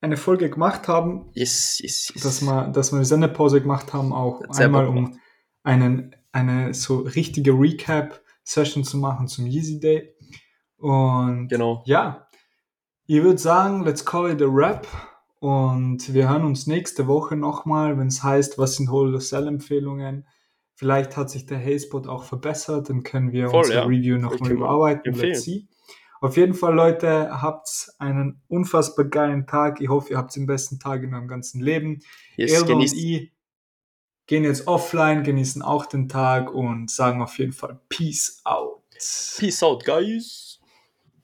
eine 0.00 0.16
Folge 0.16 0.50
gemacht 0.50 0.88
haben, 0.88 1.30
Yes, 1.34 1.78
yes, 1.80 2.12
yes. 2.14 2.22
dass 2.22 2.42
wir, 2.42 2.68
dass 2.68 2.92
wir 2.92 2.96
eine 2.96 3.04
Sendepause 3.04 3.60
gemacht 3.60 3.92
haben, 3.92 4.12
auch 4.12 4.42
einmal 4.56 4.86
um 4.86 5.18
einen, 5.62 6.14
eine 6.32 6.74
so 6.74 6.98
richtige 6.98 7.52
Recap-Session 7.52 8.84
zu 8.84 8.98
machen 8.98 9.26
zum 9.28 9.46
Yeezy 9.46 9.80
Day. 9.80 10.14
Und 10.76 11.48
Genau. 11.48 11.82
ja, 11.86 12.28
ich 13.06 13.22
würde 13.22 13.38
sagen, 13.38 13.84
let's 13.84 14.04
call 14.04 14.30
it 14.30 14.42
a 14.42 14.46
wrap. 14.46 14.86
Und 15.38 16.12
wir 16.12 16.28
hören 16.28 16.44
uns 16.44 16.66
nächste 16.66 17.06
Woche 17.06 17.36
nochmal, 17.36 17.98
wenn 17.98 18.08
es 18.08 18.22
heißt, 18.22 18.58
was 18.58 18.76
sind 18.76 18.90
Hold 18.90 19.20
Sell 19.22 19.46
Empfehlungen. 19.46 20.26
Vielleicht 20.76 21.16
hat 21.16 21.30
sich 21.30 21.46
der 21.46 21.58
Hayspot 21.58 22.06
auch 22.06 22.24
verbessert, 22.24 22.90
dann 22.90 23.02
können 23.02 23.32
wir 23.32 23.48
Voll, 23.48 23.62
unsere 23.62 23.78
ja. 23.78 23.84
Review 23.86 24.18
nochmal 24.18 24.52
überarbeiten. 24.52 25.14
Let's 25.14 25.42
see. 25.42 25.66
Auf 26.20 26.36
jeden 26.36 26.54
Fall, 26.54 26.74
Leute, 26.74 27.40
habt 27.42 27.90
einen 27.98 28.42
unfassbar 28.48 29.06
geilen 29.06 29.46
Tag. 29.46 29.80
Ich 29.80 29.88
hoffe, 29.88 30.10
ihr 30.10 30.18
habt 30.18 30.36
den 30.36 30.46
besten 30.46 30.78
Tag 30.78 31.02
in 31.02 31.14
eurem 31.14 31.28
ganzen 31.28 31.60
Leben. 31.60 32.00
Yes, 32.36 32.52
Eldo 32.52 32.74
und 32.74 32.82
ich 32.82 33.32
gehen 34.26 34.44
jetzt 34.44 34.66
offline, 34.66 35.22
genießen 35.22 35.62
auch 35.62 35.86
den 35.86 36.08
Tag 36.08 36.52
und 36.52 36.90
sagen 36.90 37.22
auf 37.22 37.38
jeden 37.38 37.52
Fall 37.52 37.80
Peace 37.88 38.40
out. 38.44 38.82
Peace 39.38 39.62
out, 39.62 39.84
guys. 39.84 40.45